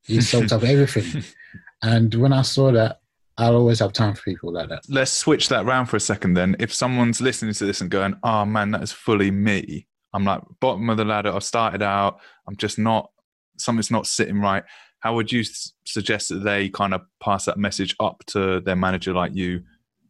He 0.05 0.21
soaked 0.21 0.51
up 0.51 0.63
everything. 0.63 1.23
And 1.81 2.15
when 2.15 2.33
I 2.33 2.41
saw 2.41 2.71
that, 2.71 3.01
I'll 3.37 3.57
always 3.57 3.79
have 3.79 3.93
time 3.93 4.15
for 4.15 4.23
people 4.23 4.51
like 4.51 4.69
that. 4.69 4.83
Let's 4.89 5.11
switch 5.11 5.49
that 5.49 5.65
round 5.65 5.87
for 5.87 5.97
a 5.97 5.99
second 5.99 6.33
then. 6.33 6.55
If 6.57 6.73
someone's 6.73 7.21
listening 7.21 7.53
to 7.53 7.65
this 7.65 7.81
and 7.81 7.91
going, 7.91 8.15
oh 8.23 8.43
man, 8.45 8.71
that 8.71 8.81
is 8.81 8.91
fully 8.91 9.29
me. 9.29 9.85
I'm 10.13 10.23
like 10.23 10.41
bottom 10.61 10.89
of 10.89 10.97
the 10.97 11.05
ladder. 11.05 11.31
I've 11.31 11.43
started 11.43 11.83
out. 11.83 12.21
I'm 12.47 12.55
just 12.55 12.79
not 12.79 13.11
something's 13.57 13.91
not 13.91 14.07
sitting 14.07 14.41
right, 14.41 14.63
how 14.99 15.15
would 15.15 15.31
you 15.31 15.43
suggest 15.85 16.29
that 16.29 16.43
they 16.43 16.69
kind 16.69 16.93
of 16.93 17.01
pass 17.21 17.45
that 17.45 17.57
message 17.57 17.95
up 17.99 18.23
to 18.27 18.61
their 18.61 18.75
manager 18.75 19.13
like 19.13 19.35
you 19.35 19.61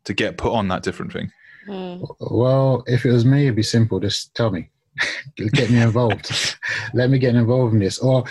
to 0.05 0.13
get 0.13 0.37
put 0.37 0.53
on 0.53 0.67
that 0.69 0.83
different 0.83 1.11
thing? 1.11 1.31
Mm. 1.67 2.07
Well, 2.19 2.83
if 2.87 3.05
it 3.05 3.11
was 3.11 3.25
me, 3.25 3.43
it'd 3.43 3.55
be 3.55 3.63
simple. 3.63 3.99
Just 3.99 4.33
tell 4.35 4.51
me, 4.51 4.69
get 5.35 5.69
me 5.69 5.81
involved. 5.81 6.57
Let 6.93 7.09
me 7.09 7.19
get 7.19 7.35
involved 7.35 7.73
in 7.73 7.79
this. 7.79 7.99
Or 7.99 8.23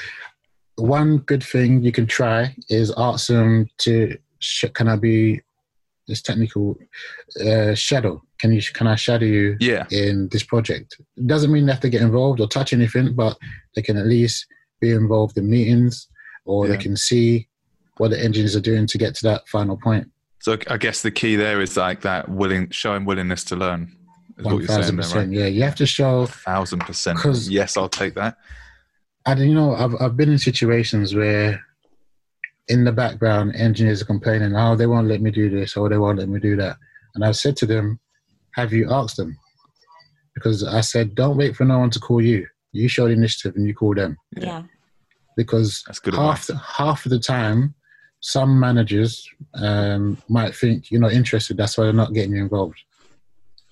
one 0.77 1.19
good 1.19 1.43
thing 1.43 1.83
you 1.83 1.93
can 1.93 2.07
try 2.07 2.55
is 2.69 2.93
ask 2.97 3.29
them 3.29 3.69
to, 3.79 4.17
can 4.75 4.89
I 4.89 4.97
be 4.97 5.41
this 6.09 6.21
technical 6.21 6.77
uh, 7.45 7.75
shadow? 7.75 8.23
Can 8.39 8.53
you 8.53 8.61
can 8.61 8.87
I 8.87 8.95
shadow 8.95 9.25
you 9.25 9.57
yeah. 9.61 9.87
in 9.91 10.29
this 10.31 10.43
project? 10.43 10.97
It 11.17 11.27
doesn't 11.27 11.51
mean 11.51 11.67
they 11.67 11.73
have 11.73 11.81
to 11.81 11.89
get 11.89 12.03
involved 12.03 12.41
or 12.41 12.49
touch 12.49 12.73
anything, 12.73 13.15
but 13.15 13.39
they 13.75 13.83
can 13.83 13.97
at 13.97 14.07
least 14.07 14.47
be 14.81 14.91
involved 14.91 15.39
in 15.39 15.49
meetings 15.49 16.09
or 16.45 16.67
yeah. 16.67 16.73
they 16.73 16.83
can 16.83 16.97
see 16.97 17.49
what 17.97 18.11
the 18.11 18.23
engineers 18.23 18.55
are 18.55 18.61
doing 18.61 18.87
to 18.89 18.99
get 18.99 19.15
to 19.15 19.23
that 19.23 19.49
final 19.49 19.79
point. 19.79 20.11
So 20.41 20.59
I 20.69 20.77
guess 20.77 21.01
the 21.01 21.11
key 21.11 21.37
there 21.37 21.63
is 21.63 21.77
like 21.77 22.03
that 22.03 22.29
willing, 22.29 22.69
showing 22.71 23.07
willingness 23.07 23.45
to 23.45 23.57
learn. 23.57 23.97
One 24.43 24.67
thousand 24.67 24.97
percent. 24.97 25.29
Right? 25.29 25.39
Yeah, 25.39 25.47
you 25.47 25.63
have 25.63 25.77
to 25.77 25.87
show. 25.87 26.27
Thousand 26.27 26.81
percent. 26.81 27.21
Yes, 27.49 27.77
I'll 27.77 27.89
take 27.89 28.15
that. 28.15 28.37
And 29.27 29.41
you 29.41 29.55
know, 29.55 29.75
I've 29.75 29.95
I've 30.01 30.17
been 30.17 30.31
in 30.31 30.39
situations 30.39 31.15
where, 31.15 31.61
in 32.69 32.85
the 32.85 32.93
background, 32.93 33.57
engineers 33.57 34.03
are 34.03 34.07
complaining, 34.07 34.55
"Oh, 34.55 34.77
they 34.77 34.87
won't 34.87 35.09
let 35.09 35.21
me 35.21 35.31
do 35.31 35.49
this, 35.49 35.77
or 35.77 35.89
they 35.89 35.99
won't 35.99 36.19
let 36.19 36.29
me 36.29 36.41
do 36.41 36.57
that," 36.57 36.77
and 37.15 37.25
I've 37.25 37.37
said 37.37 37.57
to 37.59 37.67
them, 37.67 37.99
"Have 38.55 38.73
you 38.73 38.93
asked 38.93 39.17
them?" 39.17 39.37
Because 40.35 40.65
I 40.65 40.81
said, 40.81 41.15
"Don't 41.15 41.37
wait 41.37 41.57
for 41.57 41.65
no 41.65 41.79
one 41.79 41.91
to 41.91 42.01
call 42.01 42.21
you. 42.21 42.47
You 42.73 42.89
show 42.89 43.07
the 43.07 43.13
initiative, 43.13 43.57
and 43.57 43.67
you 43.67 43.75
call 43.75 43.95
them." 43.95 44.17
Yeah 44.37 44.65
because 45.37 45.83
that's 45.87 46.01
half 46.15 46.47
the, 46.47 46.57
half 46.57 47.05
of 47.05 47.11
the 47.11 47.19
time, 47.19 47.75
some 48.21 48.59
managers 48.59 49.29
um, 49.55 50.17
might 50.29 50.55
think 50.55 50.91
you're 50.91 51.01
not 51.01 51.13
interested. 51.13 51.57
That's 51.57 51.77
why 51.77 51.85
they're 51.85 51.93
not 51.93 52.13
getting 52.13 52.35
you 52.35 52.43
involved. 52.43 52.81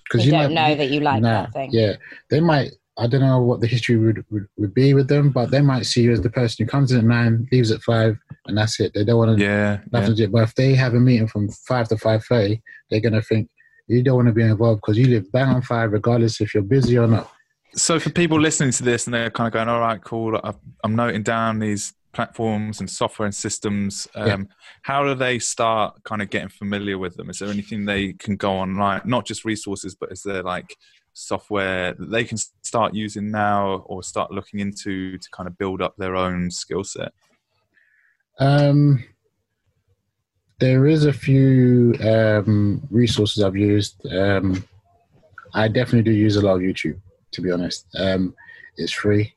Because 0.03 0.25
you 0.25 0.31
don't 0.31 0.53
might, 0.53 0.69
know 0.69 0.75
that 0.75 0.89
you 0.89 0.99
like 0.99 1.21
nah, 1.21 1.43
that 1.43 1.53
thing. 1.53 1.69
Yeah, 1.71 1.95
they 2.29 2.39
might. 2.39 2.71
I 2.97 3.07
don't 3.07 3.21
know 3.21 3.41
what 3.41 3.59
the 3.59 3.67
history 3.67 3.97
would, 3.97 4.23
would, 4.29 4.47
would 4.57 4.73
be 4.73 4.93
with 4.93 5.07
them, 5.07 5.31
but 5.31 5.49
they 5.49 5.61
might 5.61 5.85
see 5.85 6.03
you 6.03 6.11
as 6.11 6.21
the 6.21 6.29
person 6.29 6.63
who 6.63 6.69
comes 6.69 6.91
in 6.91 6.99
at 6.99 7.03
nine, 7.05 7.47
leaves 7.51 7.71
at 7.71 7.81
five, 7.81 8.17
and 8.45 8.57
that's 8.57 8.79
it. 8.79 8.93
They 8.93 9.03
don't 9.03 9.17
want 9.17 9.37
to. 9.37 9.43
Yeah. 9.43 9.79
Nothing 9.91 10.15
yeah. 10.15 10.27
But 10.27 10.43
if 10.43 10.55
they 10.55 10.75
have 10.75 10.93
a 10.93 10.99
meeting 10.99 11.27
from 11.27 11.49
five 11.67 11.87
to 11.89 11.97
five 11.97 12.23
thirty, 12.23 12.61
they're 12.89 12.99
gonna 12.99 13.21
think 13.21 13.49
you 13.87 14.03
don't 14.03 14.15
want 14.15 14.27
to 14.27 14.33
be 14.33 14.43
involved 14.43 14.81
because 14.81 14.97
you 14.97 15.07
live 15.07 15.31
bang 15.31 15.49
on 15.49 15.61
five, 15.61 15.91
regardless 15.91 16.39
if 16.39 16.53
you're 16.53 16.63
busy 16.63 16.97
or 16.97 17.07
not 17.07 17.31
so 17.75 17.99
for 17.99 18.09
people 18.09 18.39
listening 18.39 18.71
to 18.71 18.83
this 18.83 19.07
and 19.07 19.13
they're 19.13 19.31
kind 19.31 19.47
of 19.47 19.53
going, 19.53 19.67
all 19.67 19.79
right, 19.79 20.01
cool. 20.03 20.39
I'm 20.83 20.95
noting 20.95 21.23
down 21.23 21.59
these 21.59 21.93
platforms 22.13 22.79
and 22.79 22.89
software 22.89 23.25
and 23.25 23.33
systems. 23.33 24.07
Um, 24.15 24.27
yeah. 24.27 24.37
How 24.83 25.03
do 25.03 25.15
they 25.15 25.39
start 25.39 26.03
kind 26.03 26.21
of 26.21 26.29
getting 26.29 26.49
familiar 26.49 26.97
with 26.97 27.15
them? 27.15 27.29
Is 27.29 27.39
there 27.39 27.49
anything 27.49 27.85
they 27.85 28.13
can 28.13 28.35
go 28.35 28.51
online, 28.51 29.01
not 29.05 29.25
just 29.25 29.45
resources, 29.45 29.95
but 29.95 30.11
is 30.11 30.21
there 30.23 30.43
like 30.43 30.75
software 31.13 31.93
that 31.93 32.11
they 32.11 32.23
can 32.23 32.37
start 32.37 32.93
using 32.93 33.31
now 33.31 33.83
or 33.85 34.03
start 34.03 34.31
looking 34.31 34.59
into 34.59 35.17
to 35.17 35.29
kind 35.31 35.47
of 35.47 35.57
build 35.57 35.81
up 35.81 35.95
their 35.97 36.15
own 36.15 36.51
skill 36.51 36.83
set? 36.83 37.13
Um, 38.39 39.03
there 40.59 40.87
is 40.87 41.05
a 41.05 41.13
few 41.13 41.95
um, 42.03 42.81
resources 42.89 43.43
I've 43.43 43.55
used. 43.55 44.05
Um, 44.11 44.63
I 45.53 45.67
definitely 45.67 46.11
do 46.11 46.17
use 46.17 46.35
a 46.35 46.41
lot 46.41 46.55
of 46.55 46.61
YouTube 46.61 46.99
to 47.33 47.41
be 47.41 47.51
honest. 47.51 47.87
Um, 47.97 48.35
it's 48.77 48.93
free 48.93 49.33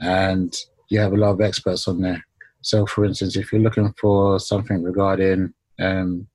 and 0.00 0.56
you 0.88 0.98
have 1.00 1.12
a 1.12 1.16
lot 1.16 1.32
of 1.32 1.40
experts 1.40 1.86
on 1.88 2.00
there. 2.00 2.24
So, 2.62 2.86
for 2.86 3.04
instance, 3.04 3.36
if 3.36 3.52
you're 3.52 3.60
looking 3.60 3.92
for 4.00 4.38
something 4.38 4.82
regarding 4.82 5.52
um, 5.80 6.28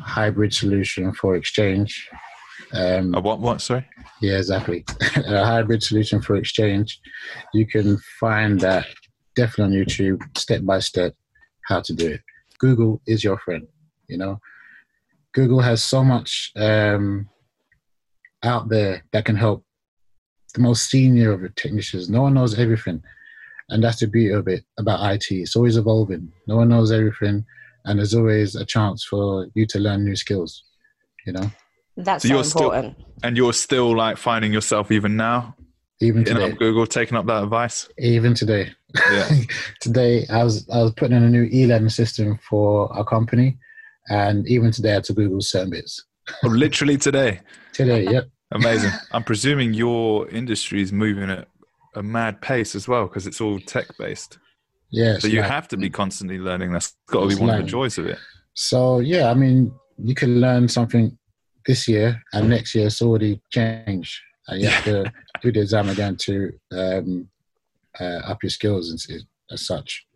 hybrid 0.00 0.54
solution 0.54 1.12
for 1.12 1.36
exchange. 1.36 2.08
Um, 2.72 3.14
A 3.14 3.20
what? 3.20 3.40
What? 3.40 3.60
Sorry. 3.60 3.86
yeah, 4.20 4.38
exactly. 4.38 4.84
a 5.16 5.44
hybrid 5.44 5.82
solution 5.82 6.20
for 6.20 6.36
exchange. 6.36 7.00
You 7.54 7.66
can 7.66 7.98
find 8.20 8.60
that 8.60 8.86
definitely 9.34 9.78
on 9.78 9.84
YouTube, 9.84 10.38
step 10.38 10.64
by 10.64 10.80
step, 10.80 11.14
how 11.68 11.80
to 11.82 11.92
do 11.92 12.08
it. 12.12 12.20
Google 12.58 13.00
is 13.06 13.22
your 13.22 13.38
friend. 13.38 13.66
You 14.08 14.18
know, 14.18 14.40
Google 15.34 15.60
has 15.60 15.82
so 15.82 16.02
much 16.02 16.52
um, 16.56 17.28
out 18.42 18.68
there 18.68 19.04
that 19.12 19.24
can 19.24 19.36
help 19.36 19.64
the 20.54 20.62
most 20.62 20.90
senior 20.90 21.32
of 21.32 21.42
the 21.42 21.50
technicians. 21.50 22.08
No 22.08 22.22
one 22.22 22.34
knows 22.34 22.58
everything, 22.58 23.02
and 23.68 23.82
that's 23.82 24.00
the 24.00 24.06
beauty 24.06 24.32
of 24.32 24.48
it 24.48 24.64
about 24.78 25.12
IT. 25.12 25.26
It's 25.30 25.56
always 25.56 25.76
evolving. 25.76 26.32
No 26.46 26.56
one 26.56 26.70
knows 26.70 26.92
everything, 26.92 27.44
and 27.84 27.98
there's 27.98 28.14
always 28.14 28.54
a 28.54 28.64
chance 28.64 29.04
for 29.04 29.48
you 29.54 29.66
to 29.66 29.78
learn 29.78 30.04
new 30.04 30.16
skills. 30.16 30.64
You 31.26 31.34
know, 31.34 31.50
That's 31.96 32.22
So 32.22 32.28
so, 32.28 32.34
you're 32.34 32.44
still- 32.44 32.62
important. 32.72 32.96
And 33.22 33.36
you're 33.36 33.52
still 33.54 33.96
like 33.96 34.18
finding 34.18 34.52
yourself 34.52 34.90
even 34.92 35.16
now, 35.16 35.56
even 36.00 36.22
today. 36.24 36.50
up 36.50 36.58
Google, 36.58 36.86
taking 36.86 37.16
up 37.16 37.26
that 37.26 37.42
advice. 37.42 37.88
Even 37.98 38.34
today. 38.34 38.70
Yeah. 39.10 39.28
today 39.80 40.26
I 40.30 40.44
was 40.44 40.68
I 40.70 40.82
was 40.82 40.92
putting 40.92 41.16
in 41.16 41.22
a 41.22 41.30
new 41.30 41.48
e-learning 41.50 41.88
system 41.88 42.38
for 42.48 42.92
our 42.94 43.04
company, 43.04 43.56
and 44.10 44.46
even 44.48 44.70
today 44.70 44.90
I 44.90 44.94
had 44.94 45.04
to 45.04 45.14
Google 45.14 45.40
certain 45.40 45.70
bits. 45.70 46.04
Oh, 46.44 46.48
literally 46.48 46.98
today. 46.98 47.40
Today, 47.72 48.04
yep. 48.04 48.24
Amazing. 48.52 48.90
I'm 49.12 49.22
presuming 49.22 49.72
your 49.74 50.28
industry 50.30 50.80
is 50.82 50.92
moving 50.92 51.30
at 51.30 51.46
a 51.94 52.02
mad 52.02 52.40
pace 52.40 52.74
as 52.74 52.88
well 52.88 53.06
because 53.06 53.26
it's 53.26 53.40
all 53.40 53.58
tech 53.60 53.86
based. 53.98 54.38
Yeah. 54.90 55.18
So 55.18 55.28
you 55.28 55.40
like- 55.40 55.50
have 55.50 55.68
to 55.68 55.76
be 55.76 55.88
constantly 55.90 56.38
learning. 56.38 56.72
That's 56.72 56.94
got 57.08 57.20
to 57.20 57.26
be 57.28 57.32
It's 57.34 57.40
one 57.40 57.50
of 57.50 57.56
the 57.58 57.70
joys 57.70 57.96
of 57.98 58.06
it. 58.06 58.18
So 58.54 58.98
yeah, 59.00 59.30
I 59.30 59.34
mean, 59.34 59.72
you 60.02 60.14
can 60.14 60.40
learn 60.40 60.68
something 60.68 61.16
this 61.66 61.88
year, 61.88 62.22
and 62.32 62.48
next 62.48 62.74
year 62.74 62.86
it's 62.86 63.02
already 63.02 63.40
changed, 63.50 64.20
and 64.48 64.60
you 64.60 64.68
have 64.68 64.84
to 64.84 65.12
do 65.42 65.52
the 65.52 65.60
exam 65.60 65.88
again 65.88 66.16
to 66.16 66.52
um, 66.72 67.28
uh, 68.00 68.20
up 68.24 68.42
your 68.42 68.50
skills 68.50 68.90
and 68.90 69.22
as 69.50 69.66
such. 69.66 70.06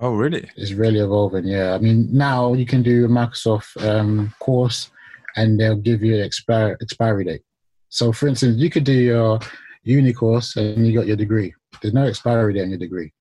Oh, 0.00 0.14
really? 0.14 0.48
It's 0.56 0.72
really 0.72 0.98
evolving. 1.00 1.46
Yeah, 1.46 1.74
I 1.74 1.78
mean, 1.78 2.08
now 2.10 2.54
you 2.54 2.64
can 2.64 2.82
do 2.82 3.04
a 3.04 3.08
Microsoft 3.08 3.86
um, 3.86 4.32
course, 4.38 4.90
and 5.36 5.60
they'll 5.60 5.76
give 5.76 6.02
you 6.02 6.14
an 6.14 6.22
expire 6.22 6.76
expiry 6.80 7.24
date. 7.24 7.42
So, 7.90 8.12
for 8.12 8.28
instance, 8.28 8.56
you 8.56 8.70
could 8.70 8.84
do 8.84 8.92
your 8.92 9.40
uni 9.82 10.12
course 10.12 10.56
and 10.56 10.86
you 10.86 10.94
got 10.94 11.06
your 11.06 11.16
degree. 11.16 11.52
There's 11.82 11.94
no 11.94 12.04
expiry 12.04 12.54
date 12.54 12.62
on 12.62 12.70
your 12.70 12.78
degree. 12.78 13.12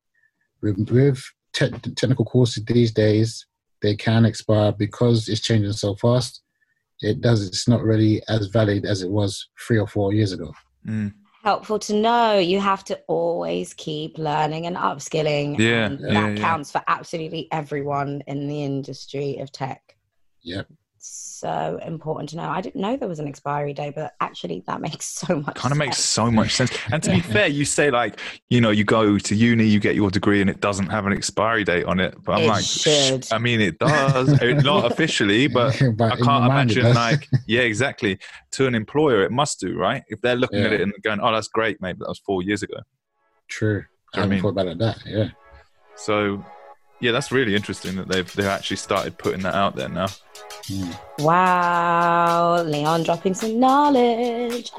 With, 0.62 0.90
with 0.90 1.24
te- 1.54 1.72
technical 1.96 2.26
courses 2.26 2.64
these 2.66 2.92
days, 2.92 3.46
they 3.82 3.96
can 3.96 4.26
expire 4.26 4.72
because 4.72 5.28
it's 5.28 5.42
changing 5.42 5.74
so 5.74 5.96
fast. 5.96 6.42
It 7.02 7.22
does. 7.22 7.48
It's 7.48 7.68
not 7.68 7.84
really 7.84 8.22
as 8.28 8.48
valid 8.48 8.86
as 8.86 9.02
it 9.02 9.10
was 9.10 9.50
three 9.60 9.80
or 9.80 9.88
four 9.88 10.14
years 10.14 10.32
ago. 10.32 10.54
Mm. 10.86 11.14
Helpful 11.44 11.80
to 11.80 11.94
know. 11.94 12.38
You 12.38 12.60
have 12.60 12.84
to 12.86 13.00
always 13.08 13.74
keep 13.74 14.18
learning 14.18 14.66
and 14.66 14.76
upskilling. 14.76 15.58
Yeah, 15.58 15.86
and 15.86 16.00
that 16.04 16.12
yeah. 16.12 16.36
counts 16.36 16.72
for 16.72 16.82
absolutely 16.88 17.48
everyone 17.52 18.22
in 18.28 18.48
the 18.48 18.64
industry 18.64 19.38
of 19.38 19.52
tech. 19.52 19.96
Yep. 20.42 20.68
So 21.02 21.80
important 21.86 22.30
to 22.30 22.36
know. 22.36 22.44
I 22.44 22.60
didn't 22.60 22.82
know 22.82 22.98
there 22.98 23.08
was 23.08 23.20
an 23.20 23.28
expiry 23.28 23.74
date, 23.74 23.96
but 23.96 24.14
actually 24.20 24.64
that 24.68 24.82
makes 24.88 25.06
so 25.06 25.40
much 25.40 25.56
Kind 25.56 25.72
of 25.72 25.78
makes 25.78 25.98
so 25.98 26.30
much 26.30 26.54
sense. 26.56 26.72
And 26.92 27.02
to 27.04 27.12
be 27.12 27.22
fair, 27.22 27.48
you 27.48 27.64
say 27.66 27.90
like, 27.90 28.20
you 28.50 28.60
know, 28.60 28.72
you 28.72 28.84
go 28.84 29.18
to 29.18 29.36
uni, 29.36 29.66
you 29.66 29.80
get 29.80 29.96
your 29.96 30.10
degree, 30.10 30.42
and 30.42 30.50
it 30.50 30.60
doesn't 30.60 30.88
have 30.88 31.06
an 31.06 31.14
expiry 31.14 31.64
date 31.64 31.86
on 31.86 32.00
it. 32.00 32.16
But 32.24 32.34
I'm 32.34 32.44
It 32.44 32.48
like, 32.48 32.64
should. 32.66 33.28
I 33.32 33.38
mean, 33.38 33.62
it 33.62 33.80
does. 33.80 34.40
Not 34.42 34.86
officially, 34.92 35.48
but 35.48 35.80
But 35.96 36.14
I 36.14 36.16
can't 36.18 36.46
imagine 36.46 36.94
like, 36.94 37.28
yeah, 37.48 37.62
exactly. 37.62 38.20
To 38.52 38.68
an 38.68 38.76
employer, 38.76 39.24
it 39.24 39.32
must 39.32 39.60
do, 39.60 39.78
right? 39.78 40.04
If 40.10 40.22
they're 40.22 40.36
looking 40.36 40.60
at 40.64 40.74
it 40.74 40.82
and 40.82 40.94
going, 41.02 41.20
oh, 41.22 41.32
that's 41.32 41.48
great, 41.48 41.82
mate, 41.82 41.98
but 41.98 42.06
that 42.06 42.10
was 42.10 42.20
four 42.20 42.42
years 42.44 42.64
ago. 42.64 42.78
True. 43.48 43.84
I 44.14 44.18
you 44.18 44.22
know 44.22 44.22
what 44.22 44.26
I 44.26 44.28
mean? 44.28 44.42
thought 44.42 44.50
about 44.50 44.68
it 44.68 44.78
that. 44.80 44.98
Yeah. 45.06 45.30
So, 45.96 46.44
yeah, 47.00 47.12
that's 47.12 47.32
really 47.32 47.56
interesting 47.56 47.96
that 47.96 48.08
they've 48.08 48.32
they've 48.34 48.46
actually 48.46 48.78
started 48.78 49.18
putting 49.18 49.42
that 49.42 49.56
out 49.56 49.76
there 49.76 49.90
now. 49.90 50.08
Mm. 50.70 51.00
Wow, 51.20 52.62
Leon 52.64 53.04
dropping 53.04 53.34
some 53.34 53.60
knowledge. 53.60 54.72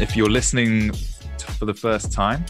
If 0.00 0.16
you're 0.16 0.30
listening 0.30 0.92
for 1.56 1.64
the 1.64 1.74
first 1.74 2.12
time, 2.12 2.44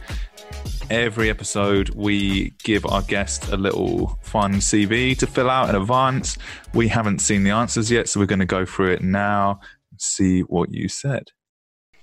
every 0.90 1.30
episode 1.30 1.90
we 1.90 2.50
give 2.62 2.84
our 2.86 3.02
guest 3.02 3.48
a 3.48 3.56
little 3.56 4.18
fun 4.22 4.54
CV 4.54 5.16
to 5.18 5.26
fill 5.26 5.50
out 5.50 5.70
in 5.70 5.76
advance. 5.76 6.36
We 6.74 6.88
haven't 6.88 7.20
seen 7.20 7.44
the 7.44 7.50
answers 7.50 7.90
yet, 7.90 8.08
so 8.08 8.20
we're 8.20 8.26
going 8.26 8.38
to 8.40 8.46
go 8.46 8.64
through 8.64 8.92
it 8.92 9.02
now 9.02 9.60
and 9.90 10.00
see 10.00 10.40
what 10.40 10.70
you 10.72 10.88
said. 10.88 11.28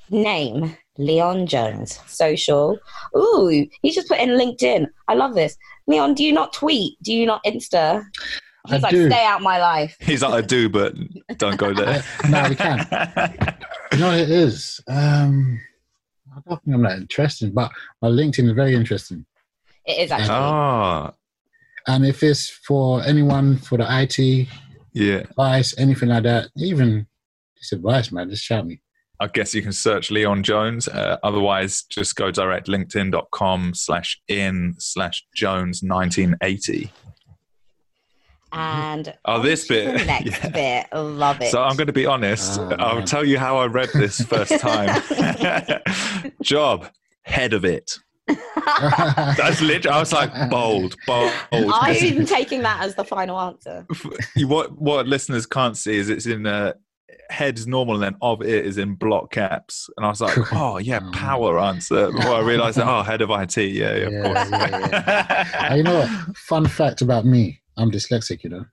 Name 0.10 0.78
Leon 0.98 1.48
Jones. 1.48 2.00
Social. 2.08 2.78
Ooh, 3.18 3.68
he's 3.82 3.96
just 3.96 4.08
put 4.08 4.20
in 4.20 4.30
LinkedIn. 4.30 4.88
I 5.08 5.14
love 5.14 5.36
this. 5.36 5.58
Leon, 5.88 6.14
do 6.14 6.24
you 6.24 6.32
not 6.34 6.54
tweet? 6.54 6.98
Do 7.04 7.14
you 7.14 7.26
not 7.26 7.44
Insta? 7.44 8.04
He's 8.68 8.78
I 8.84 8.88
like, 8.88 8.92
do. 8.92 9.10
stay 9.10 9.24
out 9.26 9.42
my 9.42 9.60
life. 9.60 9.96
He's 10.00 10.24
like, 10.24 10.34
I 10.34 10.42
do, 10.42 10.70
but 10.70 10.96
don't 11.38 11.58
go 11.58 11.74
there. 11.74 12.04
No, 12.30 12.50
we 12.50 12.56
can't. 12.56 12.88
You 13.94 14.00
know 14.00 14.08
what 14.08 14.20
it 14.20 14.30
is? 14.32 14.82
Um, 14.88 15.60
I 16.36 16.40
don't 16.50 16.64
think 16.64 16.76
I'm 16.76 16.82
that 16.84 16.98
interesting, 16.98 17.52
but 17.52 17.72
my 18.02 18.08
LinkedIn 18.10 18.46
is 18.46 18.52
very 18.54 18.74
interesting. 18.74 19.26
It 19.86 20.00
is 20.06 20.12
actually. 20.12 20.30
Ah, 20.32 21.14
And 21.88 22.06
if 22.06 22.24
it's 22.24 22.50
for 22.50 23.04
anyone 23.04 23.58
for 23.58 23.78
the 23.78 23.86
IT 23.88 24.48
yeah. 24.94 25.18
advice, 25.18 25.76
anything 25.78 26.10
like 26.10 26.24
that, 26.24 26.50
even 26.58 27.06
this 27.58 27.72
advice, 27.72 28.12
man, 28.12 28.30
just 28.32 28.44
shout 28.44 28.66
me. 28.66 28.82
I 29.20 29.28
guess 29.28 29.54
you 29.56 29.62
can 29.62 29.72
search 29.74 30.12
Leon 30.12 30.44
Jones. 30.44 30.88
Uh, 30.88 31.18
otherwise, 31.24 31.84
just 31.84 32.16
go 32.16 32.32
direct 32.32 32.68
linkedin.com 32.68 33.74
slash 33.74 34.22
in 34.28 34.76
slash 34.78 35.26
Jones 35.34 35.82
1980. 35.84 36.92
And 38.52 39.14
Oh, 39.26 39.42
this 39.42 39.70
on 39.70 39.78
to 39.78 39.84
the 39.84 39.92
bit. 39.98 40.08
next 40.08 40.26
Yeah. 40.44 40.50
bit. 40.92 40.98
Love 40.98 41.42
it. 41.42 41.52
So 41.52 41.62
I'm 41.62 41.76
going 41.76 41.88
to 41.88 41.94
be 41.94 42.06
honest. 42.06 42.60
Oh, 42.60 42.76
I'll 42.80 42.96
man. 42.98 43.06
tell 43.06 43.26
you 43.26 43.38
how 43.38 43.58
I 43.58 43.66
read 43.68 43.90
this 43.94 44.22
first 44.22 44.60
time. 44.60 45.02
Job, 46.42 46.88
head 47.24 47.54
of 47.54 47.66
it. 47.66 47.98
That's 48.28 49.62
literally, 49.62 49.96
I 49.96 50.00
was 50.00 50.12
like, 50.14 50.50
bold, 50.50 50.96
bold. 51.06 51.32
I'm 51.52 51.96
even 52.04 52.26
taking 52.26 52.62
that 52.64 52.82
as 52.82 52.96
the 52.96 53.04
final 53.04 53.40
answer. 53.40 53.86
what, 54.38 54.78
what 54.80 55.06
listeners 55.08 55.46
can't 55.46 55.78
see 55.78 55.98
is 55.98 56.10
it's 56.10 56.26
in 56.26 56.48
uh, 56.48 56.74
head 57.30 57.58
is 57.58 57.68
normal 57.68 57.96
and 57.96 58.04
then 58.04 58.16
of 58.22 58.42
it 58.42 58.66
is 58.66 58.78
in 58.78 58.96
block 58.96 59.32
caps. 59.32 59.90
And 59.98 60.06
I 60.06 60.10
was 60.10 60.22
like, 60.22 60.38
oh, 60.54 60.78
yeah, 60.78 61.00
power 61.12 61.60
answer. 61.60 62.12
Before 62.12 62.36
I 62.36 62.40
realized 62.42 62.78
that, 62.78 62.88
oh, 62.88 63.04
head 63.04 63.22
of 63.22 63.30
IT. 63.30 63.58
Yeah, 63.58 63.96
yeah, 63.96 64.06
of 64.08 64.14
Yeah, 64.14 64.22
course. 64.24 64.52
yeah, 64.52 65.68
Uh, 65.72 65.76
you 65.76 65.84
know 65.84 65.96
what? 65.98 66.10
Fun 66.38 66.66
fact 66.68 67.02
about 67.02 67.26
me, 67.26 67.62
I'm 67.78 67.92
dyslexic, 67.92 68.44
you 68.44 68.50
know? 68.50 68.66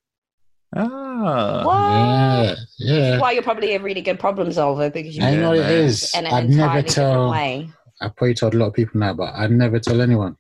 ah. 0.77 1.65
What? 1.65 1.79
Yeah, 1.79 2.55
yeah. 2.79 3.19
Why 3.19 3.33
you're 3.33 3.43
probably 3.43 3.75
a 3.75 3.81
really 3.81 4.01
good 4.03 4.19
problem 4.19 4.51
solver 4.53 4.91
because 4.91 5.17
you 5.17 5.23
I 5.25 5.31
Yeah, 5.33 5.41
know 5.41 5.53
it 5.53 5.71
is. 5.71 6.03
it 6.05 6.19
in 6.19 6.27
an 6.27 6.35
I'd 6.35 6.49
never 6.51 6.83
different 6.83 6.95
tell. 6.95 7.31
way. 7.31 7.71
I 8.01 8.09
probably 8.09 8.35
told 8.35 8.55
a 8.55 8.59
lot 8.59 8.67
of 8.69 8.75
people 8.75 8.99
now, 9.01 9.15
but 9.15 9.35
I'd 9.35 9.51
never 9.51 9.79
tell 9.79 10.01
anyone. 10.01 10.37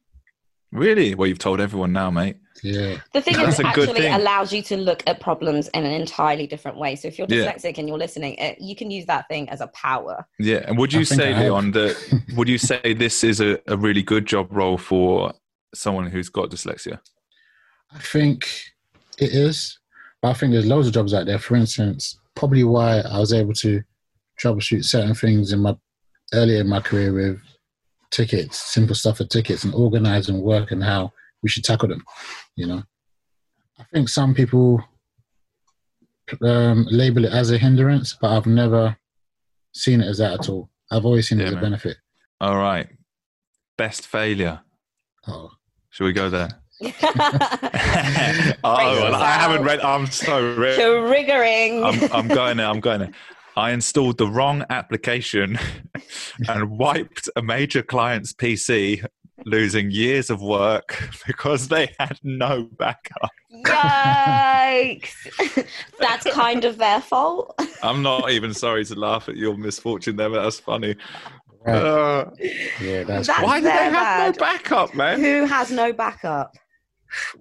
Really? 0.73 1.15
Well, 1.15 1.29
you've 1.29 1.39
told 1.39 1.61
everyone 1.61 1.93
now, 1.93 2.11
mate. 2.11 2.37
Yeah, 2.62 2.98
The 3.12 3.20
thing 3.20 3.35
That's 3.37 3.55
is, 3.55 3.61
it 3.61 3.66
actually 3.66 4.01
thing. 4.03 4.14
allows 4.14 4.53
you 4.53 4.62
to 4.62 4.77
look 4.77 5.03
at 5.07 5.20
problems 5.20 5.68
in 5.68 5.85
an 5.85 5.90
entirely 5.92 6.46
different 6.46 6.77
way. 6.79 6.94
So 6.96 7.09
if 7.09 7.18
you're 7.18 7.27
Yeah. 7.29 7.53
dyslexic 7.53 7.79
and 7.79 7.88
you're 7.88 7.98
listening, 7.98 8.35
it, 8.35 8.61
you 8.61 8.77
can 8.77 8.90
use 8.90 9.05
that 9.07 9.27
thing 9.29 9.48
as 9.48 9.61
a 9.61 9.66
power. 9.68 10.25
Yeah. 10.38 10.64
And 10.66 10.79
would 10.79 10.92
you 10.92 11.01
I 11.01 11.05
say, 11.05 11.35
Leon, 11.35 11.72
that 11.72 12.22
would 12.37 12.48
you 12.48 12.59
say 12.59 12.94
this 12.94 13.25
is 13.25 13.40
a, 13.40 13.59
a 13.66 13.77
really 13.77 14.03
good 14.03 14.27
job 14.27 14.46
role 14.51 14.79
for 14.79 15.33
someone 15.75 16.07
who's 16.07 16.29
got 16.29 16.51
dyslexia? 16.51 17.01
I 17.94 17.98
think 17.98 18.48
it 19.18 19.33
is. 19.35 19.79
But 20.21 20.29
I 20.29 20.35
think 20.35 20.52
there's 20.52 20.67
loads 20.67 20.87
of 20.87 20.94
jobs 20.94 21.13
out 21.15 21.27
there. 21.27 21.38
For 21.40 21.56
instance, 21.56 22.17
probably 22.37 22.63
why 22.65 23.00
I 23.00 23.19
was 23.19 23.33
able 23.33 23.54
to 23.54 23.83
troubleshoot 24.40 24.85
certain 24.85 25.15
things 25.15 25.52
in 25.52 25.58
my 25.60 25.77
earlier 26.33 26.60
in 26.60 26.69
my 26.69 26.81
career 26.81 27.13
with 27.13 27.40
tickets, 28.10 28.56
simple 28.58 28.94
stuff 28.94 29.19
for 29.19 29.25
tickets, 29.25 29.65
and 29.65 29.75
organize 29.75 30.29
and 30.29 30.40
work 30.40 30.71
and 30.71 30.83
how 30.83 31.13
we 31.43 31.49
should 31.49 31.65
tackle 31.65 31.88
them. 31.88 32.05
You 32.57 32.67
know, 32.67 32.83
I 33.79 33.85
think 33.93 34.09
some 34.09 34.35
people 34.35 34.83
um, 36.43 36.87
label 36.90 37.25
it 37.25 37.33
as 37.33 37.51
a 37.51 37.59
hindrance, 37.59 38.17
but 38.21 38.31
I've 38.31 38.47
never 38.47 38.97
seen 39.75 40.01
it 40.01 40.07
as 40.07 40.19
that 40.19 40.33
at 40.40 40.49
all. 40.49 40.71
I've 40.90 41.05
always 41.07 41.29
seen 41.29 41.40
it 41.40 41.45
Yeah, 41.45 41.49
as 41.51 41.55
a 41.55 41.61
benefit. 41.61 41.97
All 42.40 42.57
right. 42.57 42.88
Best 43.79 44.07
failure. 44.07 44.61
Oh, 45.27 45.51
Shall 45.90 46.07
we 46.07 46.13
go 46.13 46.31
there? 46.31 46.49
oh, 46.83 46.90
well, 48.65 49.15
I 49.15 49.33
haven't 49.33 49.63
read. 49.65 49.81
I'm 49.81 50.07
so 50.07 50.57
ready. 50.57 50.81
Triggering. 50.83 51.85
I'm, 51.85 52.13
I'm 52.13 52.29
going 52.35 52.57
there. 52.57 52.67
I'm 52.67 52.81
going 52.81 53.01
there. 53.01 53.13
I 53.57 53.73
installed 53.73 54.17
the 54.19 54.27
wrong 54.27 54.65
application 54.71 55.59
and 56.49 56.71
wiped 56.71 57.29
a 57.37 57.43
major 57.43 57.83
client's 57.83 58.33
PC 58.33 59.05
losing 59.45 59.91
years 59.91 60.31
of 60.31 60.43
work 60.43 61.09
because 61.27 61.69
they 61.69 61.91
had 61.99 62.19
no 62.23 62.65
backup. 62.79 63.31
Yikes! 63.65 65.67
That's 66.01 66.25
kind 66.33 66.65
of 66.65 66.79
their 66.79 67.01
fault. 67.01 67.59
I'm 67.83 68.03
not 68.03 68.31
even 68.31 68.55
sorry 68.55 68.85
to 68.87 68.95
laugh 68.95 69.29
at 69.29 69.37
your 69.37 69.57
misfortune 69.57 70.17
there, 70.17 70.31
but 70.31 70.43
that's 70.43 70.61
funny. 70.61 70.97
Right. 71.67 71.77
Uh, 71.77 72.31
Yeah, 72.81 73.05
that's, 73.05 73.29
That's 73.29 73.43
why 73.43 73.59
do 73.61 73.65
they 73.65 73.71
their 73.71 73.91
have 73.93 74.35
no 74.35 74.39
backup, 74.39 74.95
man? 74.95 75.21
Who 75.21 75.45
has 75.45 75.71
no 75.71 75.93
backup? 75.93 76.55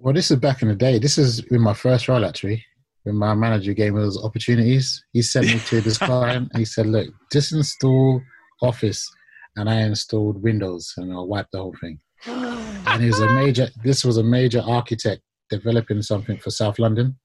well. 0.00 0.14
This 0.14 0.30
is 0.30 0.38
back 0.38 0.62
in 0.62 0.68
the 0.68 0.74
day. 0.74 0.98
This 0.98 1.18
is 1.18 1.40
in 1.50 1.60
my 1.60 1.74
first 1.74 2.08
role 2.08 2.24
actually. 2.24 2.64
When 3.04 3.16
my 3.16 3.34
manager 3.34 3.72
gave 3.74 3.94
me 3.94 4.00
those 4.00 4.22
opportunities, 4.22 5.04
he 5.12 5.22
sent 5.22 5.46
me 5.46 5.58
to 5.66 5.80
this 5.80 5.98
client. 5.98 6.50
and 6.52 6.58
He 6.60 6.64
said, 6.64 6.86
"Look, 6.86 7.08
just 7.32 7.52
install 7.52 8.20
Office," 8.60 9.10
and 9.56 9.68
I 9.68 9.82
installed 9.82 10.42
Windows, 10.42 10.92
and 10.96 11.12
I 11.12 11.20
wiped 11.20 11.52
the 11.52 11.58
whole 11.58 11.76
thing. 11.80 11.98
And 12.84 13.00
he 13.00 13.08
was 13.08 13.20
a 13.20 13.30
major. 13.32 13.68
This 13.84 14.04
was 14.04 14.16
a 14.16 14.24
major 14.24 14.60
architect 14.66 15.22
developing 15.48 16.02
something 16.02 16.36
for 16.36 16.50
South 16.50 16.80
London. 16.80 17.16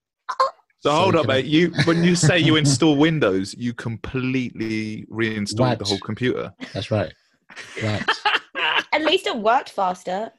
So 0.80 0.92
hold 0.92 1.16
up, 1.16 1.26
mate. 1.26 1.46
You 1.46 1.72
when 1.86 2.04
you 2.04 2.16
say 2.16 2.38
you 2.38 2.56
install 2.56 2.96
Windows, 2.96 3.56
you 3.58 3.74
completely 3.74 5.06
reinstall 5.12 5.78
the 5.78 5.86
whole 5.86 5.98
computer. 5.98 6.54
That's 6.74 6.92
right. 6.92 7.12
Right. 7.84 8.04
At 9.08 9.12
least 9.12 9.28
it 9.28 9.38
worked 9.38 9.70
faster. 9.70 10.32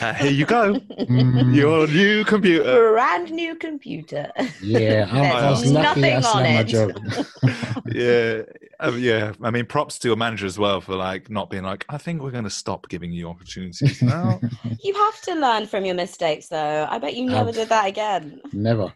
Uh, 0.00 0.14
here 0.14 0.30
you 0.30 0.44
go, 0.46 0.74
Mm, 0.74 1.54
your 1.62 1.86
new 1.86 2.24
computer. 2.24 2.90
Brand 2.92 3.30
new 3.30 3.54
computer. 3.54 4.30
yeah, 4.62 5.06
I, 5.10 5.46
I 5.46 5.50
was 5.50 5.62
There's 5.62 5.72
lucky 5.72 6.00
nothing 6.00 6.24
on 6.24 6.44
had 6.44 6.54
my 6.54 6.60
it. 6.60 6.64
job. 6.64 7.84
Yeah, 7.90 8.42
um, 8.80 8.98
yeah. 8.98 9.32
I 9.42 9.50
mean, 9.50 9.64
props 9.66 9.98
to 10.00 10.08
your 10.08 10.16
manager 10.16 10.44
as 10.46 10.58
well 10.58 10.80
for 10.80 10.94
like 10.94 11.30
not 11.30 11.48
being 11.48 11.62
like, 11.62 11.86
I 11.88 11.96
think 11.96 12.22
we're 12.22 12.30
going 12.30 12.44
to 12.44 12.50
stop 12.50 12.88
giving 12.88 13.10
you 13.12 13.28
opportunities 13.28 14.02
now. 14.02 14.40
You 14.82 14.94
have 14.94 15.20
to 15.22 15.34
learn 15.34 15.66
from 15.66 15.84
your 15.84 15.94
mistakes, 15.94 16.48
though. 16.48 16.86
I 16.90 16.98
bet 16.98 17.14
you 17.14 17.26
never 17.26 17.48
Um, 17.48 17.54
did 17.54 17.68
that 17.70 17.86
again. 17.86 18.40
Never. 18.52 18.92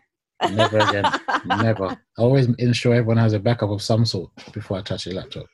Never 0.50 0.78
again. 0.78 1.04
Never. 1.46 1.86
I 1.86 1.96
always 2.22 2.46
ensure 2.58 2.94
everyone 2.94 3.16
has 3.16 3.32
a 3.32 3.38
backup 3.38 3.70
of 3.70 3.80
some 3.82 4.04
sort 4.04 4.30
before 4.52 4.78
I 4.78 4.82
touch 4.82 5.06
a 5.06 5.10
laptop. 5.14 5.46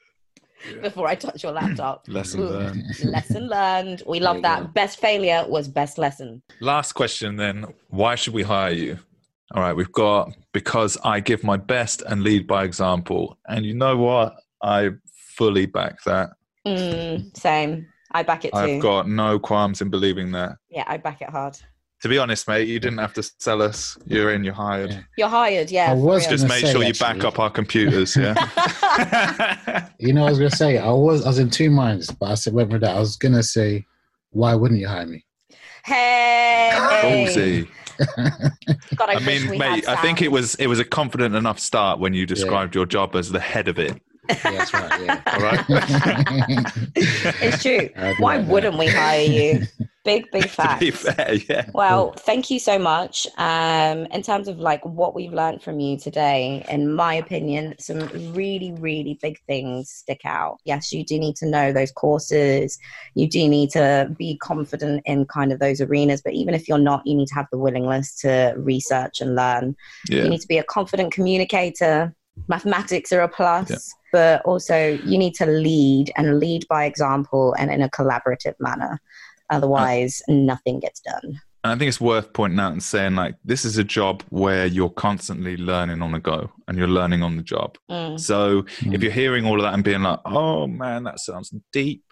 Before 0.82 1.06
I 1.06 1.14
touch 1.14 1.42
your 1.42 1.52
laptop. 1.52 2.04
Lesson 2.08 2.46
learned. 2.46 2.84
Lesson 3.04 3.48
learned. 3.48 4.02
We 4.06 4.20
love 4.20 4.42
that. 4.42 4.60
go. 4.62 4.66
Best 4.68 5.00
failure 5.00 5.44
was 5.48 5.68
best 5.68 5.98
lesson. 5.98 6.42
Last 6.60 6.92
question 6.92 7.36
then. 7.36 7.66
Why 7.88 8.14
should 8.14 8.34
we 8.34 8.42
hire 8.42 8.72
you? 8.72 8.98
All 9.54 9.62
right, 9.62 9.72
we've 9.72 9.92
got 9.92 10.30
because 10.52 10.98
I 11.04 11.20
give 11.20 11.42
my 11.42 11.56
best 11.56 12.02
and 12.02 12.22
lead 12.22 12.46
by 12.46 12.64
example. 12.64 13.38
And 13.48 13.64
you 13.64 13.74
know 13.74 13.96
what? 13.96 14.34
I 14.62 14.90
fully 15.36 15.66
back 15.66 16.02
that. 16.04 16.30
Mm, 16.66 17.34
same. 17.36 17.86
I 18.12 18.22
back 18.22 18.44
it 18.44 18.52
too. 18.52 18.58
I've 18.58 18.82
got 18.82 19.08
no 19.08 19.38
qualms 19.38 19.80
in 19.80 19.90
believing 19.90 20.32
that. 20.32 20.56
yeah, 20.70 20.84
I 20.86 20.96
back 20.96 21.22
it 21.22 21.30
hard. 21.30 21.58
To 22.02 22.08
be 22.08 22.16
honest, 22.16 22.46
mate, 22.46 22.68
you 22.68 22.78
didn't 22.78 22.98
have 22.98 23.12
to 23.14 23.22
sell 23.38 23.60
us. 23.60 23.98
You're 24.06 24.32
in, 24.32 24.44
you're 24.44 24.54
hired. 24.54 24.90
Yeah. 24.90 25.00
You're 25.16 25.28
hired, 25.28 25.70
yeah. 25.70 25.90
I 25.90 25.94
was. 25.94 26.26
Just 26.28 26.44
gonna 26.44 26.54
make 26.54 26.64
say, 26.64 26.72
sure 26.72 26.82
you 26.82 26.90
actually- 26.90 27.18
back 27.18 27.24
up 27.24 27.38
our 27.40 27.50
computers, 27.50 28.16
yeah? 28.16 29.88
You 29.98 30.12
know, 30.12 30.26
I 30.26 30.30
was 30.30 30.38
gonna 30.38 30.50
say 30.50 30.78
I 30.78 30.90
was 30.92 31.24
I 31.24 31.28
was 31.28 31.40
in 31.40 31.50
two 31.50 31.70
minds, 31.70 32.10
but 32.10 32.30
I 32.30 32.34
said 32.34 32.52
went 32.52 32.70
with 32.70 32.82
that. 32.82 32.96
I 32.96 33.00
was 33.00 33.16
gonna 33.16 33.42
say, 33.42 33.84
why 34.30 34.54
wouldn't 34.54 34.78
you 34.80 34.86
hire 34.86 35.06
me? 35.06 35.24
hey. 35.84 36.70
Ballsy. 37.02 37.68
God, 38.96 39.08
I, 39.08 39.14
I 39.14 39.20
mean, 39.20 39.58
mate, 39.58 39.88
I 39.88 39.96
think 39.96 40.22
it 40.22 40.30
was 40.30 40.54
it 40.56 40.68
was 40.68 40.78
a 40.78 40.84
confident 40.84 41.34
enough 41.34 41.58
start 41.58 41.98
when 41.98 42.14
you 42.14 42.26
described 42.26 42.74
your 42.74 42.86
job 42.86 43.16
as 43.16 43.30
the 43.30 43.40
head 43.40 43.66
of 43.66 43.78
it. 43.78 44.00
Yeah, 44.28 44.36
that's 44.42 44.74
right. 44.74 45.00
Yeah. 45.00 45.22
All 45.32 45.40
right. 45.40 45.64
It's 47.42 47.62
true. 47.62 47.88
Why 48.18 48.38
wouldn't 48.38 48.78
we 48.78 48.86
hire 48.88 49.22
you? 49.22 49.66
Big, 50.08 50.30
big 50.30 50.44
be 50.80 50.90
fair, 50.90 51.34
yeah. 51.50 51.68
Well, 51.74 52.12
thank 52.12 52.50
you 52.50 52.58
so 52.58 52.78
much. 52.78 53.26
Um, 53.36 54.06
in 54.06 54.22
terms 54.22 54.48
of 54.48 54.58
like 54.58 54.82
what 54.86 55.14
we've 55.14 55.34
learned 55.34 55.62
from 55.62 55.80
you 55.80 55.98
today, 55.98 56.64
in 56.70 56.94
my 56.94 57.12
opinion, 57.12 57.74
some 57.78 57.98
really, 58.32 58.72
really 58.72 59.18
big 59.20 59.38
things 59.46 59.90
stick 59.90 60.22
out. 60.24 60.60
Yes, 60.64 60.94
you 60.94 61.04
do 61.04 61.18
need 61.18 61.36
to 61.36 61.46
know 61.46 61.74
those 61.74 61.92
courses. 61.92 62.78
You 63.16 63.28
do 63.28 63.46
need 63.48 63.68
to 63.72 64.10
be 64.16 64.38
confident 64.38 65.02
in 65.04 65.26
kind 65.26 65.52
of 65.52 65.58
those 65.58 65.82
arenas. 65.82 66.22
But 66.22 66.32
even 66.32 66.54
if 66.54 66.68
you're 66.68 66.78
not, 66.78 67.06
you 67.06 67.14
need 67.14 67.28
to 67.28 67.34
have 67.34 67.48
the 67.52 67.58
willingness 67.58 68.14
to 68.20 68.54
research 68.56 69.20
and 69.20 69.34
learn. 69.34 69.76
Yeah. 70.08 70.22
You 70.22 70.30
need 70.30 70.40
to 70.40 70.48
be 70.48 70.56
a 70.56 70.64
confident 70.64 71.12
communicator. 71.12 72.14
Mathematics 72.46 73.12
are 73.12 73.20
a 73.20 73.28
plus, 73.28 73.92
but 74.12 74.42
also 74.44 74.98
you 75.04 75.18
need 75.18 75.34
to 75.34 75.46
lead 75.46 76.10
and 76.16 76.38
lead 76.40 76.66
by 76.68 76.84
example 76.84 77.54
and 77.58 77.70
in 77.70 77.82
a 77.82 77.88
collaborative 77.88 78.54
manner. 78.60 79.00
Otherwise, 79.50 80.22
nothing 80.28 80.78
gets 80.80 81.00
done. 81.00 81.40
And 81.64 81.72
I 81.72 81.76
think 81.76 81.88
it's 81.88 82.00
worth 82.00 82.32
pointing 82.32 82.60
out 82.60 82.72
and 82.72 82.82
saying 82.82 83.16
like 83.16 83.34
this 83.44 83.64
is 83.64 83.78
a 83.78 83.84
job 83.84 84.22
where 84.28 84.66
you're 84.66 84.90
constantly 84.90 85.56
learning 85.56 86.02
on 86.02 86.12
the 86.12 86.20
go 86.20 86.50
and 86.68 86.78
you're 86.78 86.86
learning 86.86 87.22
on 87.22 87.36
the 87.36 87.42
job. 87.42 87.76
Mm. 87.90 88.18
So 88.20 88.62
Mm. 88.80 88.94
if 88.94 89.02
you're 89.02 89.12
hearing 89.12 89.44
all 89.44 89.56
of 89.56 89.62
that 89.62 89.74
and 89.74 89.82
being 89.82 90.02
like, 90.02 90.20
"Oh 90.24 90.66
man, 90.66 91.04
that 91.04 91.18
sounds 91.18 91.52
deep," 91.72 92.04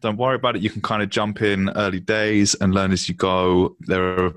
don't 0.00 0.16
worry 0.18 0.36
about 0.36 0.56
it. 0.56 0.62
You 0.62 0.70
can 0.70 0.82
kind 0.82 1.02
of 1.02 1.10
jump 1.10 1.42
in 1.42 1.70
early 1.70 2.00
days 2.00 2.54
and 2.54 2.72
learn 2.74 2.92
as 2.92 3.08
you 3.08 3.14
go. 3.14 3.76
There 3.80 4.04
are 4.24 4.32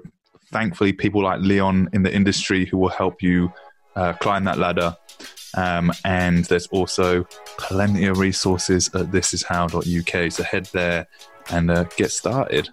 thankfully 0.51 0.93
people 0.93 1.21
like 1.23 1.41
Leon 1.41 1.89
in 1.93 2.03
the 2.03 2.13
industry 2.13 2.65
who 2.65 2.77
will 2.77 2.89
help 2.89 3.21
you 3.21 3.51
uh, 3.95 4.13
climb 4.13 4.43
that 4.45 4.57
ladder. 4.57 4.95
Um, 5.55 5.91
and 6.03 6.45
there's 6.45 6.67
also 6.67 7.23
plenty 7.57 8.05
of 8.05 8.19
resources 8.19 8.87
at 8.93 9.11
thisishow.uk. 9.11 10.31
So 10.31 10.43
head 10.43 10.65
there 10.73 11.07
and 11.49 11.71
uh, 11.71 11.85
get 11.95 12.11
started. 12.11 12.69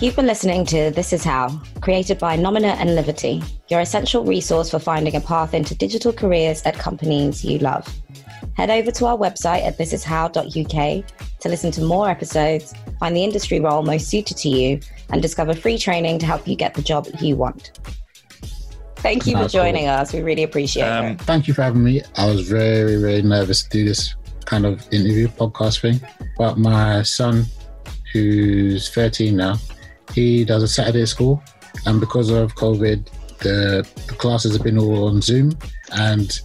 You've 0.00 0.16
been 0.16 0.26
listening 0.26 0.64
to 0.66 0.90
This 0.90 1.12
Is 1.12 1.24
How, 1.24 1.60
created 1.82 2.18
by 2.18 2.34
Nomina 2.38 2.74
and 2.78 2.94
Liberty, 2.94 3.42
your 3.68 3.80
essential 3.80 4.24
resource 4.24 4.70
for 4.70 4.78
finding 4.78 5.14
a 5.14 5.20
path 5.20 5.52
into 5.52 5.74
digital 5.74 6.10
careers 6.10 6.62
at 6.62 6.74
companies 6.74 7.44
you 7.44 7.58
love. 7.58 7.86
Head 8.56 8.70
over 8.70 8.90
to 8.92 9.04
our 9.04 9.18
website 9.18 9.62
at 9.62 9.76
thisishow.uk 9.76 11.04
to 11.40 11.48
listen 11.50 11.70
to 11.72 11.82
more 11.82 12.08
episodes, 12.08 12.72
find 12.98 13.14
the 13.14 13.24
industry 13.24 13.60
role 13.60 13.82
most 13.82 14.08
suited 14.08 14.38
to 14.38 14.48
you, 14.48 14.80
and 15.12 15.20
discover 15.22 15.54
free 15.54 15.78
training 15.78 16.18
to 16.20 16.26
help 16.26 16.46
you 16.46 16.56
get 16.56 16.74
the 16.74 16.82
job 16.82 17.06
you 17.20 17.36
want. 17.36 17.72
Thank 18.96 19.26
you 19.26 19.32
for 19.32 19.38
Ah, 19.38 19.40
cool. 19.42 19.48
joining 19.48 19.86
us. 19.88 20.12
We 20.12 20.20
really 20.20 20.42
appreciate 20.42 20.84
Um, 20.84 21.06
it. 21.06 21.20
Thank 21.22 21.48
you 21.48 21.54
for 21.54 21.62
having 21.62 21.82
me. 21.82 22.02
I 22.16 22.26
was 22.26 22.46
very, 22.48 22.96
very 22.96 23.22
nervous 23.22 23.62
to 23.62 23.68
do 23.70 23.84
this 23.86 24.14
kind 24.44 24.66
of 24.66 24.86
interview 24.92 25.28
podcast 25.28 25.80
thing. 25.80 26.00
But 26.36 26.58
my 26.58 27.02
son, 27.02 27.46
who's 28.12 28.90
13 28.90 29.36
now, 29.36 29.56
he 30.14 30.44
does 30.44 30.62
a 30.62 30.68
Saturday 30.68 31.06
school. 31.06 31.42
And 31.86 31.98
because 31.98 32.28
of 32.30 32.54
COVID, 32.56 33.06
the, 33.38 33.88
the 34.06 34.14
classes 34.14 34.52
have 34.54 34.62
been 34.64 34.76
all 34.78 35.08
on 35.08 35.22
Zoom. 35.22 35.56
And 35.92 36.38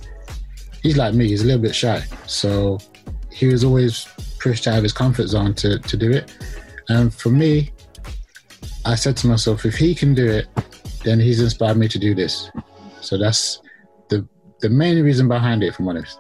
he's 0.82 0.96
like 0.96 1.14
me, 1.14 1.28
he's 1.28 1.44
a 1.44 1.46
little 1.46 1.62
bit 1.62 1.76
shy. 1.76 2.04
So 2.26 2.78
he 3.32 3.48
was 3.48 3.66
always 3.66 4.08
pushed 4.40 4.66
out 4.68 4.78
of 4.78 4.84
his 4.84 4.94
comfort 4.94 5.28
zone 5.28 5.54
to, 5.56 5.78
to 5.80 5.98
do 5.98 6.10
it. 6.12 6.32
And 6.88 7.14
for 7.14 7.30
me, 7.30 7.72
I 8.86 8.96
said 8.96 9.18
to 9.18 9.28
myself, 9.28 9.66
if 9.66 9.76
he 9.76 9.96
can 9.96 10.14
do 10.14 10.30
it, 10.30 10.48
then 11.04 11.20
he's 11.20 11.42
inspired 11.42 11.78
me 11.78 11.88
to 11.88 11.98
do 11.98 12.14
this. 12.14 12.52
So 13.02 13.18
that's 13.18 13.62
the 14.10 14.28
the 14.60 14.70
main 14.70 15.04
reason 15.04 15.28
behind 15.28 15.64
it, 15.64 15.68
if 15.68 15.80
I'm 15.80 15.88
honest. 15.88 16.20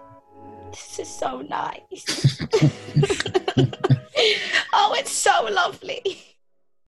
This 0.71 0.99
is 0.99 1.07
so 1.07 1.41
nice. 1.41 2.41
oh, 4.73 4.95
it's 4.97 5.11
so 5.11 5.47
lovely. 5.51 6.24